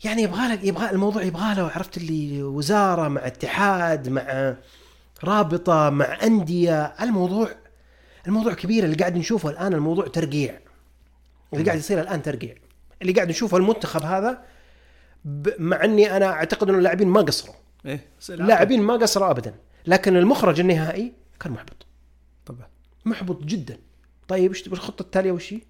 يعني 0.05 0.22
يبغى 0.22 0.49
لك 0.49 0.64
يبغى 0.64 0.91
الموضوع 0.91 1.22
يبغى 1.22 1.55
له 1.55 1.70
عرفت 1.70 1.97
اللي 1.97 2.43
وزارة 2.43 3.09
مع 3.09 3.26
اتحاد 3.26 4.09
مع 4.09 4.55
رابطة 5.24 5.91
مع 5.91 6.18
أندية. 6.22 6.84
الموضوع 6.84 7.49
الموضوع 8.26 8.55
كبير. 8.55 8.84
اللي 8.84 8.97
قاعد 8.97 9.16
نشوفه 9.16 9.51
الآن 9.51 9.74
الموضوع 9.74 10.07
ترقيع. 10.07 10.61
اللي 11.53 11.64
قاعد 11.64 11.78
يصير 11.78 12.01
الآن 12.01 12.22
ترقيع. 12.22 12.55
اللي 13.03 13.12
قاعد 13.12 13.28
نشوفه 13.28 13.57
المنتخب 13.57 14.03
هذا 14.03 14.43
مع 15.59 15.84
إني 15.84 16.16
أنا 16.16 16.26
أعتقد 16.26 16.68
إنه 16.68 16.78
اللاعبين 16.78 17.09
ما 17.09 17.20
قصروا. 17.20 17.55
إيه 17.86 18.07
اللاعبين 18.30 18.82
ما 18.82 18.95
قصروا 18.95 19.30
ابدا. 19.30 19.55
لكن 19.87 20.16
المخرج 20.16 20.61
النهائي 20.61 21.12
كان 21.41 21.53
محبط 21.53 21.87
طبعا 22.47 22.68
محبط 23.05 23.45
جدا 23.45 23.78
طيب 24.28 24.51
إيش 24.51 24.66
الخطة 24.66 25.03
التالية 25.03 25.33
وش 25.33 25.53
هي؟ 25.53 25.61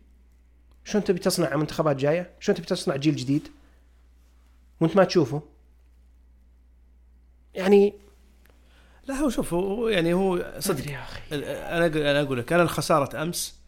شلون 0.85 1.05
تبي 1.05 1.19
تصنع 1.19 1.57
منتخبات 1.57 1.97
جاية؟ 1.97 2.31
شلون 2.41 2.57
تبي 2.57 2.67
تصنع 2.67 2.97
جيل 2.97 3.17
جديد؟ 3.17 3.49
وأنت 4.81 4.97
ما 4.97 5.05
تشوفه؟ 5.05 5.43
يعني 7.55 7.95
لا 9.09 9.15
هو 9.15 9.29
شوف 9.29 9.55
هو 9.55 9.89
يعني 9.89 10.15
هو 10.15 10.55
صدق 10.59 10.91
يا 10.91 11.03
أخي 11.03 11.21
أنا 11.33 11.87
أنا 11.87 12.23
أقول 12.23 12.39
لك 12.39 12.53
أنا 12.53 12.63
الخسارة 12.63 13.23
أمس 13.23 13.61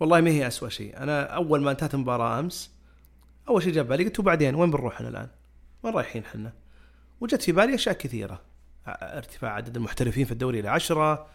والله 0.00 0.20
ما 0.20 0.30
هي 0.30 0.46
اسوء 0.46 0.68
شيء 0.68 0.96
أنا 0.96 1.22
أول 1.22 1.62
ما 1.62 1.70
انتهت 1.70 1.94
المباراة 1.94 2.38
أمس 2.38 2.70
أول 3.48 3.62
شيء 3.62 3.72
جاء 3.72 3.84
بالي 3.84 4.04
قلت 4.04 4.20
وبعدين 4.20 4.54
وين 4.54 4.70
بنروح 4.70 4.94
إحنا 4.94 5.08
الآن؟ 5.08 5.28
وين 5.82 5.94
رايحين 5.94 6.22
إحنا؟ 6.22 6.52
وجت 7.20 7.42
في 7.42 7.52
بالي 7.52 7.74
أشياء 7.74 7.94
كثيرة 7.94 8.40
ارتفاع 9.02 9.52
عدد 9.54 9.76
المحترفين 9.76 10.24
في 10.24 10.32
الدوري 10.32 10.60
إلى 10.60 10.68
عشرة. 10.68 11.26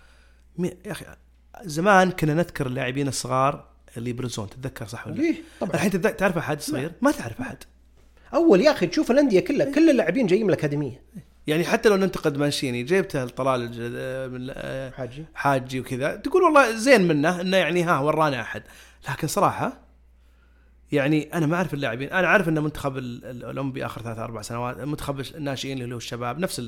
مي- 0.57 0.77
يا 0.85 0.91
أخي 0.91 1.05
زمان 1.63 2.11
كنا 2.11 2.33
نذكر 2.33 2.67
اللاعبين 2.67 3.07
الصغار 3.07 3.65
اللي 3.97 4.09
يبرزون 4.09 4.49
تتذكر 4.49 4.87
صح 4.87 5.07
ولا 5.07 5.15
لا؟ 5.15 5.21
ليه؟ 5.21 5.35
طبعا. 5.59 5.73
الحين 5.73 6.01
تعرف 6.17 6.37
أحد 6.37 6.61
صغير؟ 6.61 6.91
ما 7.01 7.11
تعرف 7.11 7.41
أحد. 7.41 7.57
أول 8.33 8.61
يا 8.61 8.71
أخي 8.71 8.87
تشوف 8.87 9.11
الأندية 9.11 9.39
كلها 9.39 9.71
كل 9.71 9.89
اللاعبين 9.89 10.27
جايين 10.27 10.43
من 10.45 10.53
الأكاديمية. 10.53 11.01
يعني 11.47 11.63
حتى 11.63 11.89
لو 11.89 11.95
ننتقد 11.95 12.37
مانشيني 12.37 12.83
جبته 12.83 13.23
الطلال 13.23 13.61
الج- 13.61 13.91
آه، 13.95 14.27
من 14.27 14.47
آه، 14.51 14.89
حاجي. 14.89 15.25
حاجي 15.35 15.79
وكذا. 15.79 16.15
تقول 16.15 16.43
والله 16.43 16.75
زين 16.75 17.07
منه 17.07 17.41
إنه 17.41 17.57
يعني 17.57 17.83
ها 17.83 17.99
ورانا 17.99 18.41
أحد. 18.41 18.63
لكن 19.09 19.27
صراحة 19.27 19.81
يعني 20.91 21.33
أنا 21.33 21.45
ما 21.45 21.55
أعرف 21.55 21.73
اللاعبين. 21.73 22.09
أنا 22.09 22.27
عارف 22.27 22.49
إن 22.49 22.63
منتخب 22.63 22.97
ال- 22.97 23.25
الأولمبي 23.25 23.85
آخر 23.85 24.01
ثلاث 24.01 24.17
أربع 24.19 24.41
سنوات 24.41 24.77
منتخب 24.79 25.19
الناشئين 25.19 25.81
اللي 25.81 25.93
هو 25.93 25.97
الشباب 25.97 26.39
نفس 26.39 26.59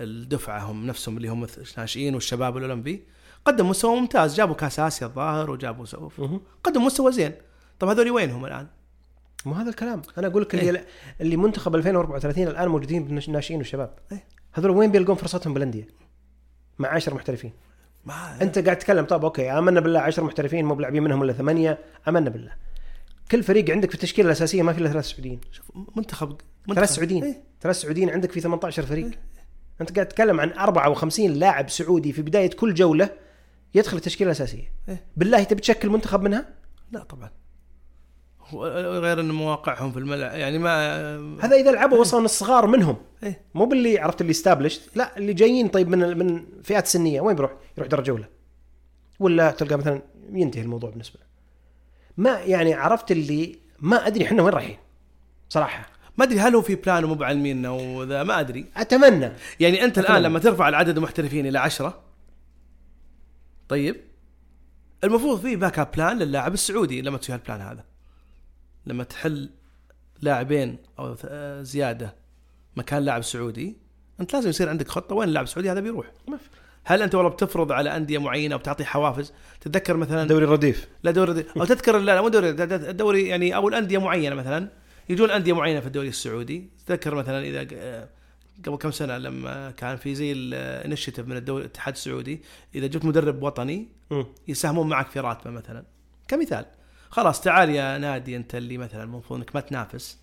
الدفعه 0.00 0.58
هم 0.58 0.86
نفسهم 0.86 1.16
اللي 1.16 1.28
هم 1.28 1.46
الناشئين 1.76 2.14
والشباب 2.14 2.56
الأولمبي 2.56 3.04
قدم 3.44 3.68
مستوى 3.68 4.00
ممتاز 4.00 4.36
جابوا 4.36 4.54
كأس 4.54 4.80
آسيا 4.80 5.06
الظاهر 5.06 5.50
وجابوا 5.50 5.84
سوف 5.84 6.20
مه. 6.20 6.40
قدم 6.64 6.84
مستوى 6.84 7.12
زين 7.12 7.32
طب 7.78 7.88
هذول 7.88 8.10
وينهم 8.10 8.46
الآن؟ 8.46 8.66
مو 9.46 9.52
هذا 9.52 9.70
الكلام 9.70 10.02
أنا 10.18 10.26
أقول 10.26 10.42
لك 10.42 10.54
اللي 10.54 10.84
اللي 11.20 11.36
منتخب 11.36 11.74
2034 11.74 12.48
الآن 12.48 12.68
موجودين 12.68 13.04
بالناشئين 13.04 13.58
والشباب 13.58 13.98
إيه. 14.12 14.24
هذول 14.52 14.70
وين 14.70 14.90
بيلقون 14.90 15.16
فرصتهم 15.16 15.54
بالأندية؟ 15.54 15.88
مع 16.78 16.88
10 16.88 17.14
محترفين 17.14 17.52
ما 18.04 18.42
أنت 18.42 18.58
قاعد 18.58 18.78
تتكلم 18.78 19.04
طب 19.04 19.24
أوكي 19.24 19.50
آمنا 19.50 19.80
بالله 19.80 20.00
10 20.00 20.24
محترفين 20.24 20.64
مو 20.64 20.74
بلاعبين 20.74 21.02
منهم 21.02 21.22
إلا 21.22 21.32
ثمانية 21.32 21.78
آمنا 22.08 22.30
بالله 22.30 22.52
كل 23.30 23.42
فريق 23.42 23.70
عندك 23.70 23.88
في 23.88 23.94
التشكيلة 23.94 24.26
الأساسية 24.26 24.62
ما 24.62 24.72
في 24.72 24.78
إلا 24.78 24.88
ثلاث 24.88 25.04
سعوديين. 25.04 25.40
شوف 25.52 25.70
منتخب 25.96 26.28
منتخب. 26.28 26.74
ثلاث 26.74 26.90
سعوديين. 26.90 27.24
إيه. 27.24 27.42
ثلاث 27.60 27.80
سعوديين 27.80 28.10
عندك 28.10 28.32
في 28.32 28.40
18 28.40 28.86
فريق. 28.86 29.10
أنت 29.80 29.94
قاعد 29.94 30.08
تتكلم 30.08 30.40
عن 30.40 30.50
54 30.50 31.32
لاعب 31.32 31.70
سعودي 31.70 32.12
في 32.12 32.22
بداية 32.22 32.50
كل 32.50 32.74
جولة 32.74 33.10
يدخل 33.74 33.96
التشكيلة 33.96 34.30
الأساسية. 34.30 34.72
إيه. 34.88 35.06
بالله 35.16 35.42
تبي 35.42 35.60
تشكل 35.60 35.88
منتخب 35.90 36.22
منها؟ 36.22 36.48
لا 36.92 37.02
طبعا. 37.02 37.30
غير 39.00 39.20
إن 39.20 39.30
مواقعهم 39.30 39.92
في 39.92 39.98
الملعب 39.98 40.38
يعني 40.38 40.58
ما 40.58 40.96
هذا 41.44 41.56
إذا 41.56 41.70
لعبوا 41.72 41.98
وصلوا 41.98 42.24
الصغار 42.24 42.66
منهم. 42.66 42.96
إيه. 43.22 43.40
مو 43.54 43.66
باللي 43.66 43.98
عرفت 43.98 44.20
اللي 44.20 44.30
استابلشت 44.30 44.96
لا 44.96 45.16
اللي 45.16 45.32
جايين 45.32 45.68
طيب 45.68 45.88
من 45.88 46.18
من 46.18 46.46
فئات 46.62 46.86
سنيه 46.86 47.20
وين 47.20 47.36
بيروح؟ 47.36 47.52
يروح 47.78 47.88
درجة 47.88 48.10
أولى. 48.10 48.24
ولا 49.20 49.50
تلقى 49.50 49.78
مثلا 49.78 50.02
ينتهي 50.32 50.62
الموضوع 50.62 50.90
بالنسبة 50.90 51.20
له. 51.20 51.27
ما 52.18 52.40
يعني 52.40 52.74
عرفت 52.74 53.10
اللي 53.10 53.58
ما 53.80 54.06
أدري 54.06 54.24
إحنا 54.24 54.42
وين 54.42 54.54
رايحين 54.54 54.78
صراحة. 55.48 55.88
ما 56.16 56.24
أدري 56.24 56.40
هل 56.40 56.54
هو 56.54 56.62
في 56.62 56.74
plan 56.74 57.04
ومو 57.04 57.14
بعلميننا 57.14 57.70
وذا 57.70 58.22
ما 58.22 58.40
أدري. 58.40 58.66
أتمنى. 58.76 59.32
يعني 59.60 59.84
أنت 59.84 59.98
الآن 59.98 60.14
أتمنى. 60.14 60.28
لما 60.28 60.38
ترفع 60.38 60.68
العدد 60.68 60.96
المحترفين 60.96 61.46
إلى 61.46 61.58
عشرة 61.58 62.02
طيب 63.68 63.96
المفروض 65.04 65.40
في 65.40 65.56
backup 65.56 65.90
plan 65.96 66.18
للاعب 66.18 66.54
السعودي 66.54 67.02
لما 67.02 67.18
تسوي 67.18 67.36
هال 67.36 67.44
plan 67.44 67.60
هذا. 67.60 67.84
لما 68.86 69.04
تحل 69.04 69.50
لاعبين 70.20 70.78
أو 70.98 71.16
زيادة 71.62 72.14
مكان 72.76 73.02
لاعب 73.02 73.22
سعودي 73.22 73.76
أنت 74.20 74.32
لازم 74.32 74.48
يصير 74.48 74.68
عندك 74.68 74.88
خطة 74.88 75.14
وين 75.14 75.28
اللاعب 75.28 75.44
السعودي 75.44 75.70
هذا 75.72 75.80
بيروح. 75.80 76.06
ما 76.28 76.36
في. 76.36 76.48
هل 76.88 77.02
أنت 77.02 77.14
والله 77.14 77.30
بتفرض 77.30 77.72
على 77.72 77.96
أندية 77.96 78.18
معينة 78.18 78.54
وبتعطي 78.54 78.84
حوافز؟ 78.84 79.32
تتذكر 79.60 79.96
مثلا 79.96 80.28
دوري 80.28 80.44
الرديف 80.44 80.88
لا 81.02 81.10
دوري 81.10 81.44
أو 81.56 81.64
تذكر 81.64 81.98
لا 81.98 82.14
لا 82.14 82.20
مو 82.20 82.28
دوري 82.28 82.50
الدوري 82.50 83.28
يعني 83.28 83.56
أو 83.56 83.68
الأندية 83.68 83.98
معينة 83.98 84.34
مثلا. 84.34 84.68
يجون 85.08 85.30
أندية 85.30 85.52
معينة 85.52 85.80
في 85.80 85.86
الدوري 85.86 86.08
السعودي. 86.08 86.68
تذكر 86.86 87.14
مثلا 87.14 87.44
إذا 87.44 87.64
ق- 87.64 88.08
قبل 88.66 88.76
كم 88.76 88.90
سنة 88.90 89.18
لما 89.18 89.70
كان 89.70 89.96
في 89.96 90.14
زي 90.14 90.32
الانشيتيف 90.32 91.26
من 91.26 91.36
الدوري 91.36 91.64
الاتحاد 91.64 91.94
السعودي. 91.94 92.40
إذا 92.74 92.86
جبت 92.86 93.04
مدرب 93.04 93.42
وطني. 93.42 93.88
يساهمون 94.48 94.88
معك 94.88 95.06
في 95.10 95.20
راتبه 95.20 95.50
مثلا. 95.50 95.84
كمثال. 96.28 96.64
خلاص 97.10 97.40
تعال 97.40 97.70
يا 97.70 97.98
نادي 97.98 98.36
أنت 98.36 98.54
اللي 98.54 98.78
مثلا 98.78 99.02
المفروض 99.02 99.38
إنك 99.40 99.54
ما 99.54 99.60
تنافس. 99.60 100.18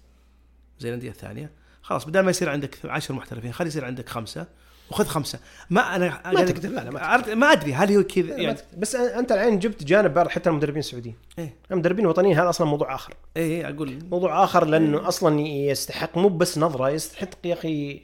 زي 0.79 0.89
الأندية 0.89 1.09
الثانية. 1.09 1.51
خلاص 1.81 2.05
بدل 2.05 2.19
ما 2.19 2.29
يصير 2.29 2.49
عندك 2.49 2.77
عشر 2.85 3.13
محترفين 3.13 3.53
خلي 3.53 3.67
يصير 3.67 3.85
عندك 3.85 4.09
خمسة 4.09 4.47
وخذ 4.91 5.05
خمسة. 5.05 5.39
ما 5.69 5.95
أنا 5.95 6.21
ما 6.25 6.43
تقدر، 6.43 6.69
لا، 6.69 6.81
لا، 6.81 6.91
ما 6.91 7.17
ما, 7.17 7.35
ما 7.35 7.51
أدري 7.51 7.73
هل 7.73 7.91
هو 7.91 8.03
كذا 8.03 8.27
يعني. 8.27 8.43
يعني 8.43 8.57
بس 8.77 8.95
أنت 8.95 9.31
الحين 9.31 9.59
جبت 9.59 9.83
جانب 9.83 10.27
حتى 10.27 10.49
المدربين 10.49 10.79
السعوديين. 10.79 11.15
إيه. 11.39 11.55
المدربين 11.71 12.05
الوطنيين 12.05 12.37
هذا 12.37 12.49
أصلا 12.49 12.67
موضوع 12.67 12.95
آخر. 12.95 13.13
إيه 13.37 13.69
أقول. 13.69 13.99
موضوع 14.11 14.43
آخر 14.43 14.65
لأنه 14.65 15.07
أصلا 15.07 15.39
يستحق 15.41 16.17
مو 16.17 16.29
بس 16.29 16.57
نظرة 16.57 16.89
يستحق 16.89 17.29
يا 17.43 17.53
أخي 17.53 18.01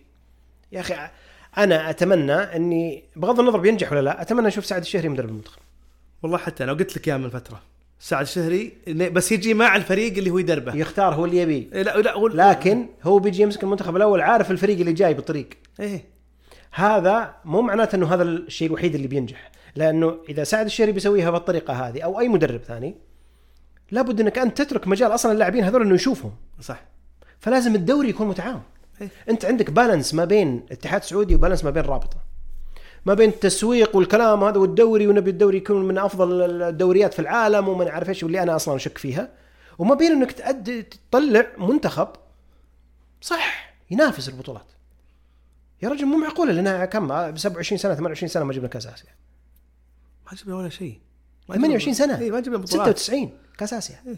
يا 0.71 0.79
أخي 0.79 1.09
أنا 1.57 1.89
أتمنى 1.89 2.33
إني 2.33 3.03
بغض 3.15 3.39
النظر 3.39 3.59
بينجح 3.59 3.91
ولا 3.91 4.01
لا 4.01 4.21
أتمنى 4.21 4.47
أشوف 4.47 4.65
سعد 4.65 4.81
الشهري 4.81 5.09
مدرب 5.09 5.29
المنتخب. 5.29 5.61
والله 6.23 6.37
حتى 6.37 6.63
أنا 6.63 6.73
قلت 6.73 6.97
لك 6.97 7.07
اياها 7.07 7.17
من 7.17 7.29
فترة. 7.29 7.61
سعد 8.03 8.21
الشهري 8.21 8.73
بس 8.87 9.31
يجي 9.31 9.53
مع 9.53 9.75
الفريق 9.75 10.17
اللي 10.17 10.29
هو 10.29 10.37
يدربه. 10.37 10.75
يختار 10.75 11.15
هو 11.15 11.25
اللي 11.25 11.37
يبيه 11.37 11.67
لا 11.69 11.97
لا 11.97 12.15
وال- 12.15 12.37
لكن 12.37 12.87
هو 13.03 13.19
بيجي 13.19 13.41
يمسك 13.43 13.63
المنتخب 13.63 13.95
الأول 13.95 14.21
عارف 14.21 14.51
الفريق 14.51 14.79
اللي 14.79 14.93
جاي 14.93 15.13
بالطريق. 15.13 15.49
إيه. 15.79 16.03
هذا 16.71 17.35
مو 17.45 17.61
معناته 17.61 17.95
إنه 17.95 18.13
هذا 18.13 18.23
الشيء 18.23 18.67
الوحيد 18.67 18.95
اللي 18.95 19.07
بينجح. 19.07 19.51
لأنه 19.75 20.17
إذا 20.29 20.43
سعد 20.43 20.65
الشهري 20.65 20.91
بيسويها 20.91 21.29
بالطريقة 21.29 21.73
هذه 21.73 22.01
أو 22.01 22.19
أي 22.19 22.27
مدرب 22.27 22.59
ثاني 22.61 22.95
لابد 23.91 24.21
إنك 24.21 24.37
أنت 24.37 24.61
تترك 24.61 24.87
مجال 24.87 25.13
أصلا 25.13 25.31
اللاعبين 25.31 25.63
هذول 25.63 25.81
إنه 25.81 25.95
يشوفهم. 25.95 26.31
صح. 26.61 26.83
فلازم 27.39 27.75
الدوري 27.75 28.09
يكون 28.09 28.27
متعاون. 28.27 28.61
إيه. 29.01 29.09
أنت 29.29 29.45
عندك 29.45 29.71
بالانس 29.71 30.13
ما 30.13 30.25
بين 30.25 30.65
اتحاد 30.71 31.03
سعودي 31.03 31.35
وبالانس 31.35 31.63
ما 31.63 31.69
بين 31.69 31.83
رابطة. 31.83 32.17
ما 33.05 33.13
بين 33.13 33.29
التسويق 33.29 33.95
والكلام 33.95 34.43
هذا 34.43 34.57
والدوري 34.57 35.07
ونبي 35.07 35.29
الدوري 35.29 35.57
يكون 35.57 35.87
من 35.87 35.97
أفضل 35.97 36.61
الدوريات 36.61 37.13
في 37.13 37.19
العالم 37.19 37.67
وما 37.67 37.85
نعرف 37.85 38.09
إيش 38.09 38.23
واللي 38.23 38.43
أنا 38.43 38.55
أصلا 38.55 38.75
أشك 38.75 38.97
فيها. 38.97 39.29
وما 39.79 39.95
بين 39.95 40.11
إنك 40.11 40.31
تأدي 40.31 40.81
تطلع 40.81 41.47
منتخب 41.57 42.07
صح 43.21 43.73
ينافس 43.91 44.29
البطولات. 44.29 44.65
يا 45.81 45.89
رجل 45.89 46.05
مو 46.05 46.17
معقوله 46.17 46.51
لنا 46.51 46.85
كم 46.85 47.07
ب 47.31 47.37
27 47.37 47.77
سنة 47.77 47.95
28 47.95 48.29
سنة 48.29 48.43
ما 48.43 48.53
جبنا 48.53 48.67
كأس 48.67 48.87
آسيا. 48.87 49.09
ما 50.25 50.37
جبنا 50.37 50.55
ولا 50.55 50.69
شيء. 50.69 50.99
ما 51.49 51.55
28 51.55 51.93
سنة. 51.93 52.19
اي 52.19 52.31
ما 52.31 52.39
جبنا 52.39 52.57
بطولات. 52.57 52.97
96 52.97 53.31
كأس 53.57 53.73
آسيا. 53.73 54.17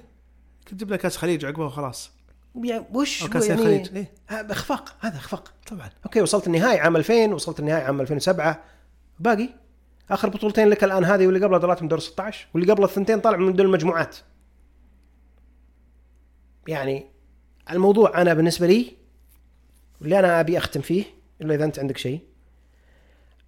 كنت 0.68 0.80
جبنا 0.80 0.98
كأس 0.98 1.18
خليج 1.18 1.46
عقبه 1.46 1.66
وخلاص. 1.66 2.12
يعني 2.56 2.86
وش 2.94 3.28
كأس 3.28 3.48
يعني؟ 3.48 3.62
الخليج 3.62 3.96
إيه. 3.96 4.12
أخفاق 4.30 4.96
هذا 5.00 5.18
أخفاق. 5.18 5.54
طبعا. 5.68 5.90
أوكي 6.06 6.22
وصلت 6.22 6.48
النهائي 6.48 6.80
عام 6.80 6.96
2000 6.96 7.34
وصلت 7.34 7.60
النهائي 7.60 7.86
عام 7.86 8.02
2007 8.02 8.64
باقي؟ 9.24 9.50
آخر 10.12 10.30
بطولتين 10.30 10.68
لك 10.68 10.84
الآن 10.84 11.06
هذه 11.06 11.28
واللي 11.28 11.46
قبلها 11.46 11.60
طلعت 11.60 11.82
من 11.82 11.88
دور 11.88 12.00
16 12.00 12.48
واللي 12.54 12.72
قبل 12.74 12.84
الثنتين 12.84 13.20
طالع 13.20 13.38
من 13.38 13.54
دور 13.54 13.66
المجموعات. 13.66 14.18
يعني 16.68 17.06
الموضوع 17.72 18.22
أنا 18.22 18.34
بالنسبة 18.34 18.68
لي 18.68 18.94
اللي 20.02 20.20
أنا 20.20 20.40
أبي 20.40 20.58
أختم 20.58 20.82
فيه 20.82 21.04
إلا 21.42 21.56
إذا 21.56 21.66
أنت 21.66 21.80
عندك 21.80 21.98
شيء 21.98 22.20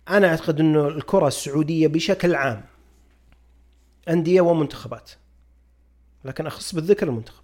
أنا 0.10 0.28
أعتقد 0.28 0.60
إنه 0.60 0.88
الكرة 0.88 1.28
السعودية 1.28 1.88
بشكل 1.88 2.36
عام 2.36 2.66
أندية 4.10 4.42
ومنتخبات 4.42 5.12
لكن 6.26 6.48
أخص 6.48 6.76
بالذكر 6.76 7.08
المنتخب 7.08 7.44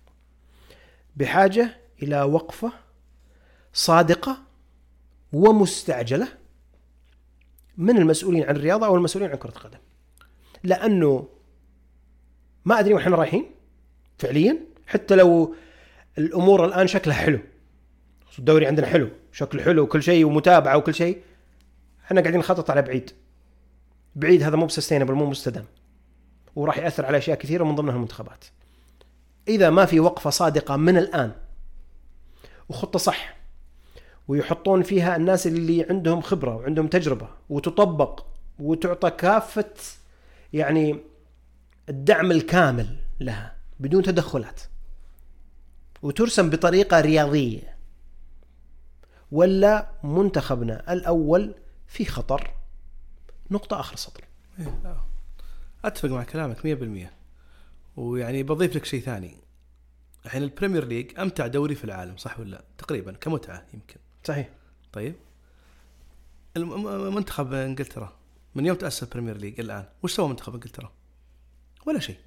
بحاجة 1.16 1.78
إلى 2.04 2.22
وقفة 2.22 2.72
صادقة 3.74 4.38
ومستعجلة 5.34 6.28
من 7.78 7.97
المسؤولين 7.97 8.43
عن 8.43 8.55
الرياضة 8.55 8.86
أو 8.86 8.95
المسؤولين 8.95 9.32
عن 9.32 9.38
كرة 9.38 9.49
القدم. 9.49 9.80
لأنه 10.63 11.28
ما 12.65 12.80
أدري 12.80 12.93
وين 12.93 13.03
إحنا 13.03 13.15
رايحين 13.15 13.51
فعليا 14.17 14.57
حتى 14.88 15.15
لو 15.15 15.55
الأمور 16.17 16.65
الآن 16.65 16.88
شكلها 16.88 17.15
حلو. 17.15 17.39
الدوري 18.39 18.67
عندنا 18.67 18.88
حلو، 18.88 19.09
شكله 19.32 19.63
حلو 19.63 19.84
وكل 19.84 20.03
شيء 20.03 20.26
ومتابعة 20.26 20.78
وكل 20.78 20.93
شيء. 20.93 21.22
إحنا 22.05 22.22
قاعدين 22.22 22.39
نخطط 22.39 22.72
على 22.72 22.82
بعيد. 22.82 23.11
بعيد 24.15 24.43
هذا 24.43 24.55
مو 24.55 24.65
بسستينبل 24.65 25.13
مو 25.13 25.26
مستدام. 25.26 25.65
وراح 26.55 26.78
يأثر 26.78 27.05
على 27.05 27.17
أشياء 27.17 27.38
كثيرة 27.38 27.63
من 27.63 27.76
ضمنها 27.76 27.95
المنتخبات. 27.95 28.45
إذا 29.47 29.69
ما 29.69 29.86
في 29.86 29.99
وقفة 29.99 30.30
صادقة 30.30 30.76
من 30.76 30.97
الآن 30.97 31.32
وخطة 32.69 32.99
صح 32.99 33.41
ويحطون 34.32 34.84
فيها 34.84 35.16
الناس 35.16 35.48
اللي 35.48 35.86
عندهم 35.90 36.22
خبرة 36.22 36.56
وعندهم 36.56 36.88
تجربة 36.88 37.30
وتطبق 37.50 38.26
وتعطى 38.60 39.10
كافة 39.12 39.74
يعني 40.54 41.00
الدعم 41.90 42.32
الكامل 42.32 42.98
لها 43.20 43.56
بدون 43.80 44.04
تدخلات 44.04 44.62
وترسم 46.02 46.50
بطريقة 46.50 47.02
رياضية. 47.02 47.78
ولا 49.32 49.92
منتخبنا 50.04 50.94
الأول 50.94 51.56
في 51.88 52.06
خطر. 52.06 52.52
نقطة 53.52 53.80
آخر 53.80 53.94
السطر 53.94 54.24
أتفق 55.86 56.10
مع 56.10 56.24
كلامك 56.24 56.58
100% 57.08 57.10
ويعني 57.98 58.44
بضيف 58.44 58.76
لك 58.76 58.86
شيء 58.86 59.02
ثاني. 59.02 59.38
الحين 60.26 60.44
ال 60.43 60.49
Premier 60.49 60.86
League 60.86 61.20
أمتع 61.20 61.48
دوري 61.48 61.76
في 61.76 61.84
العالم 61.84 62.18
صح 62.18 62.40
ولا 62.40 62.50
لا؟ 62.50 62.64
تقريبا 62.78 63.12
كمتعة 63.12 63.66
يمكن. 63.74 63.98
صحيح. 64.24 64.49
طيب. 64.93 65.15
منتخب 66.55 67.53
إنجلترا 67.53 68.13
من 68.55 68.65
يوم 68.65 68.78
تأسس 68.78 69.03
ال 69.04 69.08
Premier 69.08 69.38
League 69.38 69.60
الآن 69.59 69.86
وش 70.03 70.13
سوى 70.13 70.30
منتخب 70.30 70.53
إنجلترا؟ 70.53 70.91
ولا 71.86 71.99
شيء. 71.99 72.17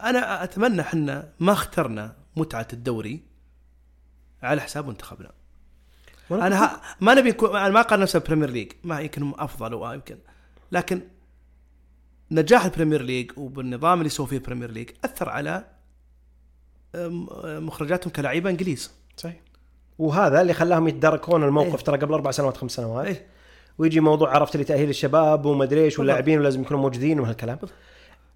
أنا 0.00 0.44
أتمنى 0.44 0.80
إحنا 0.80 1.32
ما 1.40 1.52
اخترنا 1.52 2.16
متعة 2.36 2.68
الدوري 2.72 3.22
على 4.42 4.60
حساب 4.60 4.88
منتخبنا. 4.88 5.32
أنا 6.30 6.64
ها 6.64 6.82
ما 7.00 7.14
نبي 7.14 7.28
يكون 7.28 7.56
أنا 7.56 7.68
ما 7.68 7.82
قارن 7.82 8.02
نفسه 8.02 8.18
بال 8.18 8.25
Premier 8.25 8.50
League 8.50 8.72
ما 8.84 9.00
يمكن 9.00 9.32
أفضل 9.38 9.74
ويمكن 9.74 10.18
لكن 10.72 11.02
نجاح 12.30 12.64
ال 12.64 12.69
Premier 12.69 13.02
League 13.02 13.38
وبالنظام 13.38 13.98
اللي 13.98 14.10
سووا 14.10 14.28
فيه 14.28 14.36
ال 14.36 14.40
Premier 14.40 14.70
League 14.70 14.90
أثر 15.04 15.28
على 15.28 15.64
مخرجاتهم 17.44 18.12
كلاعيبه 18.12 18.50
إنجليز. 18.50 18.90
صحيح. 19.16 19.36
وهذا 19.98 20.40
اللي 20.40 20.52
خلاهم 20.52 20.88
يتداركون 20.88 21.44
الموقف 21.44 21.78
إيه. 21.78 21.84
ترى 21.84 21.98
قبل 21.98 22.14
أربع 22.14 22.30
سنوات 22.30 22.56
خمس 22.56 22.70
سنوات. 22.70 23.06
إيه. 23.06 23.26
ويجي 23.78 24.00
موضوع 24.00 24.34
عرفت 24.34 24.56
لي 24.56 24.64
تأهيل 24.64 24.88
الشباب 24.88 25.46
وما 25.46 25.64
أدري 25.64 25.84
إيش 25.84 25.98
واللاعبين 25.98 26.38
ولازم 26.38 26.62
يكونوا 26.62 26.82
موجودين 26.82 27.20
وهالكلام. 27.20 27.58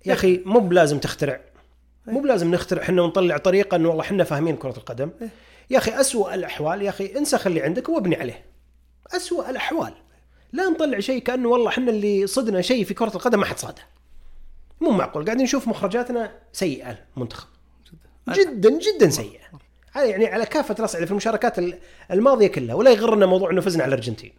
يا 0.06 0.12
أخي 0.12 0.42
مو 0.46 0.60
بلازم 0.60 0.98
تخترع. 0.98 1.40
مو 2.06 2.20
بلازم 2.20 2.50
نخترع 2.50 2.82
إحنا 2.82 3.02
ونطلع 3.02 3.36
طريقة 3.36 3.76
إنه 3.76 3.88
والله 3.88 4.02
إحنا 4.02 4.24
فاهمين 4.24 4.56
كرة 4.56 4.76
القدم. 4.76 5.10
يا 5.70 5.78
أخي 5.78 6.00
أسوأ 6.00 6.34
الأحوال 6.34 6.82
يا 6.82 6.88
أخي 6.88 7.18
انسخ 7.18 7.46
اللي 7.46 7.62
عندك 7.62 7.88
وابني 7.88 8.16
عليه. 8.16 8.44
أسوأ 9.16 9.50
الأحوال. 9.50 9.92
لا 10.52 10.68
نطلع 10.68 11.00
شيء 11.00 11.22
كأنه 11.22 11.48
والله 11.48 11.68
إحنا 11.68 11.90
اللي 11.90 12.26
صدنا 12.26 12.60
شيء 12.60 12.84
في 12.84 12.94
كرة 12.94 13.14
القدم 13.14 13.40
ما 13.40 13.46
حد 13.46 13.58
صاده 13.58 13.82
مو 14.80 14.90
معقول. 14.90 15.24
قاعدين 15.24 15.44
نشوف 15.44 15.68
مخرجاتنا 15.68 16.32
سيئة 16.52 16.98
المنتخب. 17.16 17.48
جدا. 18.28 18.78
جدا 18.78 19.10
سيئة. 19.10 19.40
على- 19.94 19.98
يعني 19.98 20.26
على 20.26 20.46
كافة 20.46 20.74
الاصعده 20.78 21.04
في 21.06 21.10
المشاركات 21.10 21.58
ال- 21.58 21.78
الماضية 22.10 22.46
كلها 22.46 22.74
ولا 22.74 22.90
يغرنا 22.90 23.26
موضوع 23.26 23.50
إنه 23.50 23.60
فزنا 23.60 23.82
على 23.82 23.88
الأرجنتين. 23.94 24.32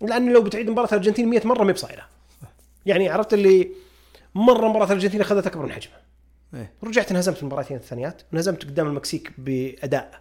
لأن 0.00 0.32
لو 0.32 0.42
بتعيد 0.42 0.70
مباراة 0.70 0.88
الأرجنتين 0.88 1.28
100 1.28 1.46
مرة 1.46 1.64
ما 1.64 1.72
بصايره 1.72 2.06
يعني 2.86 3.08
عرفت 3.08 3.34
اللي 3.34 3.70
مرة 4.34 4.68
مباراة 4.68 4.86
الأرجنتين 4.86 5.20
أخذت 5.20 5.46
أكبر 5.46 5.62
من 5.66 5.72
حجمها. 5.72 6.00
إيه. 6.54 6.72
رجعت 6.84 7.10
انهزمت 7.10 7.36
في 7.36 7.42
المباراتين 7.42 7.76
الثانيات 7.76 8.22
انهزمت 8.32 8.64
قدام 8.64 8.86
المكسيك 8.86 9.32
بأداء 9.38 10.20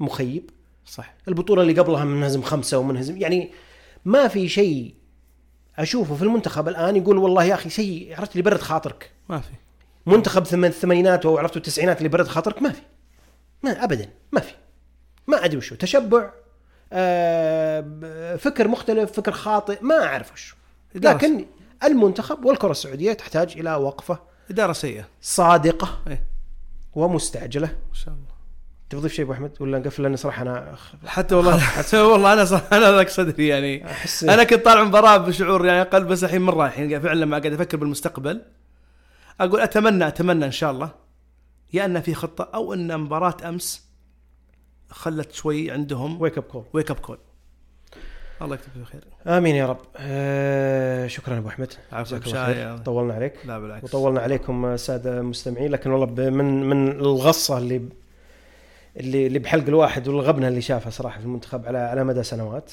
مخيب. 0.00 0.50
صح. 0.86 1.14
البطولة 1.28 1.62
اللي 1.62 1.72
قبلها 1.80 2.04
منهزم 2.04 2.42
خمسة 2.42 2.78
ومنهزم 2.78 3.16
يعني 3.16 3.50
ما 4.04 4.28
في 4.28 4.48
شيء 4.48 4.94
أشوفه 5.78 6.14
في 6.16 6.22
المنتخب 6.22 6.68
الآن 6.68 6.96
يقول 6.96 7.18
والله 7.18 7.44
يا 7.44 7.54
أخي 7.54 7.70
شيء 7.70 8.14
عرفت 8.18 8.32
اللي 8.32 8.42
برد 8.42 8.60
خاطرك. 8.60 9.10
ما 9.28 9.40
في. 9.40 9.50
منتخب 10.06 10.44
ثم- 10.46 10.64
الثمانينات 10.64 11.26
أو 11.26 11.38
عرفتوا 11.38 11.56
التسعينات 11.56 11.98
اللي 11.98 12.08
برد 12.08 12.26
خاطرك 12.28 12.62
ما 12.62 12.72
في. 12.72 12.82
ما 13.62 13.84
ابدا 13.84 14.08
ما 14.32 14.40
في. 14.40 14.54
ما 15.26 15.44
أدري 15.44 15.56
وشو. 15.56 15.74
تشبع 15.74 16.30
آه 16.92 18.36
فكر 18.36 18.68
مختلف 18.68 19.12
فكر 19.12 19.32
خاطئ 19.32 19.78
ما 19.82 20.04
أعرف 20.04 20.32
وشو. 20.32 20.56
لكن 20.94 21.46
المنتخب 21.84 22.44
والكرة 22.44 22.70
السعودية 22.70 23.12
تحتاج 23.12 23.58
إلى 23.58 23.74
وقفة 23.74 24.18
إدارة 24.50 24.72
سيئة. 24.72 25.08
صادقة 25.20 26.02
إيه. 26.08 26.24
ومستعجلة. 26.94 27.66
ان 27.66 27.94
شاء 27.94 28.14
الله. 28.14 28.38
تبي 28.90 29.00
تضيف 29.00 29.12
شيء 29.12 29.24
أبو 29.24 29.32
أحمد؟ 29.32 29.52
ولا 29.60 29.78
نقفل؟ 29.78 30.02
لأن 30.02 30.16
صراحة 30.16 30.42
أنا 30.42 30.76
حتى 31.06 31.34
والله 31.34 31.58
حتى 31.78 31.98
والله 31.98 32.32
أنا 32.32 32.44
صح 32.44 32.62
أنا 32.72 32.92
ضاق 32.92 33.08
صدري 33.08 33.48
يعني. 33.48 33.86
أحس 33.90 34.24
أنا 34.24 34.44
كنت 34.44 34.64
طالع 34.64 34.84
مباراة 34.84 35.16
بشعور 35.16 35.66
يعني 35.66 35.80
أقل 35.80 36.04
بس 36.04 36.24
الحين 36.24 36.42
مرة 36.42 36.66
الحين 36.66 37.00
فعلا 37.00 37.20
لما 37.20 37.38
قاعد 37.38 37.52
أفكر 37.52 37.76
بالمستقبل. 37.76 38.42
أقول 39.40 39.60
أتمنى 39.60 40.08
أتمنى 40.08 40.44
إن 40.44 40.50
شاء 40.50 40.70
الله. 40.70 40.90
يا 41.72 41.84
أن 41.84 42.00
في 42.00 42.14
خطة 42.14 42.50
أو 42.54 42.74
أن 42.74 43.00
مباراة 43.00 43.48
أمس 43.48 43.88
خلت 44.90 45.32
شوي 45.32 45.70
عندهم 45.70 46.20
wake 46.20 46.38
up 46.38 46.44
call 46.44 46.64
wake 46.72 46.90
up 46.90 46.98
call 46.98 47.18
الله 48.42 48.54
يكتب 48.54 48.72
فيه 48.72 48.84
خير 48.84 49.04
آمين 49.26 49.54
يا 49.54 49.66
رب. 49.66 49.80
آه 49.96 51.06
شكرا 51.06 51.38
أبو 51.38 51.48
أحمد. 51.48 51.72
عفوا 51.92 52.76
طولنا 52.76 53.14
عليك. 53.14 53.34
لا 53.46 53.58
بالعكس. 53.58 53.84
وطولنا 53.84 54.20
عليكم 54.20 54.66
الساده 54.66 55.20
المستمعين. 55.20 55.70
لكن 55.70 55.90
والله 55.90 56.30
من 56.30 56.62
من 56.62 56.90
الغصة 56.90 57.58
اللي 57.58 57.88
اللي 58.96 59.26
اللي 59.26 59.38
بحلق 59.38 59.66
الواحد 59.66 60.08
والغبنة 60.08 60.48
اللي 60.48 60.60
شافها 60.60 60.90
صراحة 60.90 61.18
في 61.18 61.24
المنتخب 61.24 61.66
على 61.66 61.78
على 61.78 62.04
مدى 62.04 62.22
سنوات. 62.22 62.72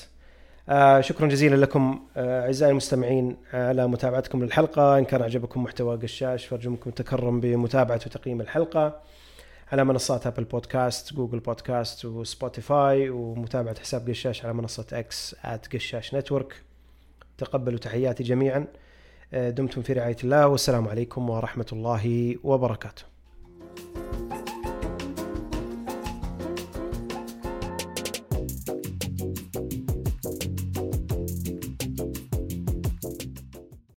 آه 0.69 1.01
شكرا 1.01 1.27
جزيلا 1.27 1.55
لكم 1.55 1.99
آه 2.17 2.45
أعزائي 2.45 2.71
المستمعين 2.71 3.37
آه، 3.53 3.69
على 3.69 3.87
متابعتكم 3.87 4.43
للحلقة. 4.43 4.97
إن 4.97 5.05
كان 5.05 5.21
عجبكم 5.21 5.63
محتوى 5.63 5.97
قشاش 5.97 6.45
فارجو 6.45 6.69
منكم 6.69 6.89
التكرم 6.89 7.39
بمتابعة 7.39 7.99
وتقييم 8.05 8.41
الحلقة. 8.41 9.01
على 9.71 9.83
منصات 9.83 10.27
Apple 10.27 10.43
Podcasts 10.43 11.13
Google 11.13 11.39
Podcasts 11.39 12.05
و 12.05 12.18
Spotify 12.18 13.09
ومتابعة 13.09 13.79
حساب 13.79 14.09
قشاش 14.09 14.45
على 14.45 14.53
منصة 14.53 14.85
X 14.93 15.35
@قشاش 15.73 16.15
network 16.15 16.61
تقبلوا 17.37 17.79
تحياتي 17.79 18.23
جميعا. 18.23 18.65
دمتم 19.33 19.81
في 19.81 19.93
رعاية 19.93 20.17
الله 20.23 20.47
والسلام 20.47 20.87
عليكم 20.87 21.29
ورحمة 21.29 21.65
الله 21.71 22.35
وبركاته. 22.43 23.03